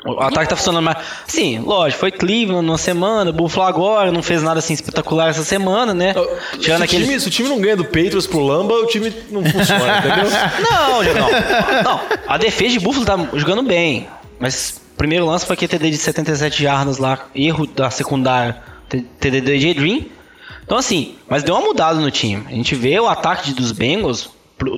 O 0.05 0.19
ataque 0.21 0.47
tá 0.49 0.55
funcionando 0.55 0.83
mais. 0.83 0.97
Sim, 1.27 1.59
lógico, 1.59 1.99
foi 1.99 2.11
Cleveland 2.11 2.65
numa 2.65 2.77
semana, 2.77 3.33
Buffalo 3.33 3.67
agora, 3.67 4.11
não 4.11 4.23
fez 4.23 4.41
nada 4.41 4.59
assim 4.59 4.73
espetacular 4.73 5.29
essa 5.29 5.43
semana, 5.43 5.93
né? 5.93 6.13
Se 6.53 6.57
Tirando 6.59 6.81
o, 6.81 6.83
aquele. 6.85 7.03
time, 7.05 7.19
se 7.19 7.27
o 7.27 7.31
time 7.31 7.49
não 7.49 7.59
ganha 7.59 7.75
do 7.75 7.83
Patriots 7.83 8.25
pro 8.25 8.39
Lamba, 8.39 8.75
o 8.75 8.85
time 8.85 9.13
não 9.29 9.43
funciona, 9.43 9.97
entendeu? 9.97 10.29
Não, 10.71 11.03
não. 11.03 11.83
Não, 11.83 12.01
a 12.27 12.37
defesa 12.37 12.71
de 12.71 12.79
Buffalo 12.79 13.05
tá 13.05 13.17
jogando 13.37 13.61
bem. 13.63 14.07
Mas 14.39 14.81
primeiro 14.97 15.25
lance 15.25 15.45
foi 15.45 15.53
aquele 15.55 15.67
TD 15.69 15.89
de 15.91 15.97
77 15.97 16.63
jardas 16.63 16.97
lá, 16.97 17.19
erro 17.35 17.67
da 17.67 17.89
secundária, 17.89 18.57
TD 19.19 19.39
AJ 19.53 19.73
Dream. 19.75 20.05
Então 20.63 20.77
assim, 20.77 21.15
mas 21.27 21.43
deu 21.43 21.55
uma 21.55 21.61
mudada 21.67 21.99
no 21.99 22.09
time. 22.09 22.43
A 22.47 22.51
gente 22.51 22.73
vê 22.73 22.97
o 22.99 23.07
ataque 23.07 23.47
de- 23.47 23.53
dos 23.55 23.71
Bengals, 23.73 24.29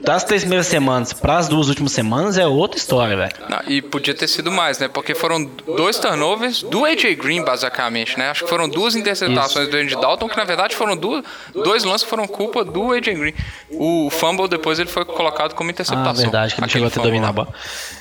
das 0.03 0.23
três 0.23 0.43
primeiras 0.43 0.67
semanas 0.67 1.13
para 1.13 1.37
as 1.37 1.47
duas 1.47 1.67
últimas 1.69 1.91
semanas, 1.91 2.37
é 2.37 2.45
outra 2.45 2.77
história, 2.77 3.15
velho. 3.15 3.31
E 3.67 3.81
podia 3.81 4.13
ter 4.13 4.27
sido 4.27 4.51
mais, 4.51 4.79
né? 4.79 4.87
Porque 4.87 5.15
foram 5.15 5.43
dois 5.43 5.97
turnovers 5.97 6.63
do 6.63 6.85
AJ 6.85 7.15
Green, 7.15 7.43
basicamente, 7.43 8.17
né? 8.17 8.29
Acho 8.29 8.43
que 8.43 8.49
foram 8.49 8.69
duas 8.69 8.95
interceptações 8.95 9.69
do 9.69 9.77
Andy 9.77 9.95
Dalton, 9.95 10.29
que 10.29 10.37
na 10.37 10.43
verdade 10.43 10.75
foram 10.75 10.95
duas, 10.95 11.23
dois 11.53 11.83
lances 11.83 12.03
que 12.03 12.09
foram 12.09 12.27
culpa 12.27 12.63
do 12.63 12.91
AJ 12.91 13.05
Green. 13.17 13.33
O 13.71 14.09
fumble 14.11 14.47
depois 14.47 14.79
ele 14.79 14.89
foi 14.89 15.03
colocado 15.05 15.55
como 15.55 15.71
interceptação. 15.71 16.11
Ah, 16.11 16.13
verdade, 16.13 16.55
que 16.55 16.61
não 16.61 16.67
chegou 16.67 16.87
a 16.87 16.91
ter 16.91 17.01
dominar 17.01 17.29
a 17.29 17.33
bola. 17.33 17.53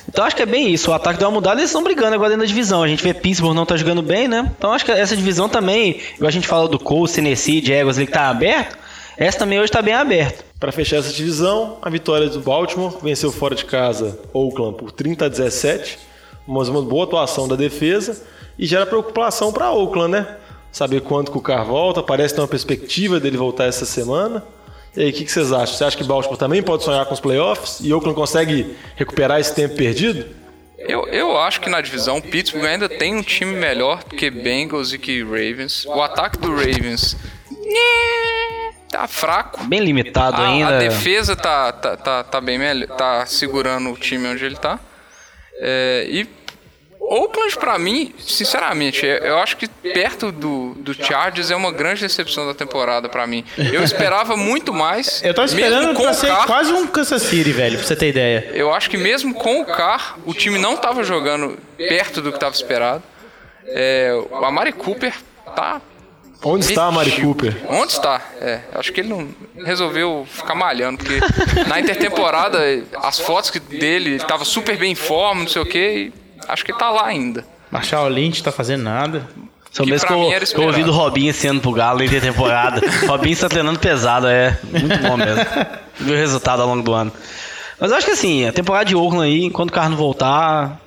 Então 0.07 0.23
acho 0.25 0.35
que 0.35 0.41
é 0.41 0.45
bem 0.45 0.71
isso. 0.71 0.91
O 0.91 0.93
ataque 0.93 1.17
deu 1.17 1.27
uma 1.27 1.35
mudada 1.35 1.55
e 1.55 1.61
eles 1.61 1.69
estão 1.69 1.83
brigando 1.83 2.13
agora 2.13 2.29
dentro 2.29 2.45
da 2.45 2.47
divisão. 2.47 2.83
A 2.83 2.87
gente 2.87 3.03
vê 3.03 3.13
Pittsburgh 3.13 3.55
não 3.55 3.65
tá 3.65 3.75
jogando 3.75 4.01
bem, 4.01 4.27
né? 4.27 4.51
Então 4.57 4.73
acho 4.73 4.85
que 4.85 4.91
essa 4.91 5.15
divisão 5.15 5.49
também, 5.49 6.01
a 6.21 6.31
gente 6.31 6.47
falou 6.47 6.67
do 6.67 6.77
Colts, 6.77 7.15
Tennessee, 7.15 7.63
Jaguars, 7.65 7.97
ele 7.97 8.07
que 8.07 8.13
tá 8.13 8.29
aberto. 8.29 8.77
Essa 9.17 9.39
também 9.39 9.59
hoje 9.59 9.71
tá 9.71 9.81
bem 9.81 9.93
aberta. 9.93 10.43
Para 10.59 10.71
fechar 10.71 10.97
essa 10.97 11.11
divisão, 11.11 11.77
a 11.81 11.89
vitória 11.89 12.29
do 12.29 12.39
Baltimore 12.39 12.97
venceu 13.01 13.31
fora 13.31 13.55
de 13.55 13.65
casa 13.65 14.19
Oakland 14.33 14.77
por 14.77 14.91
30 14.91 15.25
a 15.25 15.29
17, 15.29 15.99
mas 16.47 16.69
uma 16.69 16.81
boa 16.81 17.03
atuação 17.03 17.47
da 17.47 17.55
defesa 17.55 18.21
e 18.57 18.65
gera 18.65 18.85
preocupação 18.85 19.51
para 19.51 19.71
Oakland, 19.71 20.11
né? 20.11 20.37
Saber 20.71 21.01
quando 21.01 21.31
que 21.31 21.37
o 21.37 21.41
Carr 21.41 21.65
volta, 21.65 22.01
parece 22.01 22.35
ter 22.35 22.41
uma 22.41 22.47
perspectiva 22.47 23.19
dele 23.19 23.37
voltar 23.37 23.65
essa 23.65 23.85
semana. 23.85 24.43
E 24.95 25.01
aí, 25.01 25.09
o 25.09 25.13
que, 25.13 25.25
que 25.25 25.31
vocês 25.31 25.51
acham? 25.51 25.75
Você 25.75 25.83
acha 25.83 25.97
que 25.97 26.03
Baltimore 26.03 26.37
também 26.37 26.61
pode 26.61 26.83
sonhar 26.83 27.05
com 27.05 27.13
os 27.13 27.19
playoffs 27.19 27.79
e 27.81 27.93
Oakland 27.93 28.15
consegue 28.15 28.75
recuperar 28.95 29.39
esse 29.39 29.53
tempo 29.53 29.75
perdido? 29.75 30.25
Eu, 30.77 31.07
eu 31.07 31.37
acho 31.37 31.61
que 31.61 31.69
na 31.69 31.79
divisão 31.79 32.19
Pittsburgh 32.19 32.65
ainda 32.65 32.89
tem 32.89 33.15
um 33.15 33.21
time 33.21 33.53
melhor 33.53 34.03
que 34.03 34.29
Bengals 34.29 34.93
e 34.93 34.97
que 34.97 35.21
Ravens. 35.23 35.85
O 35.85 36.01
ataque 36.01 36.37
do 36.39 36.49
Ravens 36.49 37.15
né, 37.51 38.73
tá 38.91 39.07
fraco. 39.07 39.63
Bem 39.63 39.79
limitado 39.79 40.41
A, 40.41 40.47
ainda. 40.47 40.75
a 40.75 40.79
defesa 40.79 41.35
tá, 41.35 41.71
tá, 41.71 41.95
tá, 41.97 42.23
tá 42.23 42.41
bem 42.41 42.57
melhor, 42.59 42.87
tá 42.89 43.25
segurando 43.25 43.89
o 43.91 43.97
time 43.97 44.27
onde 44.27 44.43
ele 44.45 44.55
tá. 44.57 44.79
É, 45.59 46.05
e 46.09 46.27
Oakland, 46.99 47.57
pra 47.57 47.77
mim, 47.77 48.13
sinceramente, 48.19 49.05
é- 49.05 49.27
eu 49.27 49.37
acho 49.39 49.57
que 49.57 49.67
perto 49.67 50.31
do, 50.31 50.75
do 50.75 50.93
Chargers 50.93 51.51
é 51.51 51.55
uma 51.55 51.71
grande 51.71 52.01
decepção 52.01 52.45
da 52.47 52.53
temporada 52.53 53.09
pra 53.09 53.27
mim. 53.27 53.43
Eu 53.57 53.83
esperava 53.83 54.37
muito 54.37 54.71
mais. 54.73 55.21
Eu 55.25 55.33
tava 55.33 55.45
esperando 55.47 55.93
com 55.93 56.03
pra 56.03 56.13
ser 56.13 56.33
quase 56.45 56.71
um 56.71 56.87
Kansas 56.87 57.23
City, 57.23 57.51
velho, 57.51 57.77
pra 57.77 57.85
você 57.87 57.95
ter 57.95 58.09
ideia. 58.09 58.49
Eu 58.53 58.73
acho 58.73 58.89
que 58.89 58.97
mesmo 58.97 59.33
com 59.33 59.61
o 59.61 59.65
Carr, 59.65 60.17
o 60.25 60.33
time 60.33 60.57
não 60.57 60.77
tava 60.77 61.03
jogando 61.03 61.57
perto 61.77 62.21
do 62.21 62.31
que 62.31 62.39
tava 62.39 62.55
esperado. 62.55 63.03
É, 63.65 64.11
o 64.31 64.45
Amari 64.45 64.71
Cooper 64.71 65.13
tá 65.55 65.81
Onde 66.43 66.65
está 66.65 66.85
a 66.85 66.91
Mari. 66.91 67.11
Cooper? 67.11 67.55
Onde 67.69 67.91
está? 67.91 68.21
É, 68.39 68.61
acho 68.73 68.91
que 68.91 69.01
ele 69.01 69.09
não 69.09 69.27
resolveu 69.63 70.25
ficar 70.29 70.55
malhando, 70.55 70.97
porque 70.97 71.19
na 71.67 71.79
intertemporada 71.79 72.59
as 73.01 73.19
fotos 73.19 73.49
que 73.49 73.59
dele, 73.59 74.11
ele 74.11 74.19
tava 74.19 74.43
super 74.43 74.77
bem 74.77 74.93
em 74.93 74.95
forma, 74.95 75.41
não 75.41 75.47
sei 75.47 75.61
o 75.61 75.65
que, 75.65 76.11
acho 76.47 76.65
que 76.65 76.71
ele 76.71 76.79
tá 76.79 76.89
lá 76.89 77.05
ainda. 77.05 77.45
Marshall 77.69 78.09
Lynch 78.09 78.41
tá 78.43 78.51
fazendo 78.51 78.83
nada. 78.83 79.27
Só 79.71 79.83
que 79.83 79.89
mesmo 79.89 80.07
que 80.07 80.13
eu, 80.13 80.47
que 80.47 80.57
eu 80.57 80.63
ouvi 80.63 80.83
do. 80.83 80.91
Robinho 80.91 81.29
esse 81.29 81.47
ano 81.47 81.61
pro 81.61 81.71
Galo 81.71 82.03
em 82.03 82.09
temporada. 82.09 82.81
Robinho 83.07 83.33
está 83.33 83.47
treinando 83.47 83.79
pesado, 83.79 84.27
é 84.27 84.59
muito 84.63 84.97
bom 84.99 85.15
mesmo. 85.15 85.45
Viu 85.97 86.13
o 86.13 86.17
resultado 86.17 86.61
ao 86.61 86.67
longo 86.67 86.83
do 86.83 86.93
ano. 86.93 87.11
Mas 87.79 87.91
eu 87.91 87.97
acho 87.97 88.05
que 88.05 88.11
assim, 88.11 88.45
a 88.45 88.51
temporada 88.51 88.85
de 88.85 88.95
Oakland 88.95 89.23
aí, 89.23 89.45
enquanto 89.45 89.69
o 89.69 89.73
carro 89.73 89.89
não 89.89 89.97
voltar, 89.97 90.79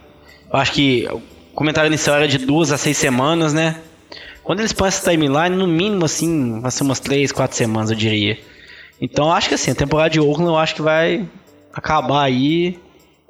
eu 0.53 0.59
acho 0.59 0.73
que 0.73 1.09
o 1.11 1.23
comentário 1.55 1.89
inicial 1.89 2.17
era 2.17 2.29
de 2.29 2.39
duas 2.39 2.71
a 2.73 2.77
seis 2.77 2.99
semanas, 2.99 3.55
né? 3.55 3.77
Quando 4.45 4.61
eles 4.61 4.73
põem 4.73 4.89
essa 4.89 5.11
timeline, 5.11 5.57
no 5.57 5.67
mínimo 5.67 6.05
assim, 6.05 6.61
vai 6.61 6.71
ser 6.71 6.83
umas 6.85 7.01
três, 7.01 7.33
quatro 7.33 7.57
semanas, 7.57 7.91
eu 7.91 7.97
diria. 7.97 8.39
Então 9.01 9.27
eu 9.27 9.33
acho 9.33 9.49
que 9.49 9.55
assim, 9.55 9.71
a 9.71 9.75
temporada 9.75 10.11
de 10.11 10.21
Oakland 10.21 10.49
eu 10.51 10.57
acho 10.57 10.75
que 10.75 10.83
vai 10.83 11.27
acabar 11.73 12.23
aí. 12.23 12.79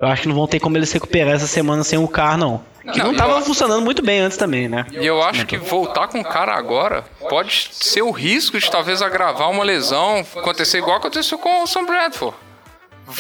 Eu 0.00 0.09
acho 0.09 0.22
que 0.22 0.29
não 0.29 0.35
vão 0.35 0.46
ter 0.46 0.59
como 0.61 0.77
eles 0.77 0.92
recuperar 0.92 1.35
essa 1.35 1.46
semana 1.46 1.83
sem 1.85 1.98
o 1.98 2.09
carro, 2.09 2.37
não. 2.37 2.62
Que 2.92 2.98
Não, 2.98 3.07
não, 3.12 3.14
tava 3.14 3.38
eu- 3.38 3.42
funcionando 3.42 3.83
muito 3.83 4.03
bem 4.03 4.20
antes 4.20 4.37
também, 4.37 4.68
né? 4.68 4.85
E 4.92 5.07
eu 5.07 5.22
acho 5.22 5.46
que 5.46 5.57
voltar 5.57 6.09
com 6.09 6.20
o 6.20 6.24
cara 6.24 6.53
agora 6.55 7.03
pode 7.31 7.70
ser 7.72 8.03
o 8.03 8.11
risco 8.11 8.59
de 8.59 8.70
talvez 8.70 9.00
agravar 9.00 9.50
uma 9.50 9.64
lesão, 9.64 10.18
acontecer 10.37 10.79
igual 10.79 10.98
aconteceu 10.98 11.38
com 11.38 11.62
o 11.62 11.66
Sam 11.66 11.87
Bradford. 11.87 12.37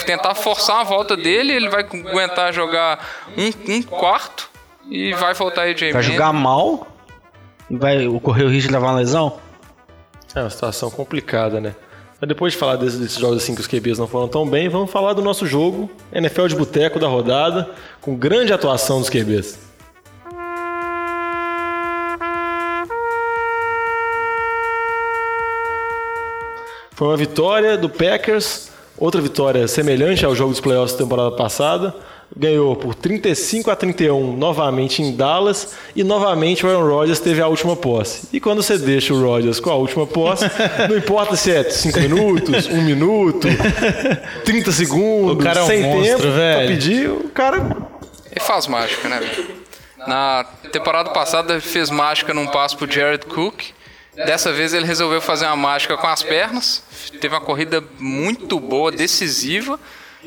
Tentar 0.04 0.34
forçar 0.34 0.80
a 0.80 0.84
volta 0.84 1.16
dele, 1.16 1.52
ele 1.52 1.68
vai 1.70 1.82
aguentar 1.82 2.52
jogar 2.52 2.98
um, 3.38 3.72
um 3.74 3.82
quarto 3.82 4.50
e 4.90 5.12
vai 5.14 5.32
voltar 5.32 5.62
aí 5.62 5.70
AJ 5.70 5.92
Vai 5.92 6.02
Manning. 6.02 6.12
jogar 6.14 6.32
mal 6.32 6.86
vai 7.70 8.06
ocorrer 8.06 8.46
o 8.46 8.50
risco 8.50 8.68
de 8.68 8.74
levar 8.74 8.88
uma 8.88 8.98
lesão? 8.98 9.38
É 10.34 10.40
uma 10.40 10.50
situação 10.50 10.90
complicada, 10.90 11.60
né? 11.60 11.74
Mas 12.20 12.28
depois 12.28 12.52
de 12.52 12.58
falar 12.58 12.76
desses, 12.76 13.18
jogos 13.18 13.42
assim 13.42 13.54
que 13.54 13.60
os 13.60 13.66
QBs 13.66 13.98
não 13.98 14.06
foram 14.06 14.28
tão 14.28 14.48
bem, 14.48 14.68
vamos 14.68 14.90
falar 14.90 15.12
do 15.12 15.22
nosso 15.22 15.46
jogo, 15.46 15.90
NFL 16.12 16.46
de 16.46 16.56
boteco 16.56 16.98
da 16.98 17.06
rodada, 17.06 17.68
com 18.00 18.16
grande 18.16 18.52
atuação 18.52 18.98
dos 18.98 19.10
QBs. 19.10 19.58
Foi 26.92 27.08
uma 27.08 27.16
vitória 27.16 27.76
do 27.76 27.88
Packers, 27.88 28.70
outra 28.96 29.20
vitória 29.20 29.66
semelhante 29.66 30.24
ao 30.24 30.34
jogo 30.34 30.52
dos 30.52 30.60
playoffs 30.60 30.92
da 30.92 31.04
temporada 31.04 31.32
passada. 31.32 31.94
Ganhou 32.36 32.74
por 32.74 32.96
35 32.96 33.70
a 33.70 33.76
31 33.76 34.36
novamente 34.36 35.00
em 35.00 35.14
Dallas 35.14 35.74
e 35.94 36.02
novamente 36.02 36.66
o 36.66 36.68
Aaron 36.68 36.88
Rodgers 36.88 37.20
teve 37.20 37.40
a 37.40 37.46
última 37.46 37.76
posse. 37.76 38.28
E 38.32 38.40
quando 38.40 38.60
você 38.60 38.76
deixa 38.76 39.14
o 39.14 39.22
Rodgers 39.22 39.60
com 39.60 39.70
a 39.70 39.76
última 39.76 40.04
posse, 40.04 40.44
não 40.90 40.96
importa 40.96 41.36
se 41.36 41.52
é 41.52 41.62
5 41.62 42.00
minutos, 42.00 42.66
1 42.66 42.82
minuto, 42.82 43.46
30 44.44 44.72
segundos, 44.72 45.36
O 45.36 45.38
cara 45.38 45.60
é 45.60 45.62
um 45.62 45.66
sem 45.66 45.82
monstro, 45.82 46.18
tempo 46.22 46.32
velho. 46.32 46.58
pra 46.58 46.66
pedir, 46.66 47.08
o 47.10 47.28
cara 47.28 47.56
Ele 48.32 48.40
faz 48.40 48.66
mágica, 48.66 49.08
né, 49.08 49.20
velho? 49.20 49.64
Na 50.06 50.44
temporada 50.72 51.10
passada 51.10 51.52
ele 51.52 51.62
fez 51.62 51.88
mágica 51.88 52.34
num 52.34 52.46
passo 52.48 52.76
pro 52.76 52.90
Jared 52.90 53.24
Cook. 53.26 53.62
Dessa 54.16 54.52
vez 54.52 54.74
ele 54.74 54.84
resolveu 54.86 55.20
fazer 55.20 55.46
uma 55.46 55.56
mágica 55.56 55.96
com 55.96 56.06
as 56.06 56.22
pernas. 56.22 56.82
Teve 57.20 57.34
uma 57.34 57.40
corrida 57.40 57.82
muito 57.98 58.58
boa, 58.60 58.90
decisiva. 58.92 59.78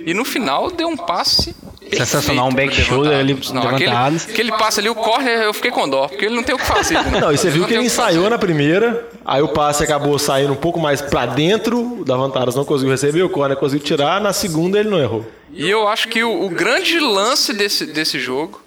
E 0.06 0.14
no 0.14 0.24
final 0.26 0.70
deu 0.72 0.88
um 0.88 0.96
passe. 0.98 1.56
Sensacional, 1.92 2.50
um 2.50 2.54
back 2.54 2.74
shoulder 2.82 3.18
ali. 3.18 3.34
Não, 3.54 3.62
aquele, 3.70 3.90
aquele 3.90 4.52
passe 4.52 4.80
ali, 4.82 4.90
o 4.90 4.96
corner, 4.96 5.40
eu 5.44 5.54
fiquei 5.54 5.72
com 5.72 5.88
dó, 5.88 6.08
porque 6.10 6.26
ele 6.26 6.36
não 6.36 6.44
tem 6.44 6.54
o 6.54 6.58
que 6.58 6.66
fazer. 6.66 6.96
Né? 7.06 7.22
Não, 7.22 7.32
e 7.32 7.38
você 7.38 7.50
viu 7.50 7.66
que 7.66 7.74
ele 7.74 7.86
ensaiou 7.86 8.24
fazer. 8.24 8.30
na 8.30 8.38
primeira, 8.38 9.08
aí 9.24 9.42
o 9.42 9.48
passe 9.48 9.84
acabou 9.86 10.20
saindo 10.20 10.52
um 10.52 10.58
pouco 10.58 10.80
mais 10.82 11.02
pra 11.02 11.26
dentro, 11.26 12.02
o 12.02 12.04
Davantaras 12.06 12.56
não 12.56 12.66
conseguiu 12.66 12.92
receber, 12.92 13.24
o 13.24 13.30
Corner 13.30 13.58
conseguiu 13.58 13.86
tirar, 13.86 14.20
na 14.20 14.34
segunda 14.34 14.78
ele 14.80 14.90
não 14.90 15.00
errou. 15.00 15.26
E 15.54 15.70
eu 15.70 15.88
acho 15.88 16.10
que 16.10 16.22
o, 16.24 16.46
o 16.46 16.50
grande 16.50 17.00
lance 17.00 17.54
desse, 17.54 17.86
desse 17.86 18.20
jogo 18.20 18.62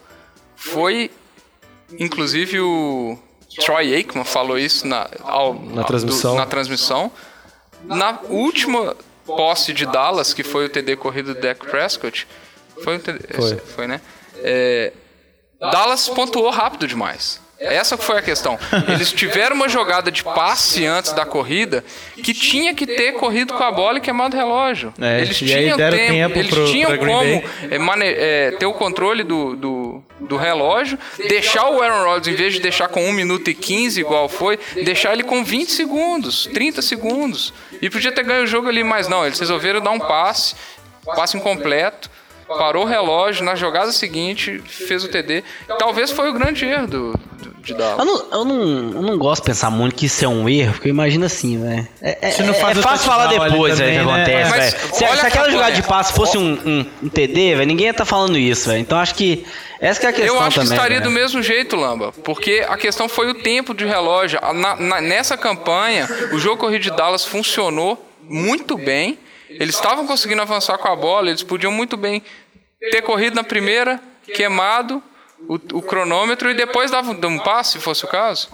foi, 0.56 1.10
inclusive 1.98 2.58
o 2.60 3.18
Troy 3.64 3.94
Aikman 3.94 4.24
falou 4.24 4.58
isso 4.58 4.86
na, 4.86 5.08
ao- 5.22 5.54
Na 5.54 5.84
transmissão. 5.84 6.36
na 6.36 6.46
transmissão. 6.46 7.12
Na 7.84 8.18
última 8.28 8.96
posse 9.36 9.72
de 9.72 9.86
Dallas, 9.86 10.32
que 10.34 10.42
foi 10.42 10.66
o 10.66 10.68
TD 10.68 10.96
corrido 10.96 11.34
do 11.34 11.40
Dak 11.40 11.66
Prescott, 11.66 12.26
foi, 12.82 12.96
o 12.96 12.98
TD, 12.98 13.34
Foi. 13.34 13.56
foi 13.56 13.86
né? 13.86 14.00
É, 14.36 14.92
Dallas 15.60 16.08
pontuou 16.08 16.50
rápido 16.50 16.86
demais. 16.86 17.40
Essa 17.60 17.98
foi 17.98 18.16
a 18.18 18.22
questão. 18.22 18.58
Eles 18.88 19.12
tiveram 19.12 19.54
uma 19.54 19.68
jogada 19.68 20.10
de 20.10 20.24
passe 20.24 20.86
antes 20.86 21.12
da 21.12 21.26
corrida 21.26 21.84
que 22.22 22.32
tinha 22.32 22.74
que 22.74 22.86
ter 22.86 23.12
corrido 23.12 23.52
com 23.52 23.62
a 23.62 23.70
bola 23.70 23.98
e 23.98 24.00
queimado 24.00 24.34
o 24.34 24.38
relógio. 24.40 24.94
É, 24.98 25.20
eles 25.20 25.36
tinham 25.36 25.76
tempo, 25.76 26.12
tempo 26.12 26.38
eles 26.38 26.50
pro- 26.50 26.64
tinham 26.72 26.90
como 26.96 27.10
é, 28.02 28.46
é, 28.48 28.50
ter 28.52 28.64
o 28.64 28.72
controle 28.72 29.22
do, 29.22 29.54
do, 29.56 30.02
do 30.20 30.36
relógio, 30.38 30.98
deixar 31.28 31.68
o 31.68 31.82
Aaron 31.82 32.04
Rodgers, 32.04 32.28
em 32.28 32.34
vez 32.34 32.54
de 32.54 32.60
deixar 32.60 32.88
com 32.88 33.06
1 33.06 33.12
minuto 33.12 33.50
e 33.50 33.54
15, 33.54 34.00
igual 34.00 34.26
foi, 34.28 34.58
deixar 34.82 35.12
ele 35.12 35.22
com 35.22 35.44
20 35.44 35.70
segundos, 35.70 36.48
30 36.54 36.80
segundos. 36.80 37.52
E 37.82 37.90
podia 37.90 38.10
ter 38.10 38.24
ganho 38.24 38.44
o 38.44 38.46
jogo 38.46 38.68
ali, 38.68 38.82
mas 38.82 39.06
não, 39.06 39.26
eles 39.26 39.38
resolveram 39.38 39.82
dar 39.82 39.90
um 39.90 39.98
passe, 40.00 40.54
passe 41.04 41.36
incompleto, 41.36 42.10
parou 42.58 42.84
o 42.84 42.86
relógio, 42.86 43.44
na 43.44 43.54
jogada 43.54 43.92
seguinte 43.92 44.60
fez 44.66 45.04
o 45.04 45.08
TD. 45.08 45.42
Talvez 45.78 46.10
foi 46.10 46.28
o 46.28 46.32
grande 46.32 46.64
erro 46.64 46.86
do, 46.86 47.12
do- 47.12 47.50
de 47.62 47.74
Dallas. 47.74 47.98
Eu 47.98 48.04
não, 48.04 48.26
eu, 48.32 48.44
não, 48.44 48.62
eu 48.94 49.02
não 49.02 49.18
gosto 49.18 49.42
de 49.42 49.46
pensar 49.50 49.70
muito 49.70 49.94
que 49.94 50.06
isso 50.06 50.24
é 50.24 50.28
um 50.28 50.48
erro, 50.48 50.72
porque 50.72 50.88
eu 50.88 50.90
imagino 50.90 51.26
assim, 51.26 51.58
né? 51.58 51.86
É, 52.00 52.30
é, 52.30 52.42
não 52.42 52.54
faz 52.54 52.78
é 52.78 52.82
fácil 52.82 53.06
falar 53.06 53.26
depois, 53.26 53.76
também, 53.78 53.98
que 53.98 54.04
né? 54.04 54.12
acontece, 54.14 54.50
Mas. 54.50 54.64
Se, 54.96 54.98
se 54.98 55.26
aquela 55.26 55.50
jogada 55.50 55.72
de 55.72 55.82
passe 55.82 56.12
fosse 56.12 56.38
um, 56.38 56.52
um, 56.64 56.86
um 57.02 57.08
TD, 57.08 57.56
velho, 57.56 57.66
ninguém 57.66 57.86
ia 57.86 57.90
estar 57.90 58.04
falando 58.06 58.38
isso, 58.38 58.68
velho. 58.68 58.80
Então 58.80 58.98
acho 58.98 59.14
que 59.14 59.44
essa 59.80 60.00
que 60.00 60.06
é 60.06 60.08
a 60.08 60.12
questão 60.12 60.34
Eu 60.36 60.40
acho 60.40 60.58
que 60.58 60.64
também, 60.64 60.76
estaria 60.76 60.98
velho. 61.00 61.10
do 61.10 61.14
mesmo 61.14 61.42
jeito, 61.42 61.76
Lamba. 61.76 62.12
Porque 62.24 62.64
a 62.68 62.76
questão 62.76 63.08
foi 63.08 63.28
o 63.30 63.34
tempo 63.34 63.74
de 63.74 63.84
relógio. 63.84 64.38
Na- 64.54 64.76
na- 64.76 65.00
nessa 65.00 65.36
campanha, 65.36 66.08
o 66.32 66.38
jogo 66.38 66.56
corrido 66.56 66.82
de 66.82 66.90
Dallas 66.90 67.24
funcionou 67.24 68.02
muito 68.28 68.76
bem. 68.76 69.18
Eles 69.50 69.74
estavam 69.74 70.06
conseguindo 70.06 70.40
avançar 70.42 70.78
com 70.78 70.88
a 70.88 70.96
bola, 70.96 71.28
eles 71.28 71.42
podiam 71.42 71.72
muito 71.72 71.96
bem 71.96 72.22
ter 72.90 73.02
corrido 73.02 73.34
na 73.34 73.44
primeira, 73.44 74.00
queimado 74.34 75.02
o, 75.48 75.54
o 75.78 75.82
cronômetro 75.82 76.50
e 76.50 76.54
depois 76.54 76.90
dava 76.90 77.10
um, 77.10 77.38
passe, 77.38 77.72
se 77.72 77.78
fosse 77.80 78.04
o 78.04 78.08
caso. 78.08 78.48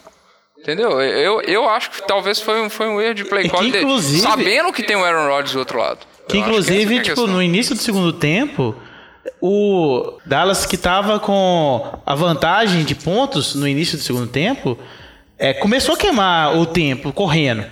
Entendeu? 0.59 1.01
Eu, 1.03 1.43
eu 1.43 1.69
acho 1.69 1.91
que 1.91 2.03
talvez 2.07 2.41
foi 2.41 2.61
um, 2.61 2.71
foi 2.71 2.89
um 2.89 3.01
erro 3.01 3.15
de 3.15 3.25
play 3.25 3.45
E 3.45 3.49
que, 3.49 3.55
call, 3.55 3.63
de- 3.71 3.79
inclusive- 3.79 4.23
sabendo 4.23 4.73
que 4.73 4.83
tem 4.83 4.97
o 4.97 5.05
Aaron 5.05 5.29
Rodgers 5.29 5.53
do 5.53 5.59
outro 5.59 5.79
lado. 5.79 5.99
Que 6.27 6.39
Eu 6.39 6.41
inclusive, 6.41 6.97
é 6.97 6.99
a 7.01 7.03
tipo, 7.03 7.27
no 7.27 7.43
início 7.43 7.75
do 7.75 7.81
segundo 7.81 8.13
tempo, 8.13 8.75
o 9.41 10.19
Dallas 10.25 10.65
que 10.67 10.77
tava 10.77 11.21
com 11.21 12.01
a 12.05 12.15
vantagem 12.15 12.85
de 12.85 12.95
pontos 12.95 13.55
no 13.55 13.69
início 13.69 13.99
do 13.99 14.03
segundo 14.03 14.27
tempo, 14.27 14.79
é, 15.39 15.53
começou 15.53 15.95
a 15.95 15.99
queimar 15.99 16.57
o 16.57 16.65
tempo 16.67 17.13
correndo. 17.13 17.65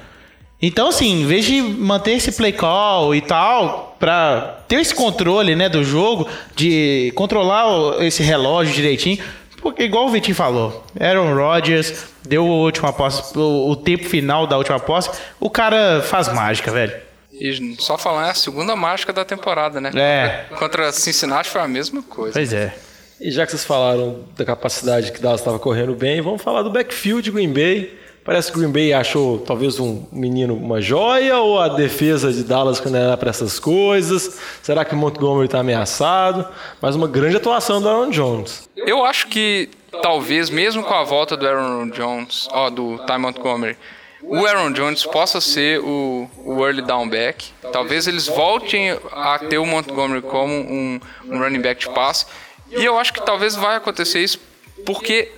Então, 0.61 0.89
assim, 0.89 1.23
em 1.23 1.27
vez 1.27 1.45
de 1.45 1.61
manter 1.61 2.13
esse 2.13 2.33
play 2.33 2.53
call 2.53 3.15
e 3.15 3.21
tal, 3.21 3.97
pra 3.99 4.61
ter 4.67 4.77
esse 4.77 4.95
controle, 4.95 5.55
né, 5.55 5.69
do 5.69 5.85
jogo, 5.85 6.27
de 6.57 7.13
controlar 7.15 7.67
o- 7.69 8.03
esse 8.03 8.23
relógio 8.23 8.73
direitinho, 8.75 9.19
porque 9.61 9.83
igual 9.85 10.07
o 10.07 10.11
Vitinho 10.11 10.35
falou, 10.35 10.85
Aaron 10.99 11.35
Rodgers 11.35 12.07
deu 12.27 12.45
a 12.47 12.51
última 12.51 12.93
posse, 12.93 13.37
o, 13.37 13.71
o 13.71 13.77
tempo 13.77 14.05
final 14.09 14.47
da 14.47 14.57
última 14.57 14.81
posse, 14.81 15.11
o 15.39 15.51
cara 15.51 16.03
faz 16.03 16.33
mágica, 16.33 16.71
velho. 16.71 16.95
E 17.33 17.77
só 17.81 17.99
falar, 17.99 18.29
é 18.29 18.31
a 18.31 18.35
segunda 18.35 18.77
mágica 18.77 19.13
da 19.13 19.25
temporada, 19.25 19.81
né? 19.81 19.91
É. 19.95 20.45
Contra 20.57 20.93
Cincinnati 20.93 21.49
foi 21.51 21.61
a 21.61 21.69
mesma 21.69 22.01
coisa. 22.03 22.33
Pois 22.33 22.53
é. 22.53 22.73
E 23.21 23.31
já 23.31 23.45
que 23.45 23.51
vocês 23.53 23.65
falaram 23.65 24.21
da 24.37 24.45
capacidade 24.45 25.11
que 25.13 25.21
Dallas 25.21 25.41
estava 25.41 25.59
correndo 25.59 25.95
bem, 25.95 26.21
vamos 26.21 26.41
falar 26.43 26.63
do 26.63 26.71
backfield 26.71 27.23
de 27.23 27.31
Green 27.31 27.53
Bay. 27.53 27.93
Parece 28.25 28.51
que 28.51 28.59
Green 28.59 28.73
Bay 28.73 28.93
achou 28.95 29.39
talvez 29.39 29.79
um 29.79 30.07
menino 30.11 30.55
uma 30.55 30.81
joia 30.81 31.39
ou 31.41 31.61
a 31.61 31.69
defesa 31.69 32.33
de 32.33 32.43
Dallas 32.43 32.81
quando 32.81 32.97
era 32.97 33.19
para 33.19 33.29
essas 33.29 33.59
coisas? 33.59 34.41
Será 34.63 34.83
que 34.83 34.95
Montgomery 34.95 35.45
está 35.45 35.61
ameaçado? 35.61 36.49
Mas 36.81 36.97
uma 36.97 37.07
grande 37.07 37.37
atuação 37.37 37.83
do 37.83 37.89
Aaron 37.89 38.09
Jones. 38.09 38.67
Eu 38.75 39.05
acho 39.05 39.29
que 39.29 39.69
talvez, 40.01 40.49
mesmo 40.49 40.83
com 40.83 40.95
a 40.95 41.05
volta 41.05 41.37
do 41.37 41.47
Aaron 41.47 41.91
Jones, 41.91 42.49
ó, 42.51 42.71
do 42.71 42.99
Ty 43.07 43.19
Montgomery, 43.19 43.77
o 44.23 44.47
Aaron 44.47 44.73
Jones 44.73 45.05
possa 45.05 45.39
ser 45.39 45.81
o, 45.81 46.27
o 46.47 46.65
early 46.65 46.81
down 46.81 47.07
back. 47.07 47.53
Talvez 47.73 48.07
eles 48.07 48.27
voltem 48.27 48.99
a 49.13 49.39
ter 49.39 49.59
o 49.59 49.67
Montgomery 49.67 50.23
como 50.23 50.51
um, 50.51 50.99
um 51.27 51.39
running 51.39 51.61
back 51.61 51.87
de 51.87 51.95
passe. 51.95 52.25
E 52.71 52.83
eu 52.83 52.99
acho 52.99 53.13
que 53.13 53.21
talvez 53.21 53.55
vai 53.55 53.77
acontecer 53.77 54.21
isso 54.21 54.41
porque 54.87 55.31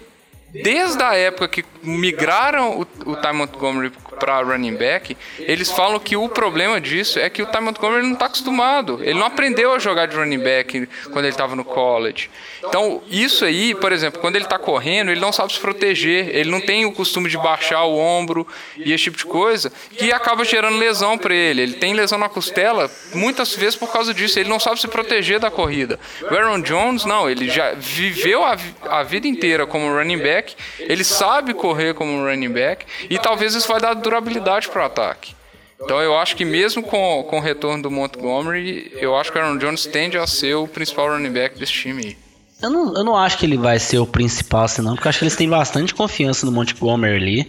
desde 0.53 1.03
a 1.03 1.15
época 1.15 1.49
que 1.49 1.65
migraram 1.83 2.79
o, 2.79 3.11
o 3.11 3.17
Ty 3.17 3.33
Montgomery 3.33 3.93
para 4.19 4.41
running 4.41 4.75
back, 4.75 5.17
eles 5.39 5.71
falam 5.71 5.99
que 5.99 6.17
o 6.17 6.29
problema 6.29 6.81
disso 6.81 7.19
é 7.19 7.29
que 7.29 7.43
o 7.43 7.47
Ty 7.47 7.61
Montgomery 7.61 8.05
não 8.05 8.15
está 8.15 8.27
acostumado. 8.27 9.01
Ele 9.03 9.19
não 9.19 9.27
aprendeu 9.27 9.73
a 9.73 9.79
jogar 9.79 10.07
de 10.07 10.17
running 10.17 10.39
back 10.39 10.89
quando 11.05 11.25
ele 11.25 11.29
estava 11.29 11.55
no 11.55 11.65
college. 11.65 12.31
Então, 12.65 13.03
isso 13.11 13.45
aí, 13.45 13.75
por 13.75 13.93
exemplo, 13.93 14.21
quando 14.21 14.37
ele 14.37 14.45
está 14.45 14.59
correndo, 14.59 15.11
ele 15.11 15.21
não 15.21 15.33
sabe 15.33 15.53
se 15.53 15.61
proteger, 15.61 16.35
ele 16.35 16.51
não 16.51 16.61
tem 16.61 16.85
o 16.85 16.93
costume 16.93 17.29
de 17.29 17.37
baixar 17.37 17.85
o 17.85 17.97
ombro 17.97 18.47
e 18.77 18.93
esse 18.93 19.05
tipo 19.05 19.19
de 19.19 19.27
coisa, 19.27 19.73
que 19.97 20.13
acaba 20.13 20.45
gerando 20.45 20.79
lesão 20.79 21.17
para 21.17 21.35
ele. 21.35 21.63
Ele 21.63 21.75
tem 21.75 21.95
lesão 21.95 22.19
na 22.19 22.29
costela 22.29 22.91
muitas 23.15 23.55
vezes 23.55 23.77
por 23.77 23.93
causa 23.93 24.13
disso. 24.13 24.39
Ele 24.39 24.49
não 24.49 24.59
sabe 24.59 24.81
se 24.81 24.89
proteger 24.89 25.39
da 25.39 25.51
corrida. 25.51 25.99
O 26.23 26.35
Aaron 26.35 26.61
Jones, 26.61 27.05
não, 27.05 27.29
ele 27.29 27.49
já 27.49 27.73
viveu 27.75 28.45
a, 28.45 28.57
a 28.89 29.03
vida 29.03 29.27
inteira 29.29 29.67
como 29.67 29.95
running 29.95 30.19
back, 30.19 30.55
ele 30.79 31.05
sabe 31.05 31.55
correr 31.55 31.95
como 31.95 32.25
running 32.25 32.51
back 32.51 32.85
e 33.09 33.19
talvez 33.19 33.55
isso 33.55 33.69
vai 33.69 33.81
dar 33.81 33.95
durabilidade 34.07 34.69
para 34.69 34.83
o 34.83 34.87
ataque. 34.87 35.35
Então 35.83 36.01
eu 36.01 36.17
acho 36.17 36.37
que 36.37 36.45
mesmo 36.45 36.83
com, 36.83 37.25
com 37.29 37.39
o 37.39 37.41
retorno 37.41 37.83
do 37.83 37.91
Montgomery, 37.91 38.93
eu 38.95 39.17
acho 39.17 39.31
que 39.31 39.39
o 39.39 39.43
Aaron 39.43 39.59
Jones 39.59 39.85
tende 39.87 40.17
a 40.17 40.27
ser 40.27 40.55
o 40.55 40.67
principal 40.67 41.11
running 41.11 41.33
back 41.33 41.59
desse 41.59 41.73
time. 41.73 42.17
Eu 42.63 42.71
não, 42.71 42.95
eu 42.95 43.05
não 43.05 43.17
acho 43.17 43.37
que 43.37 43.45
ele 43.45 43.59
vai 43.59 43.79
ser 43.79 43.99
o 43.99 44.07
principal, 44.07 44.65
assim, 44.65 44.81
não, 44.81 44.95
porque 44.95 45.07
eu 45.07 45.11
acho 45.11 45.19
que 45.19 45.25
eles 45.25 45.37
têm 45.37 45.49
bastante 45.49 45.95
confiança 45.95 46.47
no 46.47 46.53
Montgomery 46.53 47.17
ali. 47.17 47.45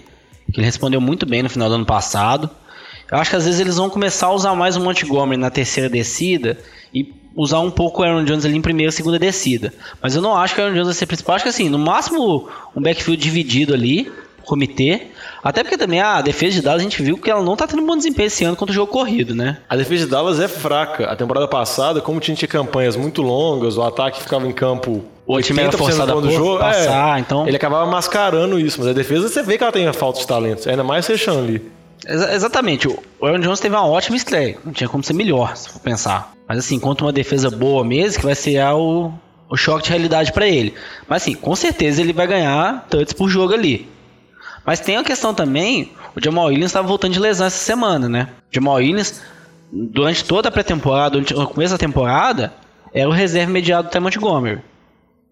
Que 0.52 0.60
ele 0.60 0.66
respondeu 0.66 1.00
muito 1.00 1.26
bem 1.26 1.44
no 1.44 1.50
final 1.50 1.70
do 1.70 1.76
ano 1.76 1.86
passado. 1.86 2.50
Eu 3.10 3.18
acho 3.18 3.30
que 3.30 3.36
às 3.36 3.46
vezes 3.46 3.60
eles 3.60 3.78
vão 3.78 3.90
começar 3.90 4.28
a 4.28 4.34
usar 4.34 4.56
mais 4.56 4.76
o 4.76 4.82
Montgomery 4.82 5.40
na 5.40 5.50
terceira 5.50 5.90
descida 5.90 6.58
e 6.94 7.14
usar 7.36 7.60
um 7.60 7.72
pouco 7.72 8.02
o 8.02 8.06
Aaron 8.06 8.26
Jones 8.26 8.46
ali 8.46 8.58
em 8.58 8.62
primeira 8.62 8.90
e 8.90 8.94
segunda 8.94 9.18
descida. 9.18 9.74
Mas 10.02 10.16
eu 10.16 10.22
não 10.22 10.36
acho 10.36 10.56
que 10.56 10.60
o 10.60 10.64
Aaron 10.64 10.74
Jones 10.74 10.88
vai 10.88 10.96
ser 10.96 11.06
principal. 11.06 11.36
Acho 11.36 11.44
que 11.44 11.50
assim, 11.50 11.70
no 11.70 11.80
máximo 11.80 12.50
um 12.76 12.82
backfield 12.82 13.22
dividido 13.22 13.74
ali, 13.74 14.12
comitê. 14.48 15.08
Até 15.44 15.64
porque 15.64 15.78
também 15.78 16.00
a 16.02 16.22
defesa 16.22 16.54
de 16.56 16.62
Dallas 16.62 16.82
a 16.82 16.84
gente 16.84 17.02
viu 17.04 17.18
que 17.18 17.30
ela 17.30 17.44
não 17.44 17.56
tá 17.56 17.68
tendo 17.68 17.82
um 17.82 17.86
bom 17.86 17.96
desempenho 17.98 18.28
esse 18.28 18.44
ano 18.44 18.56
contra 18.56 18.72
o 18.72 18.76
jogo 18.76 18.92
corrido, 18.92 19.36
né? 19.36 19.58
A 19.70 19.76
defesa 19.76 20.06
de 20.06 20.12
Dallas 20.12 20.40
é 20.40 20.48
fraca. 20.48 21.06
A 21.06 21.16
temporada 21.16 21.48
passada, 21.48 22.02
como 22.02 22.20
tinha 22.20 22.36
campanhas 22.48 22.96
muito 22.96 23.22
longas, 23.22 23.78
o 23.78 23.84
ataque 23.84 24.22
ficava 24.22 24.48
em 24.48 24.52
campo 24.52 25.04
O 25.26 25.40
time 25.42 25.60
era 25.62 25.70
80% 25.72 25.78
forçado 25.78 26.22
do 26.22 26.28
a 26.28 26.32
jogo, 26.32 26.60
passar, 26.60 27.18
é, 27.18 27.20
então- 27.20 27.48
ele 27.48 27.56
acabava 27.58 27.90
mascarando 27.90 28.60
isso. 28.60 28.80
Mas 28.80 28.88
a 28.90 28.94
defesa, 28.94 29.28
você 29.30 29.44
vê 29.44 29.58
que 29.58 29.64
ela 29.64 29.72
tem 29.74 29.92
falta 29.94 30.20
de 30.20 30.28
talento. 30.28 30.70
Ainda 30.70 30.84
mais 30.84 31.06
fechando 31.06 31.40
ali. 31.40 31.62
Exa- 32.08 32.34
exatamente. 32.34 32.88
O 32.88 33.26
Aaron 33.26 33.40
Jones 33.40 33.60
teve 33.60 33.76
uma 33.76 33.86
ótima 33.86 34.16
estreia. 34.16 34.58
Não 34.64 34.72
tinha 34.72 34.88
como 34.88 35.04
ser 35.04 35.14
melhor, 35.14 35.56
se 35.58 35.70
for 35.70 35.80
pensar. 35.80 36.32
Mas 36.48 36.60
assim, 36.60 36.80
contra 36.80 37.06
uma 37.06 37.12
defesa 37.12 37.50
boa 37.50 37.84
mesmo, 37.84 38.20
que 38.20 38.26
vai 38.26 38.36
ser 38.36 38.60
a- 38.60 38.76
o, 38.76 39.12
o 39.50 39.58
choque 39.58 39.84
de 39.86 39.90
realidade 39.90 40.32
pra 40.32 40.48
ele. 40.48 40.74
Mas 41.10 41.24
assim, 41.24 41.34
com 41.34 41.56
certeza 41.56 42.02
ele 42.02 42.14
vai 42.14 42.28
ganhar 42.28 42.86
touches 42.90 43.14
por 43.14 43.28
jogo 43.30 43.54
ali. 43.54 43.90
Mas 44.68 44.82
tem 44.82 44.98
a 44.98 45.04
questão 45.04 45.34
também, 45.34 45.94
o 46.14 46.22
Jamal 46.22 46.48
Williams 46.48 46.72
estava 46.72 46.86
voltando 46.86 47.14
de 47.14 47.20
lesão 47.22 47.48
essa 47.48 47.58
semana, 47.58 48.10
né? 48.10 48.28
O 48.52 48.54
Jamal 48.54 48.76
Williams, 48.76 49.22
durante 49.72 50.26
toda 50.26 50.50
a 50.50 50.52
pré-temporada, 50.52 51.12
durante 51.12 51.34
o 51.34 51.48
começo 51.48 51.74
da 51.74 51.78
temporada, 51.78 52.54
era 52.94 53.08
o 53.08 53.14
reserva 53.14 53.50
imediato 53.50 53.88
do 53.88 53.92
Ty 53.94 54.00
Montgomery. 54.02 54.60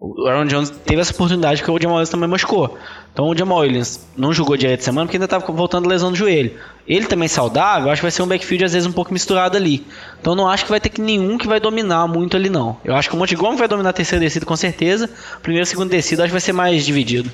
O 0.00 0.26
Aaron 0.26 0.46
Jones 0.46 0.70
teve 0.70 1.02
essa 1.02 1.12
oportunidade 1.12 1.62
que 1.62 1.70
o 1.70 1.78
Jamal 1.78 1.96
Williams 1.96 2.08
também 2.08 2.28
machucou. 2.30 2.78
Então 3.12 3.28
o 3.28 3.36
Jamal 3.36 3.58
Williams 3.58 4.06
não 4.16 4.32
jogou 4.32 4.56
direito 4.56 4.82
semana 4.82 5.06
porque 5.06 5.18
ainda 5.18 5.26
estava 5.26 5.44
voltando 5.52 5.86
lesão 5.86 6.10
do 6.10 6.16
joelho. 6.16 6.52
Ele 6.88 7.04
também 7.04 7.28
saudável, 7.28 7.90
acho 7.90 8.00
que 8.00 8.04
vai 8.04 8.10
ser 8.10 8.22
um 8.22 8.26
backfield 8.26 8.64
às 8.64 8.72
vezes 8.72 8.88
um 8.88 8.92
pouco 8.92 9.12
misturado 9.12 9.56
ali. 9.56 9.86
Então 10.18 10.34
não 10.34 10.48
acho 10.48 10.64
que 10.64 10.70
vai 10.70 10.80
ter 10.80 10.88
que 10.88 11.00
nenhum 11.00 11.36
que 11.36 11.46
vai 11.46 11.60
dominar 11.60 12.06
muito 12.06 12.38
ali 12.38 12.48
não. 12.48 12.78
Eu 12.82 12.94
acho 12.94 13.10
que 13.10 13.16
o 13.16 13.18
Montgomery 13.18 13.58
vai 13.58 13.68
dominar 13.68 13.90
a 13.90 13.92
terceira 13.92 14.24
descida 14.24 14.46
com 14.46 14.56
certeza. 14.56 15.10
Primeira 15.42 15.64
e 15.64 15.66
segunda 15.66 15.90
descida 15.90 16.22
acho 16.22 16.30
que 16.30 16.32
vai 16.32 16.40
ser 16.40 16.52
mais 16.52 16.86
dividido. 16.86 17.30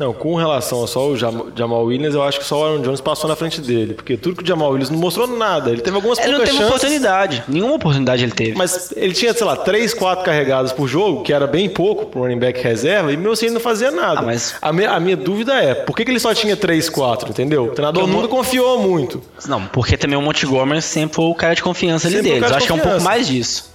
Não, 0.00 0.12
com 0.14 0.34
relação 0.34 0.82
a 0.82 0.86
só 0.86 1.06
o 1.08 1.16
Jam- 1.16 1.52
Jamal 1.54 1.84
Williams, 1.84 2.14
eu 2.14 2.22
acho 2.22 2.38
que 2.40 2.44
só 2.46 2.58
o 2.60 2.64
Aaron 2.64 2.80
Jones 2.80 3.00
passou 3.02 3.28
na 3.28 3.36
frente 3.36 3.60
dele. 3.60 3.92
Porque 3.92 4.16
tudo 4.16 4.34
que 4.36 4.42
o 4.42 4.46
Jamal 4.46 4.70
Williams 4.70 4.88
não 4.88 4.98
mostrou 4.98 5.26
nada. 5.26 5.70
Ele 5.70 5.82
teve 5.82 5.94
algumas 5.94 6.18
Ele 6.18 6.28
não 6.28 6.36
poucas 6.38 6.48
teve 6.54 6.58
chances. 6.58 6.74
oportunidade. 6.76 7.44
Nenhuma 7.46 7.74
oportunidade 7.74 8.22
ele 8.24 8.32
teve. 8.32 8.54
Mas 8.56 8.92
ele 8.96 9.12
tinha, 9.12 9.34
sei 9.34 9.46
lá, 9.46 9.56
3, 9.56 9.92
4 9.92 10.24
carregadas 10.24 10.72
por 10.72 10.88
jogo, 10.88 11.22
que 11.22 11.32
era 11.32 11.46
bem 11.46 11.68
pouco 11.68 12.06
para 12.06 12.22
running 12.22 12.38
back 12.38 12.60
reserva, 12.62 13.12
e 13.12 13.16
mesmo 13.16 13.32
assim 13.32 13.46
ele 13.46 13.54
não 13.54 13.60
fazia 13.60 13.90
nada. 13.90 14.20
Ah, 14.20 14.22
mas- 14.22 14.54
a, 14.62 14.72
minha, 14.72 14.90
a 14.90 14.98
minha 14.98 15.16
dúvida 15.18 15.52
é, 15.54 15.74
por 15.74 15.94
que, 15.94 16.04
que 16.04 16.10
ele 16.10 16.18
só 16.18 16.32
tinha 16.32 16.56
3, 16.56 16.88
4, 16.88 17.28
entendeu? 17.28 17.64
O 17.66 17.68
treinador 17.72 18.02
Porque 18.02 18.16
o 18.16 18.22
nunca 18.22 18.28
confiou 18.34 18.78
muito. 18.80 19.22
Não, 19.46 19.66
porque 19.66 19.96
também 19.98 20.16
o 20.18 20.22
Montgomery 20.22 20.80
sempre 20.80 21.16
foi 21.16 21.26
o 21.26 21.34
cara 21.34 21.54
de 21.54 21.62
confiança 21.62 22.08
ali 22.08 22.16
Sempre 22.16 22.30
deles. 22.32 22.50
Eu 22.50 22.56
acho 22.56 22.66
que 22.66 22.72
é 22.72 22.74
um 22.74 22.78
pouco 22.78 23.02
mais 23.02 23.26
disso. 23.28 23.70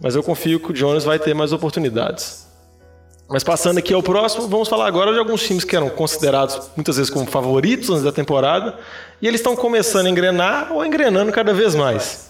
Mas 0.00 0.16
eu 0.16 0.22
confio 0.24 0.58
que 0.58 0.70
o 0.70 0.74
Jones 0.74 1.04
vai 1.04 1.18
ter 1.20 1.34
mais 1.34 1.52
oportunidades. 1.52 2.47
Mas 3.30 3.44
passando 3.44 3.76
aqui 3.76 3.92
ao 3.92 4.02
próximo, 4.02 4.48
vamos 4.48 4.68
falar 4.68 4.86
agora 4.86 5.12
de 5.12 5.18
alguns 5.18 5.42
times 5.42 5.62
que 5.62 5.76
eram 5.76 5.90
considerados 5.90 6.70
muitas 6.74 6.96
vezes 6.96 7.10
como 7.10 7.26
favoritos 7.26 7.90
antes 7.90 8.02
da 8.02 8.10
temporada, 8.10 8.78
e 9.20 9.28
eles 9.28 9.40
estão 9.40 9.54
começando 9.54 10.06
a 10.06 10.10
engrenar 10.10 10.72
ou 10.72 10.82
engrenando 10.82 11.30
cada 11.30 11.52
vez 11.52 11.74
mais. 11.74 12.26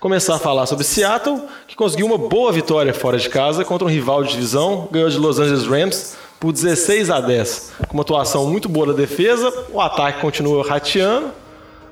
Começar 0.00 0.36
a 0.36 0.38
falar 0.38 0.64
sobre 0.64 0.84
Seattle, 0.84 1.42
que 1.68 1.76
conseguiu 1.76 2.06
uma 2.06 2.16
boa 2.16 2.52
vitória 2.52 2.94
fora 2.94 3.18
de 3.18 3.28
casa 3.28 3.62
contra 3.62 3.86
um 3.86 3.90
rival 3.90 4.22
de 4.22 4.30
divisão, 4.30 4.88
ganhou 4.90 5.10
de 5.10 5.18
Los 5.18 5.38
Angeles 5.38 5.66
Rams 5.66 6.16
por 6.40 6.50
16 6.50 7.10
a 7.10 7.20
10. 7.20 7.72
Com 7.88 7.94
uma 7.94 8.02
atuação 8.02 8.46
muito 8.46 8.70
boa 8.70 8.86
da 8.86 8.92
defesa, 8.94 9.52
o 9.70 9.80
ataque 9.80 10.20
continua 10.20 10.66
rateando, 10.66 11.30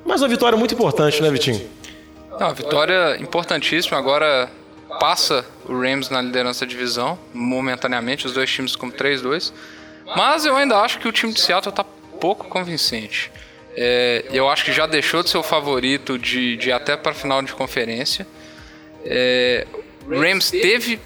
mas 0.05 0.22
uma 0.22 0.28
vitória 0.28 0.57
muito 0.57 0.74
importante, 0.74 1.22
né, 1.22 1.30
Vitinho? 1.30 1.68
Não, 2.38 2.55
vitória 2.55 3.16
importantíssima. 3.20 3.96
Agora 3.96 4.50
passa 4.98 5.44
o 5.66 5.78
Rams 5.78 6.11
na 6.11 6.20
liderança 6.20 6.64
da 6.64 6.70
divisão, 6.70 7.18
momentaneamente, 7.32 8.26
os 8.26 8.32
dois 8.32 8.50
times 8.50 8.76
com 8.76 8.90
3-2. 8.90 9.52
Mas 10.16 10.44
eu 10.44 10.57
ainda 10.57 10.78
acho 10.78 10.98
que 10.98 11.09
o 11.09 11.12
time 11.12 11.32
de 11.32 11.40
Seattle 11.40 11.70
está 11.70 11.84
pouco 12.20 12.48
convincente. 12.48 13.30
É, 13.76 14.24
eu 14.30 14.48
acho 14.48 14.64
que 14.64 14.72
já 14.72 14.86
deixou 14.86 15.22
de 15.22 15.30
ser 15.30 15.38
o 15.38 15.42
favorito 15.42 16.18
de, 16.18 16.57
de 16.57 16.70
até 16.70 16.96
para 16.96 17.12
a 17.12 17.14
final 17.14 17.42
de 17.42 17.52
conferência. 17.52 18.26
É, 19.05 19.66
Rams 20.09 20.50
teve 20.50 21.00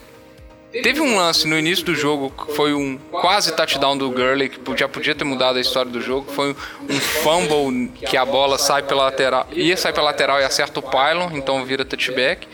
Teve 0.71 1.01
um 1.01 1.17
lance 1.17 1.47
no 1.47 1.59
início 1.59 1.85
do 1.85 1.95
jogo 1.95 2.31
que 2.31 2.55
foi 2.55 2.75
um 2.75 2.99
quase 3.11 3.53
touchdown 3.57 3.97
do 3.97 4.11
Gurley, 4.11 4.51
que 4.51 4.61
já 4.77 4.87
podia 4.87 5.15
ter 5.15 5.25
mudado 5.25 5.57
a 5.57 5.61
história 5.61 5.91
do 5.91 6.01
jogo. 6.01 6.31
Foi 6.31 6.55
um 6.89 7.01
fumble 7.01 7.89
que 7.89 8.17
a 8.19 8.25
bola 8.25 8.59
sai 8.59 8.83
pela 8.83 9.05
lateral, 9.05 9.47
ia 9.51 9.77
sair 9.79 9.95
pela 9.95 10.07
lateral 10.07 10.41
e 10.41 10.45
acerta 10.45 10.79
o 10.79 10.83
pylon, 10.83 11.31
então 11.33 11.65
vira 11.65 11.87
touchback. 11.87 12.47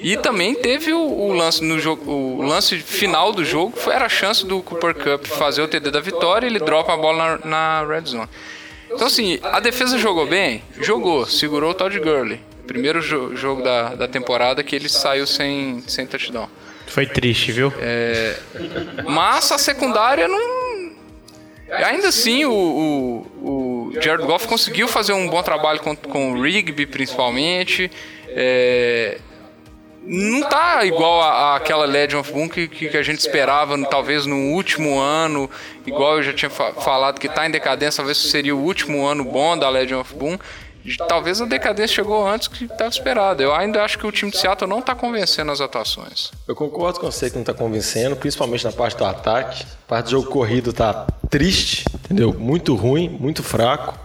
E 0.00 0.16
também 0.16 0.54
teve 0.54 0.92
o, 0.92 1.00
o 1.00 1.32
lance 1.32 1.64
no 1.64 1.80
jogo, 1.80 2.08
o 2.08 2.42
lance 2.42 2.78
final 2.78 3.32
do 3.32 3.44
jogo, 3.44 3.76
foi, 3.76 3.92
era 3.92 4.06
a 4.06 4.08
chance 4.08 4.46
do 4.46 4.62
Cooper 4.62 4.94
Cup 4.94 5.26
fazer 5.26 5.60
o 5.60 5.66
TD 5.66 5.90
da 5.90 6.00
vitória, 6.00 6.46
ele 6.46 6.60
dropa 6.60 6.94
a 6.94 6.96
bola 6.96 7.40
na, 7.44 7.80
na 7.82 7.86
red 7.86 8.02
zone. 8.06 8.28
Então 8.88 9.08
assim, 9.08 9.40
a 9.42 9.58
defesa 9.58 9.98
jogou 9.98 10.26
bem? 10.26 10.62
Jogou, 10.80 11.26
segurou 11.26 11.72
o 11.72 11.74
Todd 11.74 11.98
Gurley. 11.98 12.40
Primeiro 12.68 13.00
jo 13.00 13.34
jogo 13.34 13.62
da, 13.62 13.96
da 13.96 14.06
temporada 14.06 14.62
que 14.62 14.76
ele 14.76 14.88
saiu 14.88 15.26
sem, 15.26 15.82
sem 15.88 16.06
touchdown. 16.06 16.48
Foi 16.88 17.06
triste, 17.06 17.52
viu? 17.52 17.72
É, 17.78 18.36
mas 19.04 19.50
a 19.52 19.58
secundária 19.58 20.26
não. 20.26 20.58
Ainda 21.70 22.08
assim, 22.08 22.46
o, 22.46 22.52
o, 22.52 23.90
o 23.90 23.92
Jared 24.00 24.26
Goff 24.26 24.48
conseguiu 24.48 24.88
fazer 24.88 25.12
um 25.12 25.28
bom 25.28 25.42
trabalho 25.42 25.80
com, 25.80 25.94
com 25.94 26.32
o 26.32 26.42
Rigby, 26.42 26.86
principalmente. 26.86 27.90
É, 28.28 29.18
não 30.02 30.48
tá 30.48 30.84
igual 30.86 31.54
aquela 31.54 31.84
Legend 31.84 32.16
of 32.16 32.32
Boom 32.32 32.48
que, 32.48 32.66
que 32.66 32.96
a 32.96 33.02
gente 33.02 33.18
esperava, 33.18 33.78
talvez 33.86 34.24
no 34.24 34.52
último 34.52 34.98
ano, 34.98 35.50
igual 35.86 36.16
eu 36.16 36.22
já 36.22 36.32
tinha 36.32 36.48
fa 36.48 36.72
falado 36.72 37.20
que 37.20 37.28
tá 37.28 37.46
em 37.46 37.50
decadência, 37.50 37.98
talvez 37.98 38.16
seria 38.16 38.56
o 38.56 38.58
último 38.58 39.04
ano 39.04 39.22
bom 39.22 39.58
da 39.58 39.68
Legend 39.68 40.00
of 40.00 40.14
Boom 40.14 40.38
talvez 40.96 41.40
a 41.40 41.46
decadência 41.46 41.96
chegou 41.96 42.26
antes 42.26 42.48
que 42.48 42.64
estava 42.64 42.88
esperado. 42.88 43.42
Eu 43.42 43.54
ainda 43.54 43.82
acho 43.82 43.98
que 43.98 44.06
o 44.06 44.12
time 44.12 44.30
de 44.30 44.38
Seattle 44.38 44.68
não 44.68 44.78
está 44.78 44.94
convencendo 44.94 45.50
as 45.52 45.60
atuações. 45.60 46.30
Eu 46.46 46.54
concordo 46.54 47.00
com 47.00 47.10
você 47.10 47.28
que 47.28 47.36
não 47.36 47.42
está 47.42 47.54
convencendo, 47.54 48.16
principalmente 48.16 48.64
na 48.64 48.72
parte 48.72 48.96
do 48.96 49.04
ataque. 49.04 49.64
A 49.64 49.88
parte 49.88 50.06
do 50.06 50.10
jogo 50.10 50.28
corrido 50.28 50.70
está 50.70 51.06
triste, 51.28 51.84
entendeu? 51.94 52.32
Muito 52.32 52.74
ruim, 52.74 53.08
muito 53.08 53.42
fraco. 53.42 53.98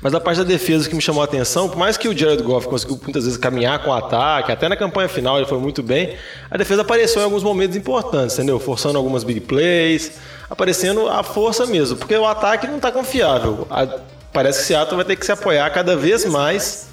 Mas 0.00 0.14
a 0.14 0.20
parte 0.20 0.38
da 0.38 0.44
defesa 0.44 0.88
que 0.88 0.94
me 0.94 1.02
chamou 1.02 1.22
a 1.22 1.24
atenção, 1.24 1.68
por 1.68 1.76
mais 1.76 1.96
que 1.96 2.08
o 2.08 2.16
Jared 2.16 2.42
Goff 2.42 2.68
conseguiu 2.68 3.00
muitas 3.02 3.24
vezes 3.24 3.36
caminhar 3.36 3.82
com 3.82 3.90
o 3.90 3.92
ataque, 3.92 4.52
até 4.52 4.68
na 4.68 4.76
campanha 4.76 5.08
final 5.08 5.36
ele 5.38 5.46
foi 5.46 5.58
muito 5.58 5.82
bem, 5.82 6.16
a 6.48 6.56
defesa 6.56 6.82
apareceu 6.82 7.20
em 7.20 7.24
alguns 7.24 7.42
momentos 7.42 7.76
importantes, 7.76 8.36
entendeu? 8.36 8.60
Forçando 8.60 8.96
algumas 8.96 9.24
big 9.24 9.40
plays, 9.40 10.12
aparecendo 10.48 11.08
a 11.08 11.24
força 11.24 11.66
mesmo, 11.66 11.96
porque 11.96 12.16
o 12.16 12.24
ataque 12.24 12.68
não 12.68 12.76
está 12.76 12.92
confiável. 12.92 13.66
A 13.68 13.88
parece 14.32 14.60
que 14.60 14.66
Seattle 14.66 14.96
vai 14.96 15.04
ter 15.04 15.16
que 15.16 15.24
se 15.24 15.32
apoiar 15.32 15.68
cada 15.70 15.96
vez 15.96 16.24
mais 16.24 16.88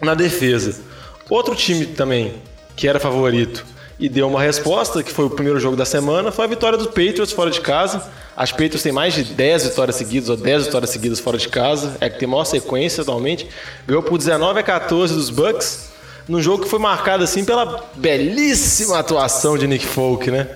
na 0.00 0.14
defesa. 0.14 0.80
Outro 1.28 1.54
time 1.54 1.86
também 1.86 2.34
que 2.76 2.88
era 2.88 2.98
favorito 3.00 3.64
e 3.98 4.08
deu 4.08 4.28
uma 4.28 4.42
resposta, 4.42 5.02
que 5.02 5.12
foi 5.12 5.24
o 5.26 5.30
primeiro 5.30 5.60
jogo 5.60 5.76
da 5.76 5.84
semana, 5.84 6.32
foi 6.32 6.44
a 6.44 6.48
vitória 6.48 6.76
dos 6.76 6.88
Patriots 6.88 7.32
fora 7.32 7.50
de 7.50 7.60
casa. 7.60 8.02
As 8.36 8.50
Patriots 8.50 8.82
têm 8.82 8.92
mais 8.92 9.14
de 9.14 9.22
10 9.24 9.68
vitórias 9.68 9.96
seguidas, 9.96 10.28
ou 10.28 10.36
10 10.36 10.66
vitórias 10.66 10.90
seguidas 10.90 11.20
fora 11.20 11.38
de 11.38 11.48
casa, 11.48 11.96
é 12.00 12.10
que 12.10 12.18
tem 12.18 12.28
maior 12.28 12.44
sequência 12.44 13.02
atualmente. 13.02 13.46
Ganhou 13.86 14.02
por 14.02 14.18
19 14.18 14.58
a 14.58 14.62
14 14.62 15.14
dos 15.14 15.30
Bucks, 15.30 15.92
num 16.28 16.42
jogo 16.42 16.64
que 16.64 16.68
foi 16.68 16.80
marcado 16.80 17.22
assim 17.22 17.44
pela 17.44 17.84
belíssima 17.94 18.98
atuação 18.98 19.56
de 19.56 19.66
Nick 19.68 19.86
Folk, 19.86 20.30
né? 20.30 20.48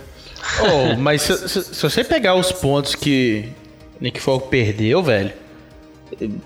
Oh, 0.60 0.96
mas 0.96 1.22
se, 1.22 1.48
se, 1.48 1.62
se 1.62 1.82
você 1.82 2.02
pegar 2.02 2.34
os 2.34 2.50
pontos 2.50 2.94
que 2.94 3.50
Nick 4.00 4.20
Folk 4.20 4.48
perdeu, 4.48 5.02
velho, 5.02 5.32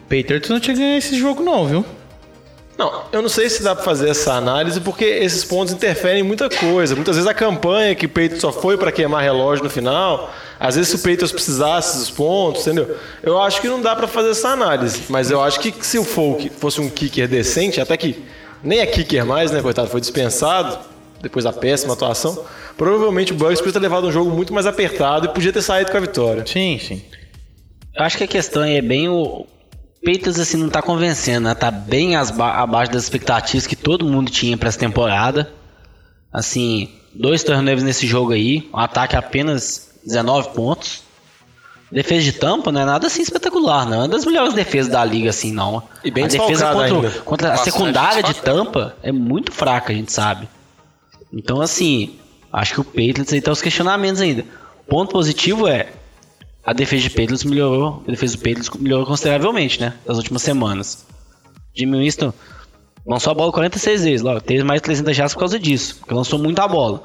Patriots 0.09 0.51
não 0.51 0.61
tinha 0.61 0.77
ganho 0.77 0.99
esse 0.99 1.19
jogo 1.19 1.43
não, 1.43 1.67
viu? 1.67 1.85
Não, 2.77 3.05
eu 3.13 3.21
não 3.21 3.29
sei 3.29 3.49
se 3.51 3.63
dá 3.63 3.75
para 3.75 3.85
fazer 3.85 4.09
essa 4.09 4.33
análise 4.33 4.81
porque 4.81 5.05
esses 5.05 5.45
pontos 5.45 5.73
interferem 5.73 6.21
em 6.21 6.23
muita 6.23 6.49
coisa. 6.49 6.97
Muitas 6.97 7.17
vezes 7.17 7.31
a 7.31 7.35
campanha 7.35 7.95
que 7.95 8.07
o 8.07 8.09
Patriots 8.09 8.41
só 8.41 8.51
foi 8.51 8.77
para 8.79 8.91
queimar 8.91 9.23
relógio 9.23 9.63
no 9.63 9.71
final, 9.71 10.33
às 10.59 10.75
vezes 10.75 10.91
se 10.91 10.97
o 10.97 10.99
Patriots 10.99 11.33
precisasse 11.33 11.99
dos 11.99 12.11
pontos, 12.11 12.63
entendeu? 12.67 12.97
Eu 13.23 13.41
acho 13.41 13.61
que 13.61 13.69
não 13.69 13.81
dá 13.81 13.95
para 13.95 14.09
fazer 14.09 14.31
essa 14.31 14.49
análise, 14.49 15.03
mas 15.09 15.31
eu 15.31 15.43
acho 15.43 15.61
que 15.61 15.75
se 15.85 15.99
o 15.99 16.05
Folk 16.05 16.51
fosse 16.51 16.81
um 16.81 16.89
kicker 16.89 17.29
decente, 17.29 17.81
até 17.81 17.97
que 17.97 18.23
nem 18.63 18.79
é 18.79 18.87
kicker 18.87 19.25
mais, 19.27 19.51
né, 19.51 19.61
coitado, 19.61 19.89
foi 19.89 20.01
dispensado 20.01 20.79
depois 21.21 21.45
da 21.45 21.53
péssima 21.53 21.93
atuação, 21.93 22.45
provavelmente 22.77 23.33
o 23.33 23.37
Bucks 23.37 23.61
podia 23.61 23.75
ter 23.75 23.79
levado 23.81 24.09
um 24.09 24.13
jogo 24.13 24.31
muito 24.31 24.53
mais 24.53 24.67
apertado 24.67 25.27
e 25.27 25.29
podia 25.29 25.53
ter 25.53 25.63
saído 25.63 25.91
com 25.91 25.97
a 25.97 26.01
vitória. 26.01 26.45
Sim, 26.47 26.81
sim. 26.81 27.03
Eu 27.95 28.05
acho 28.05 28.17
que 28.17 28.25
a 28.25 28.29
questão 28.29 28.63
é 28.63 28.81
bem 28.81 29.09
o, 29.09 29.47
Peitas 30.03 30.41
assim 30.41 30.57
não 30.57 30.69
tá 30.69 30.83
convencendo, 30.83 31.49
né? 31.49 31.55
Tá 31.55 31.71
bem 31.71 32.17
abaixo 32.17 32.91
das 32.91 33.05
expectativas 33.05 33.69
que 33.69 33.77
todo 33.77 34.05
mundo 34.05 34.31
tinha 34.33 34.57
para 34.57 34.69
essa 34.69 34.79
temporada. 34.79 35.53
Assim, 36.33 36.89
dois 37.15 37.45
turnovers 37.45 37.85
nesse 37.85 38.05
jogo 38.05 38.33
aí, 38.33 38.69
um 38.75 38.79
ataque 38.79 39.15
apenas 39.15 39.93
19 40.05 40.49
pontos. 40.51 41.05
Defesa 41.91 42.23
de 42.23 42.33
tampa 42.33 42.73
não 42.73 42.81
é 42.81 42.85
nada 42.85 43.07
assim 43.07 43.23
espetacular, 43.23 43.87
não 43.87 43.95
é 43.95 43.99
uma 43.99 44.09
das 44.09 44.25
melhores 44.25 44.55
defesas 44.55 44.91
da 44.91 45.05
liga 45.05 45.31
assim, 45.31 45.53
não. 45.53 45.83
E 46.03 46.11
bem 46.11 46.25
a 46.25 46.27
defesa 46.27 46.73
contra, 46.73 46.85
ainda. 46.85 47.11
contra 47.21 47.53
a 47.53 47.57
secundária 47.59 48.23
de 48.23 48.35
tampa 48.35 48.97
é 49.03 49.13
muito 49.13 49.53
fraca, 49.53 49.93
a 49.93 49.95
gente 49.95 50.11
sabe. 50.11 50.49
Então 51.33 51.61
assim, 51.61 52.17
acho 52.53 52.75
que 52.75 52.81
o 52.81 52.85
Patriots 52.85 53.33
aí 53.33 53.41
tá 53.41 53.53
os 53.53 53.63
questionamentos 53.63 54.21
ainda. 54.21 54.45
Ponto 54.89 55.13
positivo 55.13 55.69
é 55.69 55.91
a 56.65 56.73
defesa 56.73 57.03
de 57.03 57.11
Patriots 57.11 57.45
melhorou, 57.45 58.03
a 58.07 58.11
defesa 58.11 58.37
do 58.37 58.39
Patriots 58.39 58.71
melhorou 58.79 59.07
consideravelmente, 59.07 59.81
né? 59.81 59.95
Nas 60.07 60.17
últimas 60.17 60.43
semanas. 60.43 61.07
Jimmy 61.75 61.99
Winston 61.99 62.33
lançou 63.07 63.33
a 63.33 63.35
bola 63.35 63.53
46 63.53 64.05
vezes, 64.05 64.23
logo, 64.23 64.41
teve 64.41 64.63
mais 64.63 64.81
de 64.81 64.85
300 64.85 65.17
jardas 65.17 65.35
por 65.35 65.41
causa 65.41 65.59
disso, 65.59 65.97
porque 65.99 66.15
lançou 66.15 66.39
muita 66.39 66.69
bola. 66.69 67.03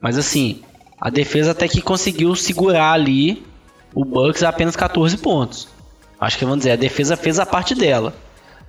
Mas 0.00 0.18
assim, 0.18 0.62
a 1.00 1.10
defesa 1.10 1.52
até 1.52 1.68
que 1.68 1.80
conseguiu 1.80 2.34
segurar 2.34 2.92
ali 2.92 3.44
o 3.94 4.04
Bucks 4.04 4.42
a 4.42 4.48
apenas 4.48 4.74
14 4.74 5.16
pontos. 5.18 5.68
Acho 6.20 6.38
que 6.38 6.44
vamos 6.44 6.58
dizer, 6.58 6.72
a 6.72 6.76
defesa 6.76 7.16
fez 7.16 7.38
a 7.38 7.46
parte 7.46 7.74
dela. 7.74 8.14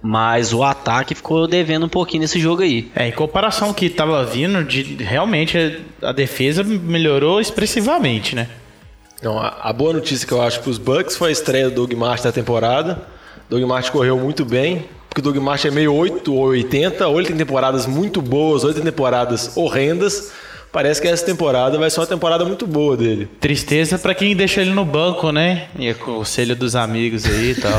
Mas 0.01 0.53
o 0.53 0.63
ataque 0.63 1.15
ficou 1.15 1.47
devendo 1.47 1.87
um 1.87 1.89
pouquinho 1.89 2.21
nesse 2.21 2.39
jogo 2.39 2.61
aí. 2.61 2.91
É, 2.95 3.07
em 3.07 3.11
comparação 3.11 3.73
que 3.73 3.87
estava 3.87 4.23
vindo, 4.23 4.63
de, 4.63 4.83
realmente 5.03 5.81
a 6.01 6.11
defesa 6.11 6.63
melhorou 6.63 7.41
expressivamente, 7.41 8.35
né? 8.35 8.47
Então, 9.19 9.39
a, 9.39 9.57
a, 9.63 9.73
boa 9.73 9.93
notícia 9.93 10.27
que 10.27 10.33
eu 10.33 10.41
acho 10.41 10.59
para 10.59 10.69
os 10.69 10.77
Bucks 10.77 11.15
foi 11.17 11.29
a 11.29 11.31
estreia 11.31 11.69
do 11.69 11.75
Doug 11.75 11.93
Martin 11.93 12.23
da 12.23 12.31
temporada. 12.31 13.01
Doug 13.49 13.63
Martin 13.63 13.91
correu 13.91 14.17
muito 14.17 14.45
bem, 14.45 14.85
porque 15.09 15.21
o 15.21 15.23
Doug 15.23 15.37
Martin 15.37 15.69
é 15.69 15.71
meio 15.71 15.93
8 15.93 16.33
ou 16.33 16.47
80, 16.47 17.07
ou 17.07 17.17
ele 17.17 17.27
tem 17.27 17.37
temporadas 17.37 17.87
muito 17.87 18.21
boas, 18.21 18.63
ou 18.63 18.69
ele 18.69 18.75
tem 18.75 18.83
temporadas 18.83 19.57
horrendas. 19.57 20.31
Parece 20.71 21.01
que 21.01 21.07
essa 21.07 21.25
temporada 21.25 21.77
vai 21.77 21.89
ser 21.89 21.99
uma 22.01 22.05
temporada 22.05 22.45
muito 22.45 22.67
boa 22.67 22.95
dele. 22.95 23.27
Tristeza 23.39 23.97
para 23.97 24.13
quem 24.13 24.35
deixa 24.35 24.61
ele 24.61 24.71
no 24.71 24.85
banco, 24.85 25.31
né? 25.31 25.69
E 25.79 25.87
é 25.87 25.93
conselho 25.93 26.55
dos 26.55 26.75
amigos 26.75 27.25
aí 27.25 27.51
e 27.51 27.55
tal. 27.55 27.71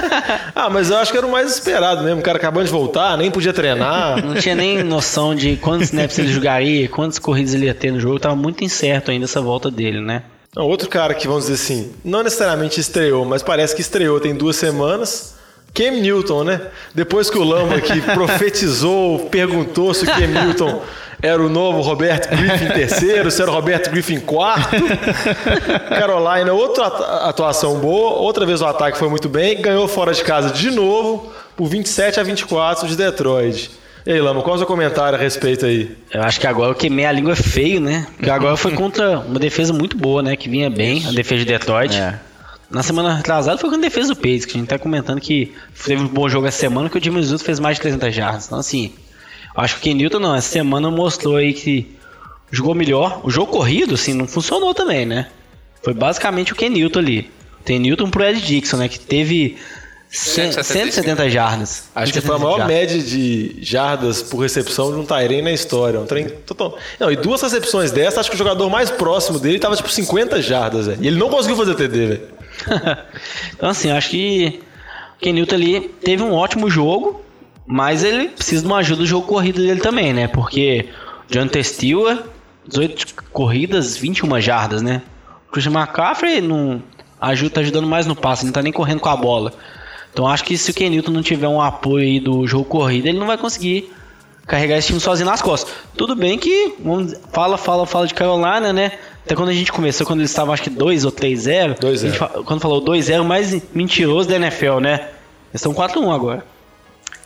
ah, 0.54 0.70
mas 0.70 0.88
eu 0.88 0.96
acho 0.96 1.10
que 1.12 1.18
era 1.18 1.26
o 1.26 1.30
mais 1.30 1.52
esperado 1.52 2.02
mesmo. 2.02 2.20
O 2.20 2.22
cara 2.22 2.38
acabando 2.38 2.64
de 2.64 2.72
voltar, 2.72 3.18
nem 3.18 3.30
podia 3.30 3.52
treinar. 3.52 4.24
Não 4.24 4.34
tinha 4.36 4.54
nem 4.54 4.82
noção 4.82 5.34
de 5.34 5.56
quantos 5.56 5.88
snaps 5.88 6.18
ele 6.18 6.32
jogaria, 6.32 6.88
quantas 6.88 7.18
corridas 7.18 7.52
ele 7.52 7.66
ia 7.66 7.74
ter 7.74 7.90
no 7.90 8.00
jogo. 8.00 8.18
Tava 8.18 8.36
muito 8.36 8.64
incerto 8.64 9.10
ainda 9.10 9.24
essa 9.24 9.42
volta 9.42 9.70
dele, 9.70 10.00
né? 10.00 10.22
Outro 10.64 10.88
cara 10.88 11.14
que, 11.14 11.28
vamos 11.28 11.46
dizer 11.46 11.54
assim, 11.54 11.92
não 12.04 12.22
necessariamente 12.22 12.80
estreou, 12.80 13.24
mas 13.24 13.42
parece 13.42 13.76
que 13.76 13.80
estreou 13.80 14.18
tem 14.18 14.34
duas 14.34 14.56
semanas. 14.56 15.36
Cam 15.72 15.92
Newton, 15.92 16.44
né? 16.44 16.60
Depois 16.92 17.30
que 17.30 17.38
o 17.38 17.44
Lama 17.44 17.76
aqui 17.76 18.00
profetizou, 18.12 19.28
perguntou 19.30 19.94
se 19.94 20.04
o 20.04 20.06
Cam 20.06 20.26
Newton 20.26 20.82
era 21.22 21.40
o 21.40 21.48
novo 21.48 21.80
Roberto 21.80 22.28
Griffin 22.34 22.68
terceiro, 22.68 23.30
se 23.30 23.40
era 23.40 23.50
o 23.50 23.54
Roberto 23.54 23.90
Griffin 23.90 24.18
quarto. 24.18 24.76
Carolina, 25.88 26.52
outra 26.52 26.86
atuação 27.28 27.78
boa, 27.78 28.18
outra 28.18 28.46
vez 28.46 28.60
o 28.60 28.66
ataque 28.66 28.98
foi 28.98 29.08
muito 29.08 29.28
bem, 29.28 29.60
ganhou 29.60 29.86
fora 29.86 30.12
de 30.12 30.22
casa 30.24 30.50
de 30.50 30.70
novo 30.70 31.32
por 31.56 31.68
27 31.68 32.18
a 32.18 32.22
24 32.22 32.88
de 32.88 32.96
Detroit. 32.96 33.70
E 34.06 34.12
aí, 34.12 34.20
Lama, 34.20 34.42
qual 34.42 34.54
é 34.54 34.56
o 34.56 34.58
seu 34.58 34.66
comentário 34.66 35.18
a 35.18 35.20
respeito 35.20 35.66
aí? 35.66 35.96
Eu 36.12 36.22
acho 36.22 36.40
que 36.40 36.46
agora 36.46 36.70
eu 36.70 36.74
queimei 36.74 37.04
a 37.04 37.12
língua 37.12 37.36
feio, 37.36 37.80
né? 37.80 38.06
Porque 38.16 38.30
agora 38.30 38.56
foi 38.56 38.72
contra 38.72 39.18
uma 39.20 39.38
defesa 39.38 39.72
muito 39.72 39.96
boa, 39.96 40.22
né? 40.22 40.36
Que 40.36 40.48
vinha 40.48 40.70
bem, 40.70 41.06
a 41.06 41.12
defesa 41.12 41.44
de 41.44 41.52
Detroit. 41.52 41.94
É. 41.94 42.18
Na 42.70 42.82
semana 42.82 43.14
retrasada 43.14 43.58
foi 43.58 43.70
com 43.70 43.76
a 43.76 43.78
defesa 43.78 44.08
do 44.08 44.16
Patriots, 44.16 44.44
que 44.44 44.56
a 44.56 44.60
gente 44.60 44.68
tá 44.68 44.78
comentando 44.78 45.20
que 45.20 45.54
teve 45.84 46.02
um 46.02 46.08
bom 46.08 46.28
jogo 46.28 46.46
essa 46.46 46.58
semana, 46.58 46.90
que 46.90 46.98
o 46.98 47.02
Jimmy 47.02 47.22
Zuto 47.22 47.42
fez 47.42 47.58
mais 47.58 47.76
de 47.76 47.82
300 47.82 48.14
jardas. 48.14 48.46
Então, 48.46 48.58
assim, 48.58 48.92
acho 49.56 49.74
que 49.74 49.80
o 49.80 49.82
Ken 49.84 49.94
Newton 49.94 50.18
não, 50.18 50.34
essa 50.34 50.50
semana 50.50 50.90
mostrou 50.90 51.36
aí 51.36 51.54
que 51.54 51.96
jogou 52.50 52.74
melhor. 52.74 53.20
O 53.24 53.30
jogo 53.30 53.52
corrido, 53.52 53.94
assim, 53.94 54.12
não 54.12 54.26
funcionou 54.26 54.74
também, 54.74 55.06
né? 55.06 55.28
Foi 55.82 55.94
basicamente 55.94 56.52
o 56.52 56.56
Ken 56.56 56.68
Newton 56.68 56.98
ali. 56.98 57.30
Tem 57.64 57.78
Newton 57.78 58.10
pro 58.10 58.24
Ed 58.24 58.40
Dixon, 58.40 58.76
né? 58.76 58.88
Que 58.88 58.98
teve 59.00 59.56
170 60.10 61.28
jardas. 61.28 61.84
Acho 61.94 62.12
que 62.12 62.20
foi 62.20 62.36
a 62.36 62.38
maior 62.38 62.58
jardas. 62.58 62.76
média 62.76 63.02
de 63.02 63.58
jardas 63.60 64.22
por 64.22 64.38
recepção 64.38 64.90
de 64.90 64.98
um 64.98 65.04
Tyrene 65.04 65.42
na 65.42 65.52
história. 65.52 66.00
Um 66.00 66.06
trem 66.06 66.28
total. 66.28 66.78
Não, 66.98 67.10
e 67.10 67.16
duas 67.16 67.42
recepções 67.42 67.92
dessa, 67.92 68.20
acho 68.20 68.30
que 68.30 68.34
o 68.34 68.38
jogador 68.38 68.70
mais 68.70 68.90
próximo 68.90 69.38
dele 69.38 69.58
tava 69.58 69.76
tipo 69.76 69.90
50 69.90 70.40
jardas, 70.40 70.86
velho. 70.86 70.98
E 71.02 71.06
ele 71.06 71.18
não 71.18 71.28
conseguiu 71.28 71.56
fazer 71.56 71.74
TD, 71.74 72.06
velho. 72.06 72.28
então, 73.54 73.68
assim, 73.68 73.90
acho 73.90 74.10
que 74.10 74.60
o 75.16 75.20
Kenilton 75.20 75.54
ali 75.54 75.80
teve 76.02 76.22
um 76.22 76.32
ótimo 76.32 76.70
jogo, 76.70 77.22
Mas 77.66 78.02
ele 78.02 78.28
precisa 78.28 78.62
de 78.62 78.66
uma 78.66 78.78
ajuda 78.78 79.02
do 79.02 79.06
jogo 79.06 79.26
corrido 79.26 79.60
dele 79.60 79.80
também, 79.80 80.14
né? 80.14 80.26
Porque 80.26 80.86
o 81.28 81.32
John 81.32 81.48
Stewart, 81.62 82.22
18 82.66 83.24
corridas, 83.30 83.94
21 83.94 84.40
jardas, 84.40 84.80
né? 84.80 85.02
O 85.48 85.52
Christian 85.52 85.72
McCaffrey 85.72 86.40
não 86.40 86.82
ajuda, 87.20 87.50
tá 87.50 87.60
ajudando 87.60 87.86
mais 87.86 88.06
no 88.06 88.16
passe, 88.16 88.46
não 88.46 88.52
tá 88.52 88.62
nem 88.62 88.72
correndo 88.72 89.00
com 89.00 89.10
a 89.10 89.16
bola. 89.16 89.52
Então 90.12 90.26
acho 90.26 90.44
que 90.44 90.56
se 90.58 90.70
o 90.70 90.74
Ken 90.74 90.90
Newton 90.90 91.10
não 91.12 91.22
tiver 91.22 91.48
um 91.48 91.60
apoio 91.60 92.04
aí 92.04 92.20
do 92.20 92.46
jogo 92.46 92.64
corrido, 92.64 93.06
ele 93.06 93.18
não 93.18 93.26
vai 93.26 93.38
conseguir 93.38 93.92
carregar 94.46 94.78
esse 94.78 94.88
time 94.88 95.00
sozinho 95.00 95.28
nas 95.28 95.42
costas. 95.42 95.72
Tudo 95.96 96.16
bem 96.16 96.38
que 96.38 96.74
vamos, 96.80 97.14
fala, 97.32 97.56
fala, 97.58 97.86
fala 97.86 98.06
de 98.06 98.14
Carolina, 98.14 98.72
né? 98.72 98.92
Até 99.24 99.34
quando 99.36 99.50
a 99.50 99.52
gente 99.52 99.70
começou, 99.70 100.06
quando 100.06 100.20
eles 100.20 100.30
estavam 100.30 100.54
acho 100.54 100.62
que 100.62 100.70
2 100.70 101.04
ou 101.04 101.12
3-0, 101.12 101.78
2-0. 101.78 101.92
a 101.92 101.96
gente 101.96 102.18
fa- 102.18 102.30
quando 102.44 102.60
falou 102.60 102.82
2-0, 102.82 103.22
mais 103.24 103.54
mentiroso 103.74 104.26
da 104.28 104.36
NFL, 104.36 104.78
né? 104.80 104.94
Eles 105.50 105.56
estão 105.64 105.74
4-1 105.74 106.10
agora. 106.14 106.44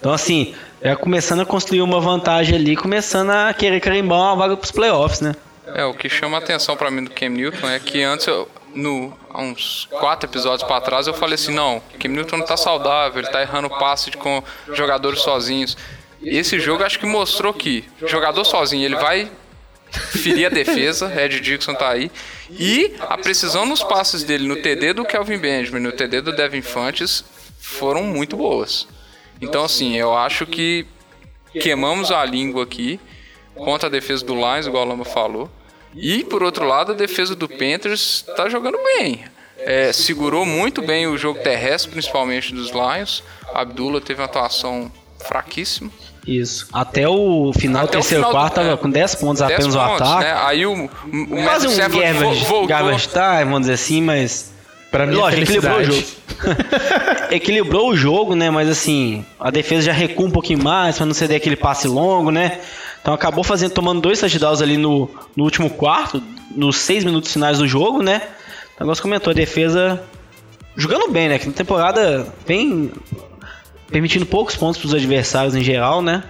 Então, 0.01 0.13
assim, 0.13 0.53
é 0.81 0.97
começando 0.97 1.41
a 1.41 1.47
construir 1.47 1.81
uma 1.81 2.01
vantagem 2.01 2.57
ali, 2.57 2.75
começando 2.75 3.31
a 3.31 3.55
querer 3.55 3.79
carimbar 3.79 4.19
uma 4.19 4.35
vaga 4.35 4.57
pros 4.57 4.73
playoffs, 4.73 5.21
né? 5.21 5.33
É, 5.75 5.85
o 5.85 5.95
que 5.95 6.09
chama 6.09 6.39
a 6.39 6.41
atenção 6.41 6.77
pra 6.77 6.91
mim 6.91 7.05
do 7.05 7.11
Cam 7.11 7.29
Newton 7.29 7.69
é 7.69 7.79
que 7.79 8.03
antes, 8.03 8.27
eu, 8.27 8.49
no, 8.75 9.17
há 9.31 9.41
uns 9.41 9.87
quatro 9.91 10.29
episódios 10.29 10.67
pra 10.67 10.81
trás, 10.81 11.07
eu 11.07 11.15
falei 11.15 11.35
assim, 11.35 11.53
não, 11.53 11.83
Cam 11.99 12.09
Newton 12.09 12.39
não 12.39 12.47
tá 12.47 12.57
saudável, 12.57 13.23
ele 13.23 13.31
tá 13.31 13.41
errando 13.43 13.69
passe 13.71 14.11
com 14.13 14.43
jogadores 14.73 15.21
sozinhos. 15.21 15.77
Esse 16.23 16.61
jogo 16.61 16.85
acho 16.85 16.99
que 16.99 17.07
mostrou 17.07 17.53
que 17.53 17.85
jogador 18.07 18.45
sozinho, 18.45 18.85
ele 18.85 18.97
vai 18.97 19.31
ferir 19.91 20.47
a 20.47 20.49
defesa, 20.49 21.13
Ed 21.21 21.41
Dixon 21.41 21.75
tá 21.75 21.91
aí, 21.91 22.11
e 22.51 22.95
a 23.01 23.19
precisão 23.19 23.67
nos 23.67 23.83
passes 23.83 24.25
dele 24.25 24.47
no 24.47 24.57
TD 24.57 24.95
do 24.95 25.05
Kelvin 25.05 25.39
Benjamin, 25.39 25.81
no 25.81 25.93
TD 25.93 26.21
do 26.23 26.33
Devin 26.33 26.63
Fantes, 26.63 27.25
foram 27.59 28.03
muito 28.05 28.37
boas. 28.37 28.89
Então, 29.41 29.65
assim, 29.65 29.97
eu 29.97 30.17
acho 30.17 30.47
que 30.47 30.87
queimamos 31.53 32.11
a 32.11 32.25
língua 32.25 32.63
aqui 32.63 33.01
contra 33.55 33.89
a 33.89 33.91
defesa 33.91 34.25
do 34.25 34.35
Lions, 34.35 34.67
igual 34.67 34.87
o 34.87 34.89
Lama 34.89 35.05
falou. 35.05 35.51
E, 35.95 36.25
por 36.25 36.43
outro 36.43 36.65
lado, 36.67 36.93
a 36.93 36.95
defesa 36.95 37.35
do 37.35 37.49
Panthers 37.49 38.25
tá 38.37 38.49
jogando 38.49 38.79
bem. 38.97 39.25
É, 39.59 39.93
segurou 39.93 40.45
muito 40.45 40.83
bem 40.83 41.07
o 41.07 41.17
jogo 41.17 41.39
terrestre, 41.41 41.91
principalmente 41.93 42.53
dos 42.55 42.71
Lions. 42.71 43.23
Abdullah 43.55 44.01
teve 44.01 44.21
uma 44.21 44.27
atuação 44.27 44.91
fraquíssima. 45.25 45.91
Isso. 46.27 46.69
Até 46.73 47.09
o 47.09 47.53
final 47.53 47.83
do 47.83 47.89
Até 47.89 47.99
o 47.99 48.01
terceiro 48.01 48.25
final 48.25 48.31
do- 48.31 48.33
quarto, 48.33 48.55
tava 48.55 48.73
é. 48.73 48.77
com 48.77 48.89
10 48.91 49.15
pontos 49.17 49.41
10 49.43 49.53
apenas 49.53 49.75
o 49.75 49.79
pontos, 49.79 50.01
ataque. 50.03 50.25
né? 50.25 50.35
Aí 50.45 50.67
o, 50.67 50.85
o 50.85 50.89
Quase 51.45 51.67
um 51.69 51.77
garbage, 51.77 52.67
garbage 52.67 53.09
time, 53.09 53.45
vamos 53.45 53.61
dizer 53.63 53.73
assim, 53.75 54.01
mas... 54.01 54.53
Pra 54.91 55.07
mim, 55.07 55.15
Lógico, 55.17 55.43
equilibrou 55.43 55.79
o 55.79 55.85
jogo. 55.85 56.03
equilibrou 57.31 57.89
o 57.91 57.97
jogo, 57.97 58.35
né? 58.35 58.51
Mas 58.51 58.69
assim, 58.69 59.25
a 59.41 59.51
defesa 59.51 59.87
já 59.87 59.93
recua 59.93 60.27
um 60.27 60.31
pouquinho 60.31 60.63
mais 60.63 60.97
pra 60.97 61.07
não 61.07 61.15
ceder 61.15 61.39
aquele 61.39 61.57
passe 61.57 61.89
longo, 61.89 62.31
né? 62.31 62.61
Então 63.03 63.13
acabou 63.13 63.43
fazendo, 63.43 63.73
tomando 63.73 64.01
dois 64.01 64.21
touchdowns 64.21 64.63
ali 64.63 64.79
no, 64.79 65.11
no 65.37 65.43
último 65.43 65.69
quarto, 65.69 66.23
nos 66.55 66.77
seis 66.77 67.05
minutos 67.05 67.33
finais 67.33 67.59
do 67.59 67.67
jogo, 67.67 68.01
né? 68.01 68.23
O 68.79 68.85
negócio 68.85 69.03
comentou, 69.03 69.33
a 69.33 69.35
defesa 69.35 70.01
jogando 70.77 71.11
bem, 71.11 71.29
né? 71.29 71.39
Que 71.39 71.49
na 71.49 71.53
temporada 71.53 72.27
vem 72.47 72.93
permitindo 73.91 74.25
poucos 74.25 74.55
pontos 74.55 74.81
pros 74.81 74.95
adversários 74.95 75.57
em 75.57 75.63
geral, 75.63 76.01
né? 76.01 76.23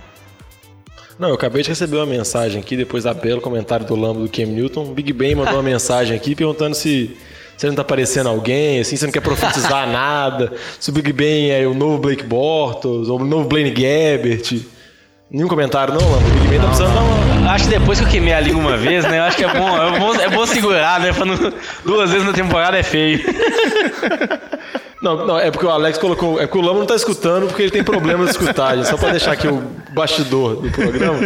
Não, 1.18 1.28
eu 1.28 1.34
acabei 1.34 1.62
de 1.62 1.68
receber 1.68 1.98
uma 1.98 2.06
mensagem 2.06 2.60
aqui, 2.60 2.74
depois 2.74 3.04
da 3.04 3.12
belo 3.12 3.40
comentário 3.40 3.86
do 3.86 3.94
Lambo 3.94 4.20
do 4.20 4.28
Cam 4.28 4.46
Newton. 4.46 4.84
O 4.84 4.94
Big 4.94 5.12
Ben 5.12 5.34
mandou 5.34 5.54
uma 5.54 5.62
mensagem 5.62 6.16
aqui 6.16 6.34
perguntando 6.34 6.74
se 6.74 7.16
você 7.56 7.66
não 7.68 7.74
tá 7.74 7.84
parecendo 7.84 8.30
alguém, 8.30 8.80
assim, 8.80 8.96
você 8.96 9.04
não 9.04 9.12
quer 9.12 9.20
profetizar 9.20 9.86
nada, 9.92 10.52
se 10.80 10.88
o 10.88 10.92
Big 10.92 11.12
Ben 11.12 11.50
é 11.50 11.66
o 11.66 11.74
novo 11.74 11.98
Blake 11.98 12.24
Bortles, 12.24 13.08
ou 13.08 13.20
o 13.20 13.24
novo 13.24 13.46
Blaine 13.46 13.70
Gabbert. 13.70 14.62
Nenhum 15.32 15.48
comentário, 15.48 15.94
não, 15.94 16.00
Lambo? 16.00 16.26
O 16.28 16.30
Big 16.32 16.48
Ben 16.48 16.60
tá 16.60 16.66
precisando 16.66 16.94
dar 16.94 17.00
uma. 17.00 17.52
Acho 17.52 17.64
que 17.64 17.70
depois 17.70 17.98
que 17.98 18.04
eu 18.04 18.08
queimei 18.10 18.34
a 18.34 18.40
língua 18.40 18.60
uma 18.60 18.76
vez, 18.76 19.02
né? 19.04 19.18
Eu 19.18 19.22
acho 19.24 19.36
que 19.36 19.44
é 19.44 19.48
bom, 19.52 19.82
é 19.82 19.98
bom, 19.98 20.14
é 20.14 20.28
bom 20.28 20.44
segurar, 20.46 21.00
né? 21.00 21.12
Pra 21.12 21.24
não- 21.24 21.52
duas 21.84 22.10
vezes 22.10 22.26
na 22.26 22.32
temporada 22.34 22.78
é 22.78 22.82
feio. 22.82 23.20
Não, 25.02 25.26
não, 25.26 25.36
é 25.36 25.50
porque 25.50 25.66
o 25.66 25.68
Alex 25.68 25.98
colocou. 25.98 26.38
É 26.40 26.46
porque 26.46 26.58
o 26.58 26.60
Lama 26.60 26.78
não 26.78 26.86
tá 26.86 26.94
escutando 26.94 27.48
porque 27.48 27.62
ele 27.62 27.72
tem 27.72 27.82
problema 27.82 28.24
de 28.24 28.30
escutagem. 28.30 28.84
Só 28.84 28.96
pra 28.96 29.10
deixar 29.10 29.32
aqui 29.32 29.48
o 29.48 29.60
bastidor 29.92 30.54
do 30.62 30.70
programa. 30.70 31.18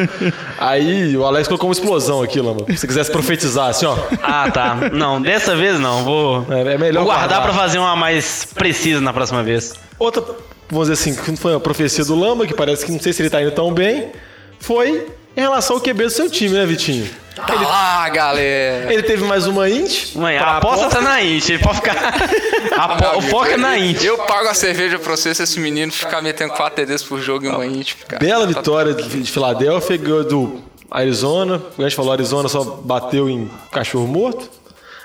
Aí 0.59 1.15
o 1.15 1.27
Alex 1.27 1.47
colocou 1.47 1.69
uma 1.69 1.75
explosão 1.75 2.23
aqui, 2.23 2.41
Lama. 2.41 2.61
Se 2.71 2.79
você 2.79 2.87
quisesse 2.87 3.13
profetizar, 3.13 3.69
assim, 3.69 3.85
ó. 3.85 3.95
Ah, 4.23 4.51
tá. 4.51 4.77
Não, 4.91 5.21
dessa 5.21 5.55
vez 5.55 5.79
não. 5.79 6.05
Vou, 6.05 6.47
É, 6.49 6.73
é 6.73 6.79
melhor 6.79 7.01
vou 7.05 7.13
guardar 7.13 7.29
guardar. 7.29 7.43
pra 7.43 7.53
fazer 7.53 7.77
uma 7.79 7.95
mais 7.95 8.47
precisa 8.55 9.03
na 9.03 9.13
próxima 9.13 9.43
vez. 9.43 9.75
Outra, 9.99 10.25
vamos 10.69 10.89
dizer 10.89 11.11
assim, 11.11 11.15
que 11.15 11.37
foi 11.37 11.55
a 11.55 11.61
profecia 11.61 12.05
do 12.05 12.15
Lamba, 12.15 12.47
que 12.47 12.55
parece 12.55 12.85
que 12.85 12.93
não 12.93 13.01
sei 13.01 13.13
se 13.13 13.23
ele 13.23 13.31
tá 13.31 13.41
indo 13.43 13.53
tão 13.53 13.73
bem, 13.73 14.11
foi 14.59 15.07
em 15.37 15.41
relação 15.41 15.77
ao 15.77 15.83
QB 15.83 16.05
do 16.05 16.11
seu 16.11 16.31
time, 16.31 16.55
né, 16.55 16.65
Vitinho? 16.65 17.09
Tá 17.37 17.53
lá, 17.55 18.09
galera! 18.09 18.91
Ele 18.91 19.03
teve 19.03 19.23
mais 19.25 19.47
uma 19.47 19.69
int. 19.69 20.15
Mãe, 20.15 20.39
a 20.39 20.57
aposta 20.57 20.89
tá 20.89 21.03
na 21.03 21.23
Int. 21.23 21.51
Ele 21.51 21.59
pode 21.59 21.77
ficar. 21.77 21.95
Foco 23.29 23.47
é 23.47 23.59
na 23.59 23.79
Int. 23.79 24.03
Eu 24.03 24.17
pago 24.17 24.49
a 24.49 24.55
cerveja 24.55 24.99
pra 24.99 25.15
você 25.15 25.35
se 25.35 25.43
esse 25.43 25.61
menino 25.61 25.93
ficar 25.93 26.23
metendo 26.23 26.55
4 26.55 26.87
TDs 26.87 27.03
por 27.03 27.21
jogo 27.21 27.45
em 27.45 27.51
uma 27.51 27.67
int. 27.67 27.93
Cara. 28.09 28.25
Bela 28.25 28.47
vitória 28.47 28.95
de 28.95 29.07
de 29.21 29.31
Filadélfia, 29.31 29.99
ganhou 29.99 30.25
do 30.25 30.63
Arizona. 30.91 31.63
A 31.79 31.83
gente 31.83 31.95
falou, 31.95 32.13
Arizona 32.13 32.49
só 32.49 32.65
bateu 32.65 33.29
em 33.29 33.51
cachorro 33.71 34.07
morto. 34.07 34.49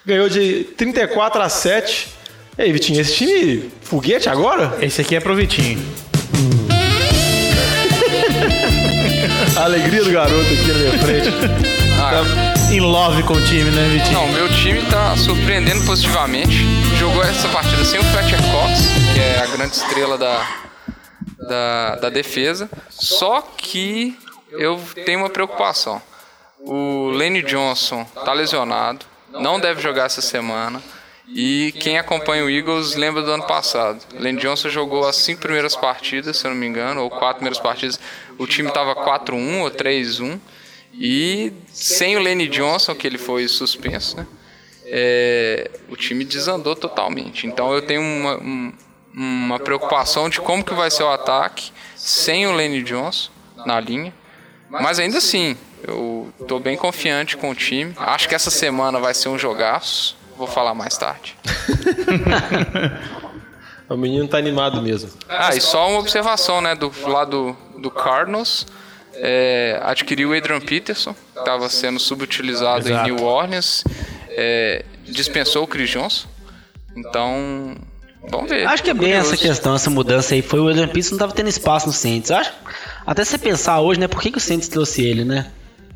Ganhou 0.05 0.29
de 0.29 0.63
34 0.77 1.41
a 1.41 1.49
7. 1.49 2.07
E 2.57 2.61
aí, 2.63 2.71
Vitinho, 2.71 2.99
esse 3.01 3.15
time 3.15 3.71
foguete 3.81 4.29
agora? 4.29 4.77
Esse 4.81 5.01
aqui 5.01 5.15
é 5.15 5.19
pro 5.19 5.35
Vitinho. 5.35 5.79
A 9.57 9.63
alegria 9.65 10.03
do 10.03 10.11
garoto 10.11 10.41
aqui 10.53 10.67
na 10.67 10.73
minha 10.77 10.99
frente. 10.99 11.29
Ah, 11.99 12.71
In 12.73 12.79
love 12.81 13.23
com 13.23 13.33
o 13.33 13.43
time, 13.45 13.69
né, 13.71 13.89
Vitinho? 13.93 14.13
não, 14.19 14.27
meu 14.31 14.47
time 14.49 14.81
tá 14.89 15.15
surpreendendo 15.17 15.85
positivamente. 15.85 16.57
Jogou 16.97 17.23
essa 17.23 17.47
partida 17.49 17.83
sem 17.85 17.99
o 17.99 18.03
Fletcher 18.03 18.39
Cox, 18.51 18.79
que 19.13 19.19
é 19.19 19.39
a 19.43 19.47
grande 19.47 19.75
estrela 19.75 20.17
da, 20.17 20.47
da, 21.47 21.95
da 21.95 22.09
defesa. 22.09 22.69
Só 22.89 23.41
que 23.41 24.17
eu 24.51 24.79
tenho 25.05 25.19
uma 25.19 25.29
preocupação. 25.29 26.01
O 26.59 27.09
Lane 27.11 27.41
Johnson 27.41 28.05
tá 28.25 28.33
lesionado, 28.33 29.05
não 29.31 29.59
deve 29.59 29.81
jogar 29.81 30.05
essa 30.05 30.21
semana. 30.21 30.81
E 31.27 31.73
quem 31.79 31.97
acompanha 31.97 32.43
o 32.43 32.49
Eagles 32.49 32.95
lembra 32.95 33.21
do 33.21 33.31
ano 33.31 33.43
passado. 33.43 34.03
Lane 34.19 34.39
Johnson 34.39 34.69
jogou 34.69 35.07
as 35.07 35.15
cinco 35.15 35.41
primeiras 35.41 35.75
partidas, 35.75 36.37
se 36.37 36.45
eu 36.45 36.51
não 36.51 36.57
me 36.57 36.65
engano, 36.67 37.01
ou 37.03 37.09
quatro 37.09 37.35
primeiras 37.35 37.59
partidas. 37.59 37.99
O 38.37 38.45
time 38.45 38.69
tava 38.71 38.95
4-1 38.95 39.61
ou 39.61 39.71
3-1. 39.71 40.39
E 40.93 41.53
sem 41.67 42.17
o 42.17 42.19
Lane 42.21 42.47
Johnson, 42.49 42.93
que 42.95 43.07
ele 43.07 43.17
foi 43.17 43.47
suspenso, 43.47 44.17
né? 44.17 44.27
é, 44.93 45.71
o 45.87 45.95
time 45.95 46.25
desandou 46.25 46.75
totalmente. 46.75 47.47
Então 47.47 47.71
eu 47.73 47.81
tenho 47.81 48.01
uma, 48.01 48.35
um- 48.37 48.73
uma 49.13 49.59
preocupação 49.59 50.29
de 50.29 50.41
como 50.41 50.63
que 50.65 50.73
vai 50.73 50.91
ser 50.91 51.03
o 51.03 51.09
ataque 51.09 51.71
sem 51.95 52.45
o 52.45 52.51
Lane 52.51 52.83
Johnson 52.83 53.29
na 53.65 53.79
linha. 53.79 54.13
Mas 54.69 54.99
ainda 54.99 55.17
assim, 55.19 55.55
eu 55.87 56.33
tô 56.47 56.59
bem 56.59 56.75
confiante 56.75 57.37
com 57.37 57.49
o 57.51 57.55
time. 57.55 57.93
Acho 57.97 58.27
que 58.27 58.35
essa 58.35 58.49
semana 58.49 58.99
vai 58.99 59.13
ser 59.13 59.29
um 59.29 59.37
jogaço. 59.39 60.17
Vou 60.41 60.47
falar 60.47 60.73
mais 60.73 60.97
tarde. 60.97 61.37
O 63.87 63.97
menino 63.97 64.25
tá 64.25 64.37
animado 64.37 64.81
mesmo. 64.81 65.11
Ah, 65.27 65.53
e 65.53 65.59
só 65.59 65.89
uma 65.89 65.99
observação, 65.99 66.61
né, 66.61 66.73
do 66.73 66.89
lado 67.05 67.57
do 67.77 67.91
Cardinals. 67.91 68.65
É, 69.13 69.77
adquiriu 69.83 70.29
o 70.29 70.33
Adrian 70.33 70.61
Peterson, 70.61 71.13
que 71.13 71.39
estava 71.39 71.67
sendo 71.67 71.99
subutilizado 71.99 72.87
Exato. 72.87 73.09
em 73.09 73.11
New 73.13 73.21
Orleans. 73.21 73.83
É, 74.29 74.85
dispensou 75.03 75.65
o 75.65 75.67
Chris 75.67 75.89
Johnson. 75.89 76.25
Então, 76.95 77.75
vamos 78.29 78.49
ver. 78.49 78.65
Acho 78.65 78.81
que 78.81 78.91
é 78.91 78.93
bem 78.93 79.11
essa 79.11 79.35
questão, 79.35 79.75
essa 79.75 79.89
mudança 79.89 80.35
aí. 80.35 80.41
Foi 80.41 80.61
o 80.61 80.67
William 80.67 80.87
Pitts 80.87 81.11
não 81.11 81.17
tava 81.17 81.33
tendo 81.33 81.49
espaço 81.49 81.85
no 81.85 81.91
Saints. 81.91 82.31
Acho, 82.31 82.53
até 83.05 83.25
se 83.25 83.31
você 83.31 83.37
pensar 83.39 83.81
hoje, 83.81 83.99
né? 83.99 84.07
Por 84.07 84.21
que, 84.21 84.31
que 84.31 84.37
o 84.37 84.41
Saints 84.41 84.69
trouxe 84.69 85.03
ele, 85.03 85.25
né? 85.25 85.51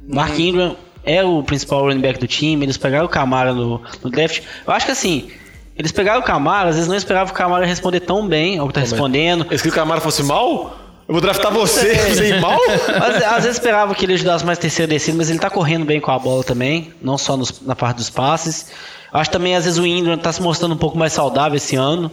Mark 0.06 0.38
Ingram 0.38 0.76
é 1.06 1.24
o 1.24 1.44
principal 1.44 1.82
running 1.86 2.02
back 2.02 2.20
do 2.20 2.28
time. 2.28 2.66
Eles 2.66 2.78
pegaram 2.78 3.06
o 3.06 3.10
Camara 3.10 3.54
no, 3.54 3.82
no 4.04 4.10
draft. 4.10 4.42
Eu 4.66 4.74
acho 4.74 4.86
que 4.86 4.92
assim, 4.92 5.30
eles 5.78 5.92
pegaram 5.92 6.20
o 6.22 6.24
Camara, 6.24 6.70
às 6.70 6.76
vezes 6.76 6.88
não 6.90 6.96
esperavam 6.96 7.34
o 7.34 7.36
Camara 7.38 7.66
responder 7.66 8.00
tão 8.02 8.28
bem 8.28 8.58
ao 8.60 8.68
que 8.68 8.74
tá 8.74 8.80
respondendo. 8.82 9.46
Esse 9.52 9.64
que 9.64 9.70
o 9.70 9.74
Camara 9.74 10.02
fosse 10.02 10.24
mal? 10.24 10.80
Eu 11.08 11.14
vou 11.14 11.22
draftar 11.22 11.52
você, 11.54 11.94
ir 12.28 12.42
mal? 12.42 12.58
Às, 13.00 13.24
às 13.24 13.34
vezes 13.44 13.52
esperava 13.58 13.94
que 13.94 14.06
ele 14.06 14.14
ajudasse 14.16 14.44
mais 14.44 14.58
terceiro 14.58 14.90
descido, 14.90 15.18
mas 15.18 15.30
ele 15.30 15.38
tá 15.38 15.50
correndo 15.52 15.86
bem 15.86 16.02
com 16.02 16.10
a 16.12 16.18
bola 16.18 16.44
também, 16.44 16.92
não 17.02 17.16
só 17.18 17.38
nos- 17.38 17.62
na 17.62 17.76
parte 17.76 17.98
dos 17.98 18.10
passes. 18.10 18.72
Acho 19.14 19.30
também, 19.30 19.56
às 19.56 19.64
vezes, 19.66 19.78
o 19.80 19.86
Ingram 19.86 20.18
tá 20.18 20.32
se 20.34 20.42
mostrando 20.42 20.74
um 20.74 20.78
pouco 20.78 20.98
mais 20.98 21.14
saudável 21.14 21.56
esse 21.58 21.76
ano. 21.76 22.12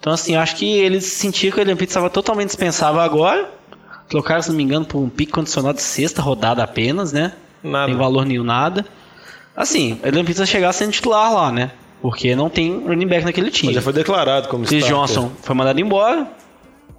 Então, 0.00 0.12
assim, 0.12 0.34
acho 0.36 0.56
que 0.56 0.66
eles 0.78 1.04
sentiram 1.06 1.54
que 1.54 1.60
o 1.60 1.62
William 1.62 1.76
Pitts 1.76 1.92
estava 1.92 2.10
totalmente 2.10 2.48
dispensável 2.48 3.00
agora. 3.00 3.48
Trocaram, 4.10 4.42
se 4.42 4.48
não 4.50 4.56
me 4.56 4.62
engano, 4.64 4.84
por 4.84 4.98
um 4.98 5.08
pique 5.08 5.32
condicionado 5.32 5.76
de 5.76 5.82
sexta 5.82 6.20
rodada 6.20 6.62
apenas, 6.62 7.12
né? 7.12 7.32
Nada. 7.64 7.86
Tem 7.86 7.96
valor 7.96 8.24
nenhum, 8.26 8.44
nada. 8.44 8.84
Assim, 9.56 9.98
o 10.04 10.24
Pitts 10.24 10.38
vai 10.38 10.46
chegar 10.46 10.72
sendo 10.72 10.92
titular 10.92 11.32
lá, 11.32 11.50
né? 11.50 11.70
Porque 12.02 12.36
não 12.36 12.50
tem 12.50 12.82
running 12.86 13.06
back 13.06 13.24
naquele 13.24 13.50
time. 13.50 13.72
Já 13.72 13.80
foi 13.80 13.92
declarado 13.92 14.46
como 14.48 14.64
Chris 14.66 14.84
starter. 14.84 15.06
Johnson 15.06 15.32
foi 15.42 15.54
mandado 15.56 15.80
embora. 15.80 16.26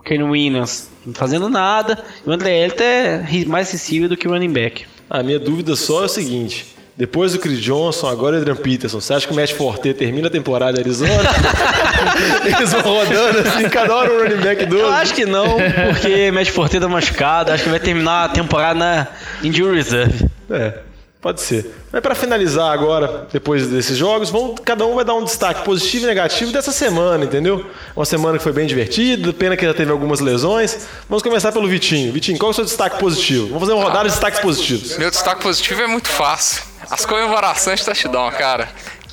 Ken 0.04 0.24
Williams 0.24 0.90
não 1.06 1.14
fazendo 1.14 1.48
nada. 1.50 2.04
E 2.26 2.30
o 2.30 2.34
André 2.34 2.58
Elliott 2.60 2.82
é 2.82 3.24
ri- 3.28 3.46
mais 3.46 3.68
sensível 3.68 4.08
do 4.10 4.18
que 4.18 4.28
o 4.28 4.32
running 4.32 4.52
back. 4.52 4.86
A 5.10 5.22
minha 5.22 5.38
dúvida 5.40 5.76
só 5.76 6.04
é 6.04 6.06
o 6.06 6.10
seguinte: 6.10 6.66
depois 6.98 7.34
do 7.34 7.40
Chris 7.40 7.60
Johnson, 7.62 8.08
agora 8.08 8.36
o 8.36 8.40
Adrian 8.40 8.56
Peterson, 8.56 9.00
você 9.02 9.14
acha 9.14 9.28
que 9.28 9.34
o 9.34 9.36
Matt 9.36 9.54
Forte 9.54 9.94
termina 9.94 10.28
a 10.28 10.32
temporada 10.32 10.78
em 10.78 10.82
Arizona? 10.82 11.12
Eles 12.58 12.72
vão 12.72 12.82
rodando 12.82 13.40
assim, 13.40 13.70
cada 13.70 13.96
hora 13.96 14.14
um 14.14 14.18
running 14.24 14.42
back 14.44 14.64
Eu 14.64 14.70
doze. 14.70 14.94
acho 14.94 15.14
que 15.14 15.26
não, 15.26 15.58
porque 15.94 16.32
Matt 16.32 16.50
Forte 16.50 16.80
tá 16.80 16.88
machucado. 16.88 17.52
Acho 17.52 17.64
que 17.64 17.70
vai 17.70 17.80
terminar 17.80 18.26
a 18.26 18.30
temporada 18.30 18.78
na 18.80 19.08
Injury 19.44 19.76
Reserve. 19.78 20.26
É, 20.50 20.80
pode 21.22 21.42
ser. 21.42 21.74
Mas 21.92 22.02
para 22.02 22.14
finalizar 22.14 22.72
agora, 22.72 23.28
depois 23.32 23.68
desses 23.68 23.98
jogos, 23.98 24.30
vamos, 24.30 24.60
cada 24.64 24.86
um 24.86 24.96
vai 24.96 25.06
dar 25.06 25.16
um 25.16 25.24
destaque 25.24 25.64
positivo 25.64 26.06
e 26.06 26.08
negativo 26.08 26.52
dessa 26.52 26.72
semana, 26.72 27.26
entendeu? 27.26 27.66
Uma 27.96 28.06
semana 28.06 28.38
que 28.38 28.44
foi 28.44 28.54
bem 28.54 28.68
divertida, 28.68 29.34
pena 29.34 29.58
que 29.58 29.66
já 29.66 29.74
teve 29.74 29.92
algumas 29.92 30.20
lesões. 30.20 30.88
Vamos 31.10 31.24
começar 31.24 31.52
pelo 31.52 31.68
Vitinho. 31.68 32.12
Vitinho, 32.14 32.38
qual 32.38 32.50
é 32.50 32.52
o 32.52 32.56
seu 32.56 32.66
destaque 32.66 33.00
positivo? 33.00 33.48
Vamos 33.48 33.62
fazer 33.62 33.74
uma 33.74 33.84
rodada 33.84 34.06
de 34.06 34.12
destaques 34.12 34.40
positivos. 34.40 34.98
Meu 34.98 35.10
destaque 35.10 35.42
positivo 35.42 35.82
é 35.82 35.88
muito 35.88 36.10
fácil. 36.10 36.64
As 36.90 37.06
comemorações 37.06 37.80
de 37.80 37.86
touchdown, 37.86 38.32
cara. 38.32 38.70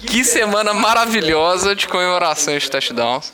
Que 0.06 0.24
semana 0.24 0.74
maravilhosa 0.74 1.74
de 1.74 1.86
comemorações 1.86 2.64
de 2.64 2.70
touchdowns. 2.70 3.32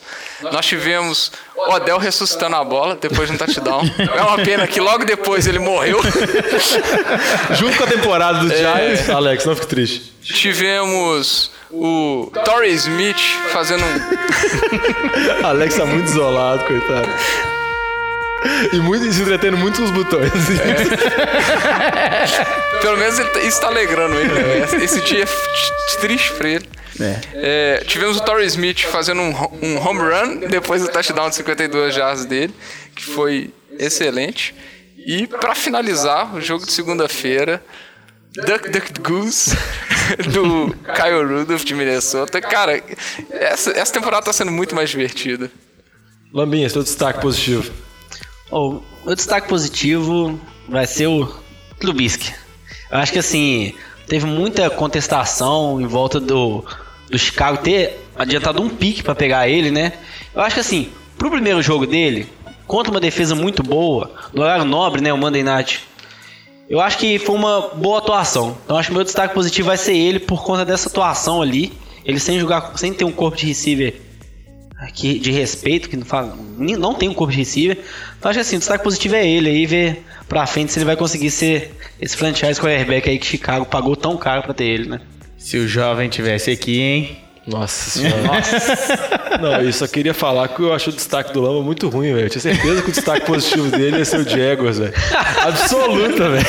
Nós 0.51 0.65
tivemos 0.65 1.31
Odell 1.55 1.97
ressuscitando 1.97 2.55
a 2.55 2.63
bola 2.63 2.95
depois 2.95 3.27
de 3.27 3.35
um 3.35 3.37
touchdown. 3.37 3.81
É 4.15 4.21
uma 4.21 4.37
pena 4.37 4.67
que 4.67 4.79
logo 4.79 5.03
depois 5.05 5.47
ele 5.47 5.59
morreu. 5.59 5.99
Junto 7.57 7.77
com 7.77 7.83
a 7.83 7.87
temporada 7.87 8.39
do 8.39 8.49
Giants, 8.49 9.09
Alex, 9.09 9.45
não 9.45 9.55
fique 9.55 9.67
triste. 9.67 10.13
Tivemos 10.21 11.51
o 11.71 12.31
Torrey 12.45 12.73
Smith 12.73 13.19
fazendo 13.51 13.83
um 13.83 15.45
Alex 15.45 15.75
tá 15.75 15.85
muito 15.85 16.07
isolado, 16.07 16.65
coitado. 16.65 17.09
E 18.73 18.77
muito, 18.77 19.11
se 19.11 19.21
entretendo 19.21 19.57
muito 19.57 19.77
com 19.77 19.83
os 19.85 19.91
botões. 19.91 20.31
Pelo 22.81 22.97
menos 22.97 23.19
ele 23.19 23.29
tá- 23.29 23.39
isso 23.41 23.59
tá 23.61 23.67
alegrando 23.67 24.15
ele. 24.15 24.33
né? 24.33 24.65
Esse 24.83 25.01
dia 25.01 25.23
é 25.23 25.27
triste 25.99 26.33
pra 26.33 26.49
ele. 26.49 26.65
É, 27.33 27.83
tivemos 27.87 28.17
o 28.17 28.21
Torrey 28.21 28.45
Smith 28.47 28.81
fazendo 28.83 29.21
um, 29.21 29.33
um 29.61 29.77
home 29.85 30.01
run 30.01 30.37
depois 30.49 30.81
do 30.81 30.89
touchdown 30.89 31.29
de 31.29 31.35
52 31.35 31.93
jardas 31.95 32.25
dele, 32.25 32.53
que 32.95 33.05
foi 33.05 33.53
excelente. 33.77 34.53
E 35.05 35.25
pra 35.27 35.55
finalizar, 35.55 36.35
o 36.35 36.41
jogo 36.41 36.65
de 36.65 36.71
segunda-feira, 36.73 37.63
Duck 38.35 38.69
Duck 38.69 38.99
Goose 39.01 39.55
do 40.33 40.75
Kyle 40.93 41.23
Rudolph 41.39 41.63
de 41.63 41.73
Minnesota. 41.73 42.41
Cara, 42.41 42.81
essa, 43.31 43.71
essa 43.71 43.93
temporada 43.93 44.25
tá 44.25 44.33
sendo 44.33 44.51
muito 44.51 44.75
mais 44.75 44.89
divertida. 44.89 45.49
Lambinha, 46.33 46.69
seu 46.69 46.83
destaque 46.83 47.21
positivo. 47.21 47.71
O 48.51 48.81
meu 49.05 49.15
destaque 49.15 49.47
positivo 49.47 50.39
vai 50.67 50.87
ser 50.87 51.07
o 51.07 51.31
Trubisky. 51.79 52.33
Eu 52.91 52.97
acho 52.97 53.11
que 53.11 53.19
assim, 53.19 53.73
teve 54.07 54.25
muita 54.25 54.69
contestação 54.69 55.79
em 55.79 55.85
volta 55.85 56.19
do, 56.19 56.65
do 57.09 57.19
Chicago 57.19 57.57
ter 57.57 58.03
adiantado 58.15 58.61
um 58.61 58.69
pique 58.69 59.03
pra 59.03 59.13
pegar 59.13 59.47
ele, 59.47 59.69
né? 59.69 59.93
Eu 60.33 60.41
acho 60.41 60.55
que 60.55 60.61
assim, 60.61 60.89
pro 61.17 61.29
primeiro 61.29 61.61
jogo 61.61 61.85
dele, 61.85 62.27
contra 62.65 62.91
uma 62.91 62.99
defesa 62.99 63.35
muito 63.35 63.61
boa, 63.61 64.11
no 64.33 64.41
horário 64.41 64.65
nobre, 64.65 65.01
né, 65.01 65.13
o 65.13 65.17
Monday 65.17 65.43
Night, 65.43 65.87
eu 66.69 66.79
acho 66.79 66.97
que 66.97 67.17
foi 67.19 67.35
uma 67.35 67.61
boa 67.61 67.99
atuação. 67.99 68.57
Então 68.63 68.77
acho 68.77 68.89
que 68.89 68.95
meu 68.95 69.03
destaque 69.03 69.33
positivo 69.33 69.67
vai 69.67 69.77
ser 69.77 69.95
ele 69.95 70.19
por 70.19 70.43
conta 70.43 70.63
dessa 70.63 70.89
atuação 70.89 71.41
ali. 71.41 71.73
Ele 72.05 72.19
sem 72.19 72.39
jogar, 72.39 72.77
sem 72.77 72.93
ter 72.93 73.03
um 73.05 73.11
corpo 73.11 73.37
de 73.37 73.45
receiver 73.45 73.99
aqui 74.79 75.19
de 75.19 75.31
respeito, 75.31 75.89
que 75.89 75.97
não, 75.97 76.05
fala, 76.05 76.35
nem- 76.57 76.75
não 76.77 76.93
tem 76.93 77.09
um 77.09 77.13
corpo 77.13 77.31
de 77.31 77.37
receiver. 77.39 77.77
Então 78.17 78.29
acho 78.29 78.37
que 78.37 78.41
assim, 78.41 78.55
o 78.55 78.59
destaque 78.59 78.83
positivo 78.83 79.15
é 79.15 79.27
ele 79.27 79.49
aí, 79.49 79.65
ver 79.65 80.03
pra 80.27 80.45
frente 80.45 80.71
se 80.71 80.79
ele 80.79 80.85
vai 80.85 80.95
conseguir 80.95 81.31
ser 81.31 81.75
esse 81.99 82.15
franchise 82.15 82.59
quarterback 82.61 83.09
aí 83.09 83.17
que 83.19 83.25
Chicago 83.25 83.65
pagou 83.65 83.95
tão 83.95 84.15
caro 84.17 84.41
pra 84.43 84.53
ter 84.53 84.65
ele, 84.65 84.89
né? 84.89 85.01
Se 85.37 85.57
o 85.57 85.67
jovem 85.67 86.09
tivesse 86.09 86.51
aqui, 86.51 86.79
hein? 86.79 87.17
Nossa 87.47 87.89
senhora. 87.99 88.41
Não, 89.41 89.61
eu 89.61 89.73
só 89.73 89.87
queria 89.87 90.13
falar 90.13 90.47
que 90.49 90.61
eu 90.61 90.71
acho 90.73 90.89
o 90.91 90.93
destaque 90.93 91.33
do 91.33 91.41
Lamba 91.41 91.63
muito 91.63 91.87
ruim, 91.89 92.13
velho. 92.13 92.25
Eu 92.25 92.29
tinha 92.29 92.41
certeza 92.41 92.81
que 92.83 92.89
o 92.89 92.91
destaque 92.91 93.25
positivo 93.25 93.69
dele 93.71 93.97
ia 93.97 94.05
ser 94.05 94.19
o 94.19 94.29
Jaguars, 94.29 94.77
velho. 94.77 94.93
Absoluta, 95.41 96.29
velho. 96.29 96.45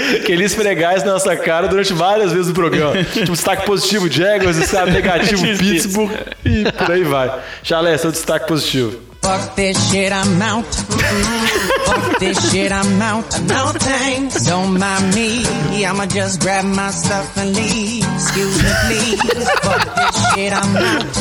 Que 0.24 0.32
ele 0.32 0.42
ia 0.42 0.46
esfregar 0.46 0.96
isso 0.96 1.06
na 1.06 1.12
nossa 1.12 1.36
cara 1.36 1.68
durante 1.68 1.92
várias 1.92 2.32
vezes 2.32 2.48
no 2.48 2.54
programa. 2.54 3.02
Tipo, 3.04 3.32
destaque 3.32 3.66
positivo 3.66 4.10
Jaguars, 4.10 4.56
destaque 4.56 4.90
negativo 4.90 5.42
Pittsburgh 5.58 6.12
e 6.44 6.64
por 6.72 6.90
aí 6.90 7.02
vai. 7.02 7.40
Chalé, 7.62 7.96
seu 7.98 8.10
destaque 8.10 8.46
positivo. 8.46 9.09
Fuck 9.22 9.54
this 9.54 9.76
shit, 9.90 10.12
I'm 10.12 10.40
out. 10.42 10.64
Fuck 10.64 12.18
this 12.18 12.50
shit, 12.50 12.72
I'm 12.72 13.02
out. 13.02 13.28
No 13.42 13.72
thanks, 13.74 14.46
don't 14.46 14.78
mind 14.78 15.14
me. 15.14 15.44
I'ma 15.84 16.06
just 16.06 16.40
grab 16.40 16.64
my 16.64 16.90
stuff 16.90 17.36
and 17.36 17.54
leave. 17.54 18.04
Excuse 18.14 18.62
me, 18.62 18.70
please. 18.86 19.50
Fuck 19.60 19.84
this 19.96 20.16
shit, 20.34 20.52
I'm 20.52 20.76
out. 20.76 21.14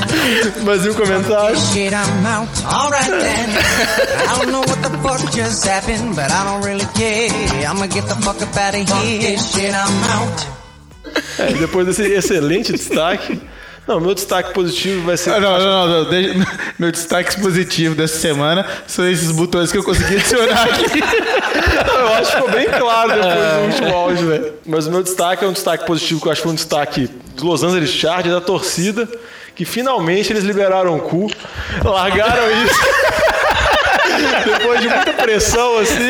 Mais 0.65 0.87
um 0.87 0.93
comentário. 0.95 1.73
Shit, 1.73 1.93
I'm 1.93 2.25
out. 2.25 2.49
Alright 2.63 3.11
then. 3.11 3.49
I 4.29 4.37
don't 4.39 4.51
know 4.51 4.61
what 4.61 4.81
the 4.81 4.91
fuck 5.03 5.21
just 5.33 5.65
happened, 5.67 6.15
but 6.15 6.31
I 6.31 6.43
don't 6.45 6.63
really 6.63 6.87
care. 6.95 7.67
I'ma 7.67 7.87
get 7.87 8.07
the 8.07 8.15
fuck 8.23 8.41
up 8.41 8.55
out 8.55 8.75
of 8.75 8.79
here. 8.79 8.87
Fuck 8.87 9.21
this 9.21 9.53
shit, 9.53 9.73
I'm 9.73 10.03
out. 10.15 10.47
É, 11.39 11.53
depois 11.53 11.85
desse 11.85 12.13
excelente 12.15 12.71
destaque. 12.71 13.41
Não, 13.89 13.99
meu 13.99 14.13
destaque 14.13 14.53
positivo 14.53 15.03
vai 15.03 15.17
ser. 15.17 15.31
Ah, 15.31 15.39
Não, 15.39 15.57
não, 15.57 15.87
não, 15.87 16.03
não. 16.03 16.09
deixa- 16.11 16.47
Meu 16.77 16.91
destaque 16.91 17.41
positivo 17.41 17.95
dessa 17.95 18.19
semana 18.19 18.63
são 18.85 19.09
esses 19.09 19.31
botões 19.31 19.71
que 19.71 19.79
eu 19.79 19.83
consegui 19.83 20.15
adicionar 20.17 20.63
aqui. 20.63 20.99
Eu 21.97 22.07
acho 22.13 22.29
que 22.31 22.37
ficou 22.37 22.51
bem 22.51 22.65
claro 22.67 23.13
depois 23.13 23.33
do 23.33 23.65
último 23.65 23.95
áudio, 23.97 24.27
velho. 24.27 24.53
Mas 24.65 24.85
o 24.85 24.91
meu 24.91 25.01
destaque 25.01 25.43
é 25.43 25.47
um 25.47 25.53
destaque 25.53 25.85
positivo 25.87 26.21
que 26.21 26.27
eu 26.27 26.31
acho 26.31 26.39
que 26.41 26.43
foi 26.43 26.51
um 26.51 26.55
destaque 26.55 27.09
dos 27.33 27.43
Los 27.43 27.63
Angeles 27.63 27.89
Chargers, 27.89 28.33
da 28.35 28.39
torcida, 28.41 29.09
que 29.55 29.65
finalmente 29.65 30.31
eles 30.31 30.43
liberaram 30.43 30.95
o 30.95 30.99
cu, 31.01 31.27
largaram 31.83 32.43
isso. 32.63 32.79
Depois 34.45 34.81
de 34.81 34.87
muita 34.87 35.13
pressão, 35.13 35.79
assim, 35.79 36.09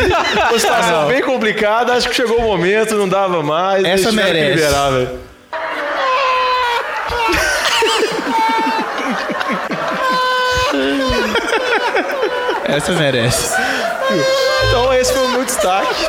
uma 0.50 0.60
situação 0.60 1.08
bem 1.08 1.22
complicada, 1.22 1.94
acho 1.94 2.10
que 2.10 2.16
chegou 2.16 2.40
o 2.40 2.42
momento, 2.44 2.96
não 2.96 3.08
dava 3.08 3.42
mais. 3.42 3.84
Essa 3.86 4.12
merece. 4.12 4.56
liberar, 4.56 4.92
Essa 12.76 12.92
merece. 12.94 13.56
Então 14.70 14.94
esse 14.94 15.14
foi 15.14 15.26
o 15.26 15.30
meu 15.30 15.46
destaque. 15.46 16.06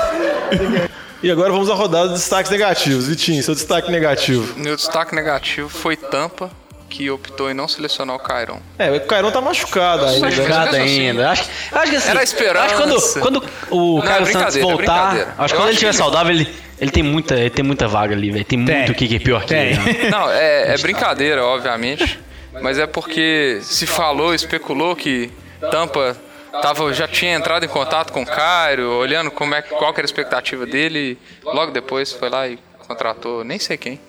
E 1.22 1.30
agora 1.30 1.50
vamos 1.52 1.68
à 1.70 1.74
rodada 1.74 2.08
de 2.08 2.14
destaques 2.14 2.50
negativos. 2.50 3.06
Vitinho, 3.06 3.42
seu 3.42 3.54
destaque 3.54 3.90
negativo. 3.90 4.58
Meu 4.58 4.74
destaque 4.76 5.14
negativo 5.14 5.68
foi 5.68 5.94
Tampa, 5.96 6.50
que 6.88 7.10
optou 7.10 7.50
em 7.50 7.54
não 7.54 7.68
selecionar 7.68 8.16
o 8.16 8.18
Cairon. 8.18 8.58
É, 8.78 8.90
o 8.90 9.00
Cairão 9.02 9.30
tá 9.30 9.40
machucado 9.40 10.06
ainda. 10.06 10.28
né? 10.30 10.36
Machucado 10.36 10.72
mesmo 10.72 10.84
assim, 10.86 11.08
ainda. 11.08 11.30
Acho, 11.30 11.44
acho 11.72 11.90
que 11.90 11.96
assim. 11.96 12.10
Era 12.10 12.22
esperança. 12.22 12.64
Acho 12.66 12.74
que 12.74 12.80
quando, 13.20 13.20
quando 13.20 13.44
o 13.70 14.02
Caio 14.02 14.22
é 14.22 14.26
Santos 14.32 14.56
é 14.56 14.60
voltar. 14.60 14.76
brincadeira. 15.10 15.34
acho 15.38 15.48
que 15.48 15.54
Eu 15.54 15.60
quando 15.60 15.68
ele 15.68 15.72
estiver 15.74 15.90
que- 15.90 15.96
saudável, 15.96 16.32
ele, 16.34 16.54
ele, 16.80 16.90
tem 16.90 17.02
muita, 17.02 17.34
ele 17.34 17.50
tem 17.50 17.64
muita 17.64 17.86
vaga 17.86 18.14
ali, 18.14 18.30
velho. 18.30 18.44
Tem 18.44 18.58
muito 18.58 18.72
Tem. 18.72 18.94
kicker 18.94 19.20
pior 19.22 19.44
que 19.44 19.52
ele. 19.54 19.76
né? 19.78 20.08
Não, 20.10 20.30
é, 20.30 20.74
é 20.74 20.78
brincadeira, 20.78 21.44
obviamente. 21.44 22.18
Mas 22.62 22.78
é 22.78 22.86
porque 22.86 23.60
se 23.62 23.86
falou, 23.86 24.34
especulou 24.34 24.96
que 24.96 25.30
Tampa 25.70 26.16
tava, 26.62 26.92
já 26.92 27.06
tinha 27.08 27.34
entrado 27.34 27.64
em 27.64 27.68
contato 27.68 28.12
com 28.12 28.22
o 28.22 28.26
Cairo, 28.26 28.90
olhando 28.92 29.30
como 29.30 29.54
é, 29.54 29.62
qual 29.62 29.92
que 29.92 30.00
era 30.00 30.04
a 30.04 30.08
expectativa 30.10 30.66
dele. 30.66 31.18
Logo 31.44 31.72
depois 31.72 32.12
foi 32.12 32.28
lá 32.28 32.48
e 32.48 32.58
contratou, 32.86 33.44
nem 33.44 33.58
sei 33.58 33.76
quem. 33.76 34.00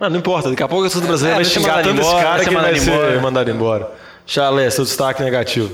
Ah, 0.00 0.10
não 0.10 0.18
importa, 0.18 0.50
daqui 0.50 0.62
a 0.62 0.68
pouco 0.68 0.84
a 0.84 0.88
torcida 0.88 1.06
brasileira 1.06 1.40
É, 1.40 1.42
vai 1.42 1.44
xingar 1.44 1.82
tanto 1.82 2.00
esse 2.00 2.08
embora, 2.08 2.22
cara 2.24 2.36
vai 2.36 2.44
que 2.44 2.48
ele 2.50 2.56
vai 2.56 2.62
mandado 2.64 2.80
ser 2.80 2.90
embora. 2.90 3.20
mandado 3.20 3.50
embora. 3.50 3.90
Chalé, 4.26 4.70
seu 4.70 4.84
destaque 4.84 5.22
negativo. 5.22 5.72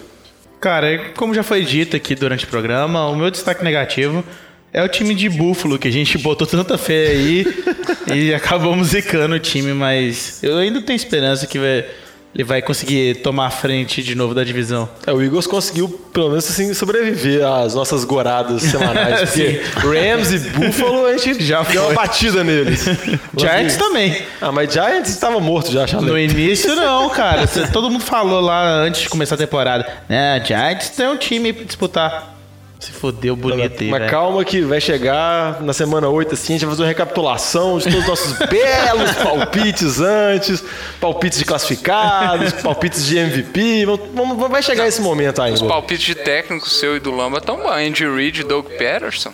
Cara, 0.60 1.12
como 1.16 1.32
já 1.34 1.42
foi 1.42 1.62
dito 1.64 1.96
aqui 1.96 2.14
durante 2.14 2.44
o 2.44 2.48
programa, 2.48 3.06
o 3.08 3.16
meu 3.16 3.30
destaque 3.30 3.62
negativo 3.64 4.24
é 4.72 4.82
o 4.82 4.88
time 4.88 5.14
de 5.14 5.28
Buffalo, 5.30 5.78
que 5.78 5.88
a 5.88 5.90
gente 5.92 6.18
botou 6.18 6.46
tanta 6.46 6.76
fé 6.76 7.06
aí 7.08 7.46
e 8.12 8.34
acabamos 8.34 8.88
zicando 8.92 9.36
o 9.36 9.38
time, 9.38 9.72
mas 9.72 10.42
eu 10.42 10.58
ainda 10.58 10.82
tenho 10.82 10.96
esperança 10.96 11.46
que 11.46 11.58
vai- 11.58 11.86
ele 12.34 12.44
vai 12.44 12.60
conseguir 12.62 13.16
tomar 13.16 13.46
a 13.46 13.50
frente 13.50 14.02
de 14.02 14.14
novo 14.14 14.34
da 14.34 14.44
divisão. 14.44 14.88
É, 15.06 15.12
o 15.12 15.22
Eagles 15.22 15.46
conseguiu, 15.46 15.88
pelo 16.12 16.28
menos 16.28 16.48
assim, 16.48 16.72
sobreviver 16.74 17.44
às 17.46 17.74
nossas 17.74 18.04
goradas 18.04 18.62
semanais. 18.62 19.28
Porque 19.30 19.62
Rams 19.76 20.32
e 20.32 20.38
Buffalo, 20.50 21.06
a 21.06 21.16
gente 21.16 21.42
já 21.44 21.62
deu 21.62 21.82
uma 21.84 21.94
batida 21.94 22.44
neles. 22.44 22.84
Giants 23.36 23.76
também. 23.76 24.22
Ah, 24.40 24.52
mas 24.52 24.72
Giants 24.72 25.08
estava 25.10 25.40
morto 25.40 25.72
já, 25.72 25.82
No 25.82 25.88
Chalé. 25.88 26.22
início 26.24 26.76
não, 26.76 27.08
cara. 27.10 27.46
Todo 27.72 27.90
mundo 27.90 28.04
falou 28.04 28.40
lá 28.40 28.62
antes 28.82 29.00
de 29.02 29.08
começar 29.08 29.34
a 29.34 29.38
temporada. 29.38 29.86
Né, 30.08 30.42
Giants 30.44 30.90
tem 30.90 31.08
um 31.08 31.16
time 31.16 31.52
pra 31.52 31.64
disputar. 31.64 32.37
Se 32.80 32.92
fodeu 32.92 33.34
bonito 33.34 33.82
aí, 33.82 33.90
Mas 33.90 34.08
calma 34.08 34.44
que 34.44 34.60
vai 34.60 34.80
chegar 34.80 35.60
na 35.60 35.72
semana 35.72 36.08
8 36.08 36.34
assim, 36.34 36.52
a 36.52 36.56
gente 36.56 36.64
vai 36.64 36.70
fazer 36.74 36.82
uma 36.82 36.88
recapitulação 36.88 37.76
de 37.78 37.84
todos 37.86 38.00
os 38.02 38.06
nossos 38.06 38.38
belos 38.48 39.10
palpites 39.20 40.00
antes, 40.00 40.62
palpites 41.00 41.38
de 41.40 41.44
classificados, 41.44 42.52
palpites 42.62 43.04
de 43.04 43.18
MVP. 43.18 43.84
Vamos- 43.84 44.08
vamos- 44.14 44.48
vai 44.48 44.62
chegar 44.62 44.86
esse 44.86 45.00
momento 45.00 45.42
ainda. 45.42 45.56
Os 45.56 45.62
palpites 45.62 46.04
de 46.06 46.14
técnico 46.14 46.68
seu 46.70 46.96
e 46.96 47.00
do 47.00 47.10
Lamba 47.14 47.38
estão 47.38 47.56
bom. 47.56 47.68
Andy 47.68 48.06
Reid 48.08 48.42
e 48.42 48.44
Doug 48.44 48.66
Peterson. 48.66 49.32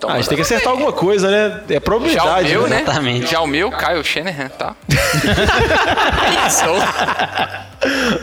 Tão 0.00 0.10
Ah, 0.10 0.14
a 0.14 0.16
gente 0.16 0.28
tem 0.28 0.36
que 0.36 0.42
acertar 0.42 0.68
alguma 0.72 0.92
coisa, 0.92 1.30
né? 1.30 1.60
É 1.68 1.72
Já 1.72 1.78
o 1.78 1.80
probabilidade. 1.80 2.48
meu, 2.50 2.66
né? 2.66 2.82
Exatamente. 2.82 3.30
Já 3.30 3.40
o 3.40 3.46
meu, 3.46 3.70
Kyle 3.70 4.04
Shanahan, 4.04 4.48
tá? 4.48 4.74
Isso. 6.46 6.64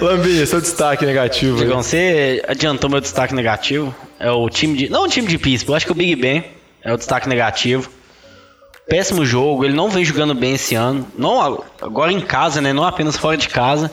Lambinha, 0.03 0.45
seu 0.45 0.59
destaque 0.59 1.05
negativo. 1.05 1.57
Digão, 1.57 1.81
você 1.81 2.43
adiantou 2.47 2.89
meu 2.89 2.99
destaque 2.99 3.33
negativo. 3.33 3.95
É 4.19 4.29
o 4.29 4.49
time 4.49 4.77
de. 4.77 4.89
Não 4.89 5.03
o 5.03 5.07
time 5.07 5.27
de 5.27 5.37
Pittsburgh, 5.37 5.75
acho 5.75 5.85
que 5.85 5.91
o 5.91 5.95
Big 5.95 6.15
Ben 6.15 6.43
é 6.83 6.93
o 6.93 6.97
destaque 6.97 7.27
negativo. 7.27 7.89
Péssimo 8.87 9.25
jogo, 9.25 9.63
ele 9.63 9.73
não 9.73 9.89
vem 9.89 10.03
jogando 10.03 10.35
bem 10.35 10.55
esse 10.55 10.75
ano. 10.75 11.07
Não 11.17 11.63
agora 11.81 12.11
em 12.11 12.19
casa, 12.19 12.59
né? 12.59 12.73
Não 12.73 12.83
apenas 12.83 13.15
fora 13.15 13.37
de 13.37 13.47
casa. 13.47 13.89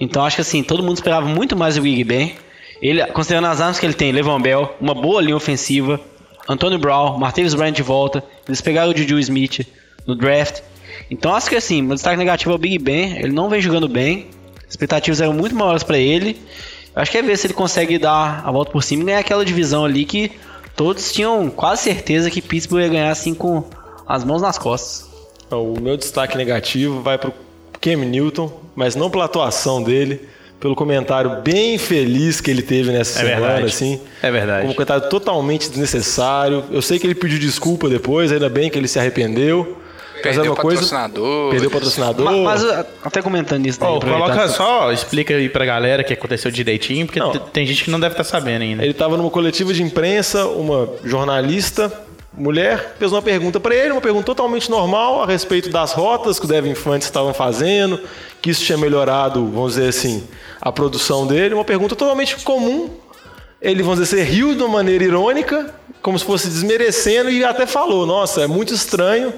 Então 0.00 0.24
acho 0.24 0.36
que 0.36 0.42
assim, 0.42 0.62
todo 0.62 0.82
mundo 0.82 0.96
esperava 0.96 1.26
muito 1.26 1.54
mais 1.54 1.76
do 1.76 1.82
Big 1.82 2.02
Ben. 2.02 2.34
Ele, 2.80 3.04
considerando 3.08 3.46
as 3.46 3.60
armas 3.60 3.78
que 3.78 3.86
ele 3.86 3.94
tem, 3.94 4.10
Levan 4.10 4.40
Bell, 4.40 4.74
uma 4.80 4.94
boa 4.94 5.22
linha 5.22 5.36
ofensiva, 5.36 6.00
Antônio 6.48 6.78
Brown, 6.78 7.16
Martavis 7.18 7.54
Bryant 7.54 7.74
de 7.74 7.82
volta, 7.82 8.24
eles 8.48 8.60
pegaram 8.60 8.90
o 8.90 8.96
Juju 8.96 9.18
Smith 9.20 9.66
no 10.06 10.16
draft. 10.16 10.60
Então 11.10 11.34
acho 11.34 11.48
que 11.48 11.54
assim, 11.54 11.82
meu 11.82 11.94
destaque 11.94 12.16
negativo 12.16 12.52
é 12.52 12.54
o 12.54 12.58
Big 12.58 12.78
Ben, 12.78 13.18
ele 13.18 13.32
não 13.32 13.48
vem 13.48 13.60
jogando 13.60 13.88
bem. 13.88 14.26
As 14.72 14.74
expectativas 14.74 15.20
eram 15.20 15.34
muito 15.34 15.54
maiores 15.54 15.82
para 15.82 15.98
ele. 15.98 16.40
Acho 16.96 17.10
que 17.10 17.18
é 17.18 17.22
ver 17.22 17.36
se 17.36 17.46
ele 17.46 17.52
consegue 17.54 17.98
dar 17.98 18.42
a 18.42 18.50
volta 18.50 18.70
por 18.72 18.82
cima 18.82 19.02
e 19.02 19.06
ganhar 19.06 19.18
aquela 19.18 19.44
divisão 19.44 19.84
ali 19.84 20.06
que 20.06 20.32
todos 20.74 21.12
tinham 21.12 21.50
quase 21.50 21.82
certeza 21.82 22.30
que 22.30 22.40
Pittsburgh 22.40 22.82
ia 22.82 22.88
ganhar 22.88 23.10
assim 23.10 23.34
com 23.34 23.64
as 24.08 24.24
mãos 24.24 24.40
nas 24.40 24.56
costas. 24.56 25.06
O 25.50 25.78
meu 25.78 25.98
destaque 25.98 26.38
negativo 26.38 27.02
vai 27.02 27.18
pro 27.18 27.34
Cam 27.82 27.96
Newton, 27.96 28.50
mas 28.74 28.96
não 28.96 29.10
pela 29.10 29.26
atuação 29.26 29.82
dele, 29.82 30.26
pelo 30.58 30.74
comentário 30.74 31.42
bem 31.42 31.76
feliz 31.76 32.40
que 32.40 32.50
ele 32.50 32.62
teve 32.62 32.90
nessa 32.92 33.18
É 33.20 33.24
semana, 33.26 33.46
verdade. 33.48 33.66
assim. 33.66 34.00
É 34.22 34.30
verdade. 34.30 34.66
Um 34.68 34.72
comentário 34.72 35.08
totalmente 35.10 35.68
desnecessário. 35.68 36.64
Eu 36.70 36.80
sei 36.80 36.98
que 36.98 37.06
ele 37.06 37.14
pediu 37.14 37.38
desculpa 37.38 37.90
depois, 37.90 38.32
ainda 38.32 38.48
bem 38.48 38.70
que 38.70 38.78
ele 38.78 38.88
se 38.88 38.98
arrependeu. 38.98 39.76
Mas 40.28 40.36
Perdeu 40.36 40.52
uma 40.52 40.60
coisa. 40.60 40.80
patrocinador. 40.82 41.50
Perdeu 41.50 41.68
o 41.68 41.72
patrocinador. 41.72 42.24
Ma- 42.24 42.32
Mas, 42.52 42.62
uh, 42.64 42.84
até 43.04 43.20
comentando 43.22 43.66
isso 43.66 43.78
daí, 43.80 43.88
aproveitando- 43.96 44.22
coloca 44.30 44.48
só, 44.48 44.92
explica 44.92 45.34
aí 45.34 45.48
pra 45.48 45.64
galera 45.64 46.02
o 46.02 46.04
que 46.04 46.12
aconteceu 46.12 46.50
direitinho, 46.50 47.06
porque 47.06 47.18
Não. 47.20 47.32
tem 47.32 47.66
gente 47.66 47.84
que 47.84 47.90
não 47.90 47.98
deve 48.00 48.12
estar 48.14 48.24
sabendo 48.24 48.62
ainda. 48.62 48.82
Ele 48.82 48.92
estava 48.92 49.16
numa 49.16 49.30
coletiva 49.30 49.72
de 49.72 49.82
imprensa, 49.82 50.46
uma 50.46 50.88
jornalista, 51.04 51.92
mulher, 52.34 52.96
fez 52.98 53.12
uma 53.12 53.20
pergunta 53.22 53.60
para 53.60 53.74
ele, 53.74 53.92
uma 53.92 54.00
pergunta 54.00 54.24
totalmente 54.24 54.70
normal 54.70 55.22
a 55.22 55.26
respeito 55.26 55.68
das 55.70 55.92
rotas 55.92 56.38
que 56.38 56.44
o 56.46 56.48
Devin 56.48 56.74
Fantes 56.74 57.06
estavam 57.06 57.34
fazendo, 57.34 58.00
que 58.40 58.50
isso 58.50 58.64
tinha 58.64 58.78
melhorado, 58.78 59.44
vamos 59.46 59.74
dizer 59.74 59.88
assim, 59.88 60.26
a 60.60 60.72
produção 60.72 61.26
dele. 61.26 61.54
Uma 61.54 61.64
pergunta 61.64 61.94
totalmente 61.94 62.36
comum. 62.38 62.90
Ele, 63.60 63.82
vamos 63.82 64.00
dizer, 64.00 64.22
assim, 64.22 64.30
riu 64.32 64.54
de 64.54 64.62
uma 64.62 64.68
maneira 64.78 65.04
irônica, 65.04 65.72
como 66.00 66.18
se 66.18 66.24
fosse 66.24 66.48
desmerecendo, 66.48 67.30
e 67.30 67.44
até 67.44 67.64
falou: 67.66 68.04
Nossa, 68.06 68.42
é 68.42 68.46
muito 68.48 68.74
estranho 68.74 69.32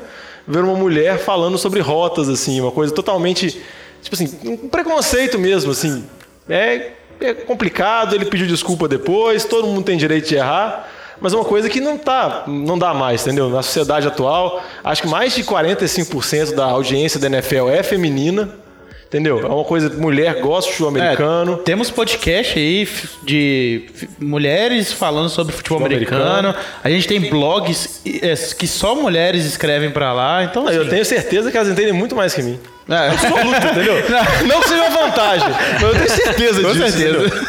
ver 0.46 0.64
uma 0.64 0.74
mulher 0.74 1.18
falando 1.18 1.56
sobre 1.58 1.80
rotas, 1.80 2.28
assim, 2.28 2.60
uma 2.60 2.70
coisa 2.70 2.92
totalmente, 2.92 3.60
tipo 4.02 4.14
assim, 4.14 4.38
um 4.44 4.68
preconceito 4.68 5.38
mesmo, 5.38 5.70
assim. 5.70 6.04
É, 6.48 6.92
é 7.20 7.34
complicado, 7.34 8.14
ele 8.14 8.26
pediu 8.26 8.46
desculpa 8.46 8.88
depois, 8.88 9.44
todo 9.44 9.66
mundo 9.66 9.84
tem 9.84 9.96
direito 9.96 10.28
de 10.28 10.36
errar, 10.36 10.88
mas 11.20 11.32
é 11.32 11.36
uma 11.36 11.44
coisa 11.44 11.68
que 11.70 11.80
não 11.80 11.96
tá, 11.96 12.44
não 12.46 12.78
dá 12.78 12.92
mais, 12.92 13.22
entendeu? 13.22 13.48
Na 13.48 13.62
sociedade 13.62 14.06
atual, 14.06 14.62
acho 14.82 15.02
que 15.02 15.08
mais 15.08 15.34
de 15.34 15.42
45% 15.42 16.54
da 16.54 16.66
audiência 16.66 17.18
da 17.18 17.26
NFL 17.28 17.68
é 17.70 17.82
feminina, 17.82 18.63
entendeu? 19.06 19.40
É 19.40 19.46
uma 19.46 19.64
coisa, 19.64 19.88
mulher 19.90 20.40
gosta 20.40 20.70
de 20.70 20.76
futebol 20.76 20.88
americano. 21.00 21.52
É, 21.54 21.56
temos 21.64 21.90
podcast 21.90 22.58
aí 22.58 22.88
de 23.22 23.86
mulheres 24.18 24.92
falando 24.92 25.28
sobre 25.28 25.52
futebol 25.54 25.78
Futebol 25.78 25.96
americano. 25.96 26.24
americano. 26.48 26.64
A 26.82 26.90
gente 26.90 27.06
tem 27.08 27.20
blogs 27.20 28.00
é, 28.06 28.34
que 28.56 28.66
só 28.66 28.94
mulheres 28.94 29.44
escrevem 29.44 29.90
pra 29.90 30.12
lá. 30.12 30.44
Então, 30.44 30.68
Eu 30.68 30.82
assim, 30.82 30.90
tenho 30.90 31.04
certeza 31.04 31.50
que 31.50 31.56
elas 31.56 31.68
entendem 31.68 31.92
muito 31.92 32.14
mais 32.16 32.34
que 32.34 32.42
mim. 32.42 32.58
é, 32.88 33.08
Absoluto, 33.10 33.66
entendeu? 33.70 33.94
Não 34.46 34.60
que 34.60 34.68
seja 34.68 34.82
uma 34.82 34.90
vantagem, 35.06 35.48
mas 35.74 35.82
eu 35.82 35.92
tenho 35.94 36.10
certeza 36.10 36.62
Com 36.62 36.72
disso. 36.72 36.98
certeza. 36.98 37.46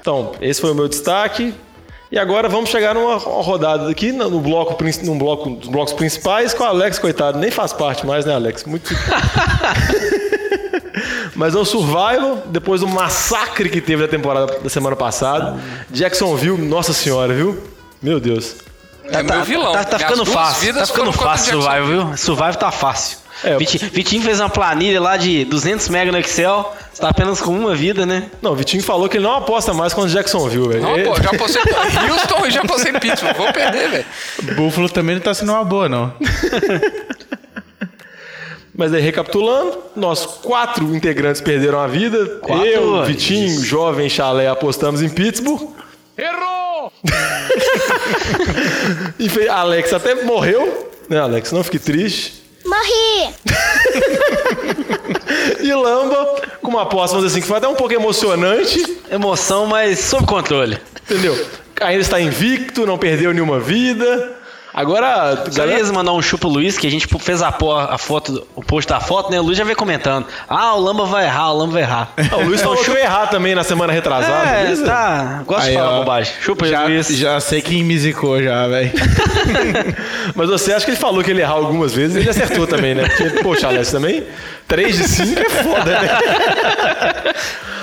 Então, 0.00 0.32
esse 0.40 0.60
foi 0.60 0.70
o 0.70 0.74
meu 0.74 0.88
destaque. 0.88 1.54
E 2.12 2.16
agora 2.16 2.48
vamos 2.48 2.70
chegar 2.70 2.94
numa 2.94 3.16
uma 3.16 3.42
rodada 3.42 3.90
aqui 3.90 4.12
no 4.12 4.38
bloco, 4.40 4.76
num 5.02 5.18
bloco 5.18 5.50
dos 5.50 5.68
blocos 5.68 5.92
principais 5.92 6.54
com 6.54 6.62
o 6.62 6.66
Alex, 6.66 7.00
coitado, 7.00 7.36
nem 7.36 7.50
faz 7.50 7.72
parte 7.72 8.06
mais, 8.06 8.24
né, 8.24 8.32
Alex? 8.32 8.62
Muito. 8.64 8.94
Mas 11.36 11.54
é 11.54 11.58
o 11.58 11.64
Survival, 11.64 12.42
depois 12.46 12.80
do 12.80 12.88
massacre 12.88 13.68
que 13.68 13.80
teve 13.80 14.02
da 14.02 14.08
temporada 14.08 14.58
da 14.58 14.68
semana 14.70 14.96
passada. 14.96 15.56
Jacksonville, 15.90 16.56
nossa 16.60 16.92
senhora, 16.92 17.32
viu? 17.34 17.62
Meu 18.02 18.18
Deus. 18.18 18.56
É 19.04 19.22
meu 19.22 19.44
vilão. 19.44 19.72
Tá, 19.72 19.84
tá 19.84 19.98
ficando 19.98 20.24
fácil. 20.26 20.74
Tá 20.74 20.86
ficando 20.86 21.12
fácil. 21.12 21.52
Survival, 21.60 21.86
viu? 21.86 22.16
Survival 22.16 22.54
tá 22.56 22.70
fácil. 22.72 23.18
É, 23.44 23.52
eu- 23.54 23.58
Vitinho, 23.58 23.90
Vitinho 23.92 24.22
fez 24.22 24.40
uma 24.40 24.48
planilha 24.48 24.98
lá 25.00 25.16
de 25.18 25.44
200 25.44 25.88
mega 25.90 26.10
no 26.10 26.18
Excel. 26.18 26.74
Você 26.92 27.02
tá 27.02 27.10
apenas 27.10 27.38
com 27.40 27.50
uma 27.52 27.74
vida, 27.74 28.06
né? 28.06 28.30
Não, 28.40 28.52
o 28.52 28.56
Vitinho 28.56 28.82
falou 28.82 29.06
que 29.08 29.18
ele 29.18 29.24
não 29.24 29.34
aposta 29.36 29.74
mais 29.74 29.92
contra 29.92 30.08
o 30.10 30.12
Jacksonville, 30.12 30.68
velho. 30.68 30.82
Não, 30.82 30.94
pô, 31.04 31.22
já 31.22 31.30
apostei 31.30 31.62
em 31.62 32.10
Houston 32.10 32.46
e 32.46 32.50
já 32.50 32.62
apostei 32.62 32.92
em 32.92 32.98
Pittsburgh. 32.98 33.36
Vou 33.36 33.52
perder, 33.52 33.90
velho. 33.90 34.06
Buffalo 34.56 34.88
também 34.88 35.16
não 35.16 35.22
tá 35.22 35.34
sendo 35.34 35.52
uma 35.52 35.62
boa, 35.64 35.86
não. 35.88 36.14
Mas 38.76 38.92
aí, 38.92 39.00
recapitulando, 39.00 39.78
nós 39.94 40.26
quatro 40.26 40.94
integrantes 40.94 41.40
perderam 41.40 41.80
a 41.80 41.86
vida. 41.86 42.38
Quatro? 42.42 42.66
Eu, 42.66 43.04
Vitinho, 43.04 43.64
jovem 43.64 44.08
chalé, 44.08 44.48
apostamos 44.48 45.00
em 45.02 45.08
Pittsburgh. 45.08 45.70
Errou! 46.16 46.92
E 49.18 49.48
Alex 49.48 49.92
até 49.92 50.14
morreu. 50.22 50.90
Né, 51.08 51.18
Alex? 51.18 51.52
Não 51.52 51.64
fique 51.64 51.78
triste. 51.78 52.42
Morri! 52.64 53.34
E 55.60 55.72
Lamba, 55.74 56.42
com 56.62 56.68
uma 56.68 56.82
aposta, 56.82 57.16
vamos 57.16 57.24
dizer 57.26 57.38
assim, 57.38 57.40
que 57.42 57.48
foi 57.48 57.58
até 57.58 57.66
um 57.68 57.74
pouco 57.74 57.92
emocionante, 57.92 58.98
Emoção, 59.10 59.66
mas 59.66 59.98
sob 59.98 60.26
controle. 60.26 60.78
entendeu? 61.08 61.36
Ainda 61.80 62.00
está 62.00 62.20
invicto, 62.20 62.86
não 62.86 62.96
perdeu 62.98 63.32
nenhuma 63.32 63.58
vida. 63.58 64.35
Agora, 64.76 65.42
galera, 65.54 65.78
ia 65.80 65.90
mandar 65.90 66.12
um 66.12 66.20
chupa 66.20 66.42
pro 66.42 66.50
Luiz, 66.50 66.76
que 66.76 66.86
a 66.86 66.90
gente 66.90 67.06
fez 67.18 67.40
a, 67.40 67.50
po- 67.50 67.72
a 67.72 67.96
foto, 67.96 68.46
o 68.54 68.62
post 68.62 68.86
da 68.86 69.00
foto, 69.00 69.30
né? 69.30 69.40
O 69.40 69.42
Luiz 69.42 69.56
já 69.56 69.64
veio 69.64 69.74
comentando. 69.74 70.26
Ah, 70.46 70.74
o 70.74 70.80
Lamba 70.80 71.06
vai 71.06 71.24
errar, 71.24 71.50
o 71.52 71.56
Lamba 71.56 71.72
vai 71.72 71.82
errar. 71.82 72.12
Ah, 72.30 72.36
o 72.36 72.44
Luiz 72.44 72.60
falou 72.62 72.76
que 72.76 72.90
eu 72.90 72.96
errar 72.98 73.26
também 73.28 73.54
na 73.54 73.64
semana 73.64 73.90
retrasada. 73.90 74.50
É, 74.50 74.62
beleza? 74.64 74.84
tá. 74.84 75.42
Gosto 75.46 75.62
Aí, 75.64 75.70
de 75.70 75.78
falar 75.78 75.90
ó. 75.92 75.98
bobagem. 76.00 76.34
Chupa 76.42 76.66
aí, 76.66 76.70
Já, 76.70 76.84
Luiz. 76.84 77.08
já 77.08 77.40
sei 77.40 77.62
quem 77.62 77.82
me 77.82 77.98
zicou 77.98 78.42
já, 78.42 78.66
velho. 78.68 78.92
Mas 80.36 80.48
você 80.50 80.74
acha 80.74 80.84
que 80.84 80.90
ele 80.90 80.98
falou 80.98 81.24
que 81.24 81.30
ele 81.30 81.40
ia 81.40 81.44
errar 81.46 81.54
algumas 81.54 81.94
vezes 81.94 82.16
e 82.16 82.20
ele 82.20 82.28
acertou 82.28 82.66
também, 82.66 82.94
né? 82.94 83.08
Porque, 83.08 83.42
poxa, 83.42 83.68
Alex, 83.68 83.90
também 83.90 84.24
3 84.68 84.96
de 84.96 85.04
5 85.08 85.40
é 85.40 85.48
foda, 85.50 85.84
né? 86.00 86.18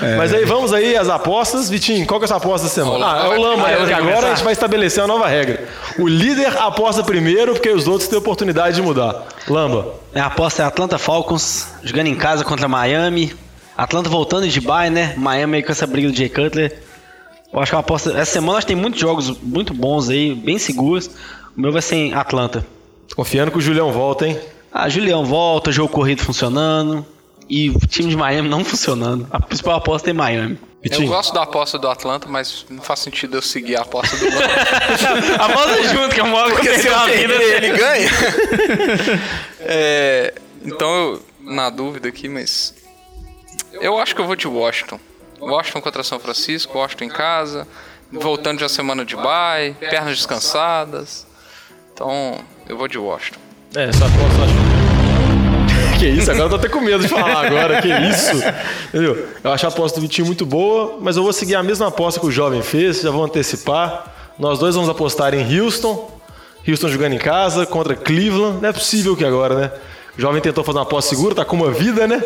Mas 0.18 0.34
aí 0.34 0.44
vamos 0.44 0.72
aí 0.72 0.96
às 0.96 1.08
apostas. 1.08 1.70
Vitinho, 1.70 2.06
qual 2.06 2.20
que 2.20 2.24
é 2.24 2.26
a 2.26 2.28
sua 2.28 2.36
aposta 2.36 2.66
da 2.66 2.72
semana? 2.72 3.06
Ah, 3.06 3.24
é 3.24 3.28
o 3.28 3.40
Lamba, 3.40 3.66
Ah, 3.66 3.70
né? 3.86 3.94
agora 3.94 3.98
começar. 4.00 4.26
a 4.26 4.34
gente 4.34 4.44
vai 4.44 4.52
estabelecer 4.52 5.02
uma 5.02 5.08
nova 5.08 5.26
regra. 5.28 5.66
O 5.98 6.06
líder 6.06 6.56
aposta 6.58 7.02
primeiro, 7.02 7.54
porque 7.54 7.70
os 7.70 7.88
outros 7.88 8.08
têm 8.08 8.18
oportunidade 8.18 8.76
de 8.76 8.82
mudar. 8.82 9.24
Lamba. 9.48 9.94
Minha 10.12 10.26
aposta 10.26 10.62
é 10.62 10.66
Atlanta 10.66 10.98
Falcons, 10.98 11.68
jogando 11.82 12.08
em 12.08 12.14
casa 12.14 12.44
contra 12.44 12.68
Miami. 12.68 13.34
Atlanta 13.76 14.08
voltando 14.10 14.46
de 14.46 14.60
bye, 14.60 14.90
né? 14.90 15.14
Miami 15.16 15.56
aí 15.56 15.62
com 15.62 15.72
essa 15.72 15.86
briga 15.86 16.08
do 16.10 16.16
Jay 16.16 16.28
Cutler. 16.28 16.78
Eu 17.52 17.60
acho 17.60 17.70
que 17.70 17.74
é 17.74 17.78
uma 17.78 17.80
aposta. 17.82 18.10
Essa 18.12 18.32
semana 18.32 18.54
nós 18.54 18.64
tem 18.64 18.76
muitos 18.76 19.00
jogos 19.00 19.30
muito 19.40 19.72
bons 19.72 20.10
aí, 20.10 20.34
bem 20.34 20.58
seguros. 20.58 21.06
O 21.56 21.60
meu 21.60 21.72
vai 21.72 21.80
ser 21.82 21.96
em 21.96 22.12
Atlanta. 22.14 22.66
Confiando 23.16 23.50
que 23.50 23.58
o 23.58 23.60
Julião 23.60 23.90
volta, 23.92 24.26
hein? 24.26 24.38
Ah, 24.76 24.88
Julião 24.88 25.24
volta, 25.24 25.70
jogo 25.70 25.88
corrido 25.88 26.20
funcionando. 26.20 27.06
E 27.48 27.70
o 27.70 27.78
time 27.86 28.08
de 28.08 28.16
Miami 28.16 28.48
não 28.48 28.64
funcionando. 28.64 29.28
A 29.30 29.38
principal 29.38 29.76
aposta 29.76 30.10
é 30.10 30.12
Miami. 30.12 30.58
Eu 30.82 30.90
Vitinho. 30.90 31.08
gosto 31.08 31.32
da 31.32 31.42
aposta 31.42 31.78
do 31.78 31.88
Atlanta, 31.88 32.26
mas 32.28 32.66
não 32.68 32.82
faz 32.82 32.98
sentido 32.98 33.36
eu 33.36 33.42
seguir 33.42 33.76
a 33.76 33.82
aposta 33.82 34.16
do 34.16 34.24
Lamba. 34.24 34.44
Aposta 35.44 35.82
junto, 35.84 36.08
que 36.14 36.20
é 36.20 36.22
uma 36.22 36.50
Porque 36.50 36.78
se 36.78 36.88
eu 36.88 37.00
perder, 37.04 37.28
vida. 37.28 37.44
ele 37.44 37.78
ganha. 37.78 38.10
É, 39.66 40.34
então, 40.62 40.94
eu, 40.94 41.22
na 41.40 41.70
dúvida 41.70 42.08
aqui, 42.08 42.28
mas. 42.28 42.74
Eu 43.72 43.98
acho 43.98 44.14
que 44.14 44.20
eu 44.20 44.26
vou 44.26 44.36
de 44.36 44.46
Washington. 44.46 45.00
Washington 45.40 45.80
contra 45.80 46.02
São 46.02 46.18
Francisco, 46.18 46.76
Washington 46.76 47.04
em 47.04 47.08
casa, 47.08 47.66
voltando 48.12 48.58
de 48.58 48.64
uma 48.64 48.68
semana 48.68 49.04
de 49.04 49.16
bye, 49.16 49.74
pernas 49.80 50.16
descansadas. 50.16 51.26
Então, 51.94 52.38
eu 52.68 52.76
vou 52.76 52.88
de 52.88 52.98
Washington. 52.98 53.40
É, 53.76 53.84
essa 53.88 54.04
aposta 54.04 54.38
eu 54.38 54.44
acho. 54.44 55.98
Que 55.98 56.06
isso, 56.06 56.30
agora 56.30 56.44
eu 56.44 56.50
tô 56.50 56.56
até 56.56 56.68
com 56.68 56.80
medo 56.80 57.02
de 57.02 57.08
falar 57.08 57.46
agora, 57.46 57.82
que 57.82 57.88
isso. 58.08 58.36
Entendeu? 58.88 59.26
Eu 59.42 59.52
acho 59.52 59.66
a 59.66 59.68
aposta 59.68 59.98
do 59.98 60.02
Vitinho 60.02 60.26
muito 60.26 60.46
boa, 60.46 60.98
mas 61.00 61.16
eu 61.16 61.24
vou 61.24 61.32
seguir 61.32 61.56
a 61.56 61.62
mesma 61.62 61.88
aposta 61.88 62.20
que 62.20 62.26
o 62.26 62.30
jovem 62.30 62.62
fez, 62.62 63.00
já 63.00 63.10
vou 63.10 63.24
antecipar. 63.24 64.12
Nós 64.38 64.58
dois 64.58 64.76
vamos 64.76 64.88
apostar 64.88 65.34
em 65.34 65.60
Houston. 65.60 66.10
Houston 66.66 66.88
jogando 66.88 67.14
em 67.14 67.18
casa 67.18 67.66
contra 67.66 67.96
Cleveland. 67.96 68.60
Não 68.60 68.68
é 68.68 68.72
possível 68.72 69.16
que 69.16 69.24
agora, 69.24 69.54
né? 69.56 69.70
O 70.16 70.20
jovem 70.20 70.40
tentou 70.40 70.62
fazer 70.62 70.78
uma 70.78 70.84
aposta 70.84 71.10
segura, 71.14 71.34
tá 71.34 71.44
com 71.44 71.56
uma 71.56 71.72
vida, 71.72 72.06
né? 72.06 72.22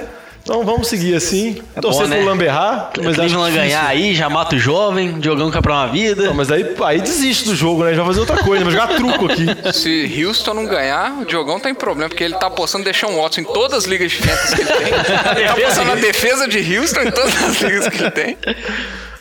Então 0.49 0.65
vamos 0.65 0.89
seguir 0.89 1.15
assim. 1.15 1.61
Torcer 1.79 2.05
bom, 2.05 2.09
né? 2.09 2.17
pro 2.17 2.25
Lamberrar. 2.25 2.91
Mas 2.97 3.19
acho 3.19 3.35
Cleveland 3.35 3.55
ganhar 3.55 3.87
aí, 3.87 4.15
já 4.15 4.31
mata 4.31 4.57
o 4.57 4.59
jovem, 4.59 5.21
Diogão 5.21 5.51
quer 5.51 5.61
pra 5.61 5.75
uma 5.75 5.87
vida. 5.89 6.25
Não, 6.25 6.33
mas 6.33 6.51
aí, 6.51 6.65
aí 6.87 7.03
desiste 7.03 7.45
do 7.45 7.55
jogo, 7.55 7.85
né? 7.85 7.91
Já 7.91 7.99
vai 7.99 8.07
fazer 8.07 8.21
outra 8.21 8.39
coisa, 8.39 8.65
vai 8.65 8.73
jogar 8.73 8.89
truco 8.97 9.27
aqui. 9.27 9.45
Se 9.75 10.25
Houston 10.25 10.55
não 10.55 10.65
ganhar, 10.65 11.21
o 11.21 11.27
Diogão 11.27 11.61
tá 11.61 11.69
em 11.69 11.75
problema, 11.75 12.09
porque 12.09 12.25
ele 12.25 12.33
tá 12.33 12.47
apostando 12.47 12.83
deixar 12.83 13.09
um 13.09 13.21
Watson 13.21 13.43
em 13.43 13.45
todas 13.45 13.81
as 13.81 13.85
ligas 13.85 14.11
de 14.11 14.17
fantasy 14.17 14.57
que 14.57 14.63
ele 14.63 14.73
tem. 14.73 14.87
Ele 15.37 15.47
tá 15.49 15.53
apostando 15.53 15.89
na 15.89 15.95
defesa 15.97 16.49
de 16.49 16.79
Houston 16.79 17.01
em 17.03 17.11
todas 17.11 17.43
as 17.45 17.61
ligas 17.61 17.89
que 17.89 18.03
ele 18.03 18.11
tem. 18.11 18.39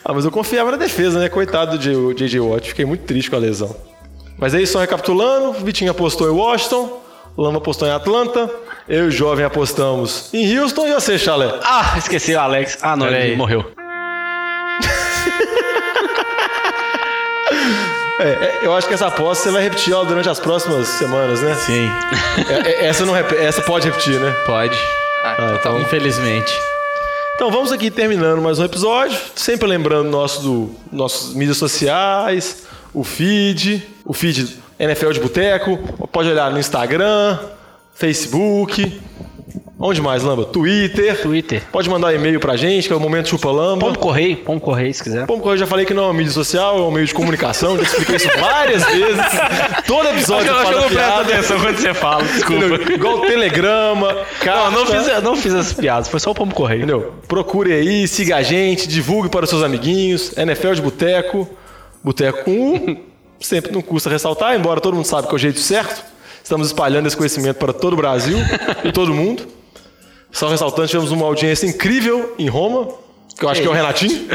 Ah, 0.06 0.14
mas 0.14 0.24
eu 0.24 0.32
confiava 0.32 0.72
na 0.72 0.78
defesa, 0.78 1.20
né? 1.20 1.28
Coitado 1.28 1.78
do 1.78 2.14
J.J. 2.14 2.40
Watt. 2.40 2.70
Fiquei 2.70 2.86
muito 2.86 3.04
triste 3.04 3.30
com 3.30 3.36
a 3.36 3.40
lesão. 3.40 3.76
Mas 4.38 4.54
aí, 4.54 4.66
só 4.66 4.80
recapitulando, 4.80 5.50
o 5.50 5.54
Vitinho 5.54 5.92
apostou 5.92 6.28
em 6.28 6.32
Washington, 6.32 7.02
o 7.38 7.42
Lama 7.44 7.60
apostou 7.60 7.88
em 7.88 7.92
Atlanta, 7.92 8.50
eu 8.90 9.06
e 9.06 9.08
o 9.08 9.12
Jovem 9.12 9.46
apostamos 9.46 10.30
em 10.34 10.58
Houston 10.60 10.88
e 10.88 10.94
você, 10.94 11.18
Chalé? 11.18 11.54
Ah, 11.64 11.94
esqueci 11.98 12.34
o 12.34 12.40
Alex. 12.40 12.78
Ah, 12.82 12.96
não, 12.96 13.08
ele 13.08 13.36
morreu. 13.36 13.72
É, 18.20 18.24
é, 18.30 18.60
eu 18.64 18.74
acho 18.76 18.88
que 18.88 18.96
essa 18.96 19.06
aposta 19.08 19.44
você 19.44 19.52
vai 19.52 19.62
repetir 19.62 19.94
ela 19.94 20.04
durante 20.04 20.28
as 20.28 20.40
próximas 20.40 20.88
semanas, 20.88 21.40
né? 21.42 21.54
Sim, 21.54 21.88
É, 22.50 22.70
é, 22.72 22.86
essa, 22.88 23.06
não 23.06 23.14
rep- 23.14 23.32
essa 23.38 23.62
pode 23.62 23.88
repetir, 23.88 24.20
né? 24.20 24.32
pode. 24.46 24.76
Ah, 25.24 25.56
então, 25.60 25.80
Infelizmente. 25.80 26.52
então 27.36 27.52
vamos 27.52 27.72
aqui 27.72 27.92
terminando 27.92 28.42
mais 28.42 28.58
um 28.58 28.66
episódio. 28.66 29.16
Sempre 29.36 29.68
lembrando 29.68 30.10
nosso 30.10 30.42
do, 30.42 30.76
nossos 30.92 31.36
mídias 31.36 31.58
sociais, 31.58 32.64
o 32.92 33.04
feed, 33.04 33.84
o 34.04 34.14
feed 34.14 34.58
NFL 34.80 35.12
de 35.12 35.20
Boteco. 35.20 35.78
Pode 36.12 36.30
olhar 36.30 36.52
no 36.52 36.60
Instagram, 36.60 37.40
Facebook. 37.94 39.02
Onde 39.80 40.02
mais, 40.02 40.24
Lamba? 40.24 40.44
Twitter. 40.44 41.22
Twitter. 41.22 41.64
Pode 41.72 41.88
mandar 41.88 42.12
e-mail 42.12 42.40
pra 42.40 42.56
gente, 42.56 42.88
que 42.88 42.94
é 42.94 42.96
o 42.96 43.00
Momento 43.00 43.30
Chupa 43.30 43.52
Lamba. 43.52 43.86
Pombo 43.86 44.00
Correio, 44.00 44.38
Pombo 44.38 44.60
Correio, 44.60 44.92
se 44.92 45.04
quiser. 45.04 45.28
Como 45.28 45.48
eu 45.48 45.56
já 45.56 45.68
falei 45.68 45.86
que 45.86 45.94
não 45.94 46.04
é 46.04 46.06
uma 46.08 46.14
mídia 46.16 46.32
social, 46.34 46.80
é 46.80 46.82
um 46.82 46.90
meio 46.90 47.06
de 47.06 47.14
comunicação, 47.14 47.78
já 47.78 47.84
expliquei 47.84 48.16
isso 48.16 48.30
várias 48.40 48.84
vezes. 48.86 49.22
Todo 49.86 50.10
episódio 50.10 50.50
eu 50.50 50.56
falo 50.56 50.90
piada. 50.90 51.26
quando 51.44 51.78
você 51.78 51.94
fala, 51.94 52.24
Entendeu? 52.24 52.92
Igual 52.92 53.22
telegrama, 53.22 54.16
carta. 54.40 54.72
Não, 54.72 54.84
não 54.84 54.86
fiz, 54.88 55.24
não 55.24 55.36
fiz 55.36 55.54
essas 55.54 55.74
piadas, 55.74 56.08
foi 56.08 56.20
só 56.20 56.32
o 56.32 56.36
Pombo 56.36 56.56
Correio. 56.56 56.80
Entendeu? 56.80 57.14
Procure 57.28 57.72
aí, 57.72 58.08
siga 58.08 58.38
a 58.38 58.42
gente, 58.42 58.88
divulgue 58.88 59.30
para 59.30 59.44
os 59.44 59.50
seus 59.50 59.62
amiguinhos. 59.62 60.36
NFL 60.36 60.74
de 60.74 60.82
Boteco, 60.82 61.48
Boteco 62.04 62.46
com 62.46 62.74
U. 62.74 63.07
Sempre 63.40 63.72
não 63.72 63.82
custa 63.82 64.10
ressaltar, 64.10 64.56
embora 64.56 64.82
todo 64.82 64.96
mundo 64.96 65.06
sabe 65.06 65.28
que 65.28 65.34
é 65.34 65.36
o 65.36 65.40
jeito 65.40 65.60
certo. 65.60 66.04
Estamos 66.44 66.68
espalhando 66.68 67.08
esse 67.08 67.16
conhecimento 67.18 67.58
para 67.58 67.74
todo 67.74 67.94
o 67.94 67.96
Brasil 67.98 68.38
e 68.84 68.92
todo 68.92 69.14
mundo. 69.14 69.48
Só 70.32 70.48
ressaltando, 70.50 70.88
tivemos 70.88 71.12
uma 71.12 71.26
audiência 71.26 71.66
incrível 71.66 72.36
em 72.38 72.48
Roma, 72.50 72.88
que 73.38 73.46
eu 73.46 73.50
acho 73.50 73.62
que 73.62 73.68
é 73.68 73.70
o 73.70 73.74
Renatinho. 73.74 74.28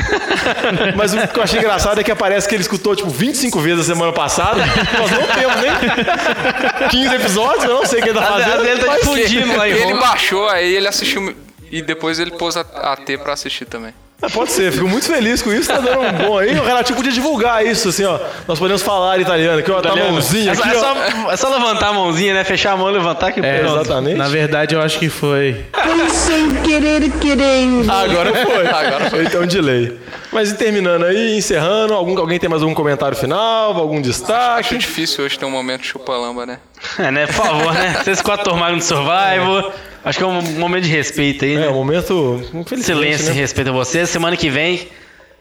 Mas 0.97 1.13
o 1.13 1.29
que 1.29 1.39
eu 1.39 1.43
achei 1.43 1.59
engraçado 1.59 2.01
é 2.01 2.05
que 2.05 2.11
aparece 2.11 2.49
que 2.49 2.55
ele 2.55 2.63
escutou, 2.63 2.95
tipo, 2.97 3.11
25 3.11 3.59
vezes 3.61 3.81
a 3.81 3.95
semana 3.95 4.13
passada. 4.13 4.61
Nós 4.99 5.11
não 5.11 5.27
temos 5.27 5.57
nem 5.61 6.89
15 6.91 7.15
episódios, 7.17 7.65
eu 7.65 7.75
não 7.75 7.87
sei 7.87 8.01
o 8.01 8.03
que 8.03 8.09
ele 8.11 8.19
tá 8.19 8.25
Às 8.37 8.45
fazendo. 8.45 8.67
ele 8.67 8.85
tá 8.85 8.97
difundindo 8.97 9.57
lá 9.57 9.69
em 9.69 9.73
Ele 9.73 9.83
Roma. 9.85 10.01
baixou, 10.01 10.49
aí 10.49 10.75
ele 10.75 10.89
assistiu 10.89 11.35
e 11.71 11.83
depois 11.83 12.19
ele 12.19 12.31
pôs 12.33 12.57
a, 12.57 12.61
a 12.61 12.97
T 12.97 13.19
pra 13.19 13.33
assistir 13.33 13.65
também. 13.67 13.93
Ah, 14.25 14.31
Pode 14.31 14.53
ser, 14.53 14.71
fico 14.71 14.87
muito 14.87 15.05
feliz 15.07 15.43
com 15.43 15.53
isso, 15.53 15.69
tá 15.69 15.79
dando 15.81 15.99
um 16.01 16.13
bom 16.13 16.39
aí. 16.39 16.57
O 16.57 16.63
Renatinho 16.65 16.95
podia 16.97 17.11
divulgar 17.11 17.67
isso, 17.67 17.89
assim, 17.89 18.05
ó. 18.05 18.21
Nós 18.47 18.57
podemos 18.57 18.81
falar 18.81 19.19
italiano 19.19 19.59
aqui, 19.59 19.71
ó, 19.71 19.81
tá 19.81 19.91
a 19.91 19.97
mãozinha 19.97 20.53
É 20.53 20.55
só, 20.55 20.63
aqui, 20.63 20.77
é, 20.77 20.79
só, 20.79 21.33
é 21.33 21.37
só 21.37 21.49
levantar 21.49 21.89
a 21.89 21.93
mãozinha, 21.93 22.33
né? 22.33 22.45
Fechar 22.45 22.73
a 22.73 22.77
mão 22.77 22.89
e 22.89 22.93
levantar 22.93 23.33
que 23.33 23.41
É, 23.41 23.59
pronto. 23.59 23.81
exatamente. 23.81 24.17
Na 24.17 24.29
verdade, 24.29 24.77
eu 24.77 24.81
acho 24.81 24.97
que 25.01 25.09
foi. 25.09 25.65
Agora 27.89 28.33
foi. 28.47 28.67
Agora 28.71 29.11
foi. 29.11 29.25
Então, 29.25 29.45
delay. 29.47 29.99
Mas 30.33 30.51
e 30.51 30.55
terminando 30.55 31.05
aí, 31.05 31.37
encerrando, 31.37 31.93
algum, 31.93 32.17
alguém 32.19 32.39
tem 32.39 32.49
mais 32.49 32.63
algum 32.63 32.75
comentário 32.75 33.17
final, 33.17 33.77
algum 33.77 33.99
Acho 33.99 34.03
destaque? 34.09 34.79
difícil 34.79 35.25
hoje 35.25 35.39
ter 35.39 35.45
um 35.45 35.51
momento 35.51 35.85
chupa-lamba, 35.85 36.47
né? 36.47 36.59
É, 36.99 37.11
né? 37.11 37.27
Por 37.27 37.35
favor, 37.35 37.73
né? 37.75 37.97
Vocês 38.03 38.21
quatro 38.23 38.45
tomaram 38.45 38.77
no 38.77 38.83
Survival. 38.83 39.73
Acho 40.05 40.19
que 40.19 40.25
é 40.25 40.27
um 40.27 40.43
momento 40.59 40.85
de 40.85 40.91
respeito 40.91 41.45
aí, 41.45 41.55
É, 41.55 41.61
né? 41.61 41.69
um 41.69 41.75
momento, 41.75 42.41
Silêncio 42.83 43.27
e 43.27 43.29
né? 43.29 43.35
respeito 43.35 43.71
a 43.71 43.73
vocês. 43.73 44.09
Semana 44.11 44.37
que 44.37 44.51
vem, 44.51 44.89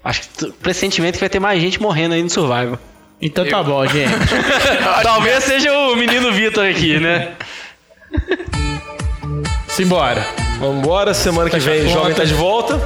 acho 0.04 0.22
que 0.22 0.52
pressentimento 0.54 1.14
que 1.16 1.20
vai 1.20 1.30
ter 1.30 1.40
mais 1.40 1.60
gente 1.60 1.82
morrendo 1.82 2.14
aí 2.14 2.22
no 2.22 2.30
Survival. 2.30 2.78
Então 3.20 3.48
tá 3.48 3.62
bom, 3.62 3.86
gente. 3.88 4.12
Talvez 5.04 5.44
seja 5.44 5.72
o 5.74 5.96
menino 5.96 6.32
Vitor 6.32 6.66
aqui, 6.66 7.00
né? 7.00 7.34
Simbora. 9.68 10.26
Vamos 10.60 10.78
embora, 10.78 11.14
semana 11.14 11.50
que 11.50 11.60
vem. 11.60 11.88
Jovem 11.88 12.14
tá 12.14 12.24
de 12.24 12.34
volta. 12.34 12.80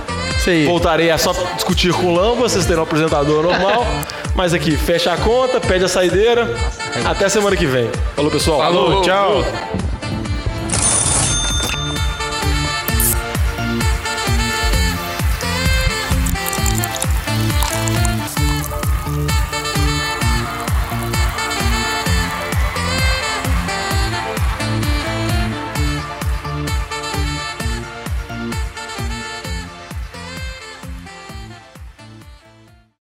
Aí. 0.48 0.66
Voltarei 0.66 1.10
a 1.10 1.18
só 1.18 1.34
discutir 1.56 1.92
com 1.92 2.06
o 2.06 2.16
Lamba, 2.16 2.42
vocês 2.48 2.66
terão 2.66 2.82
um 2.82 2.84
apresentador 2.84 3.42
normal. 3.42 3.86
Mas 4.36 4.54
aqui, 4.54 4.78
fecha 4.78 5.12
a 5.12 5.18
conta, 5.18 5.60
pede 5.60 5.86
a 5.86 5.88
saideira. 5.88 6.56
Até 7.04 7.28
semana 7.30 7.56
que 7.56 7.66
vem. 7.66 7.90
Falou, 8.16 8.30
pessoal. 8.30 8.60
Falou, 8.60 9.02
tchau. 9.02 9.44
tchau. 9.44 9.95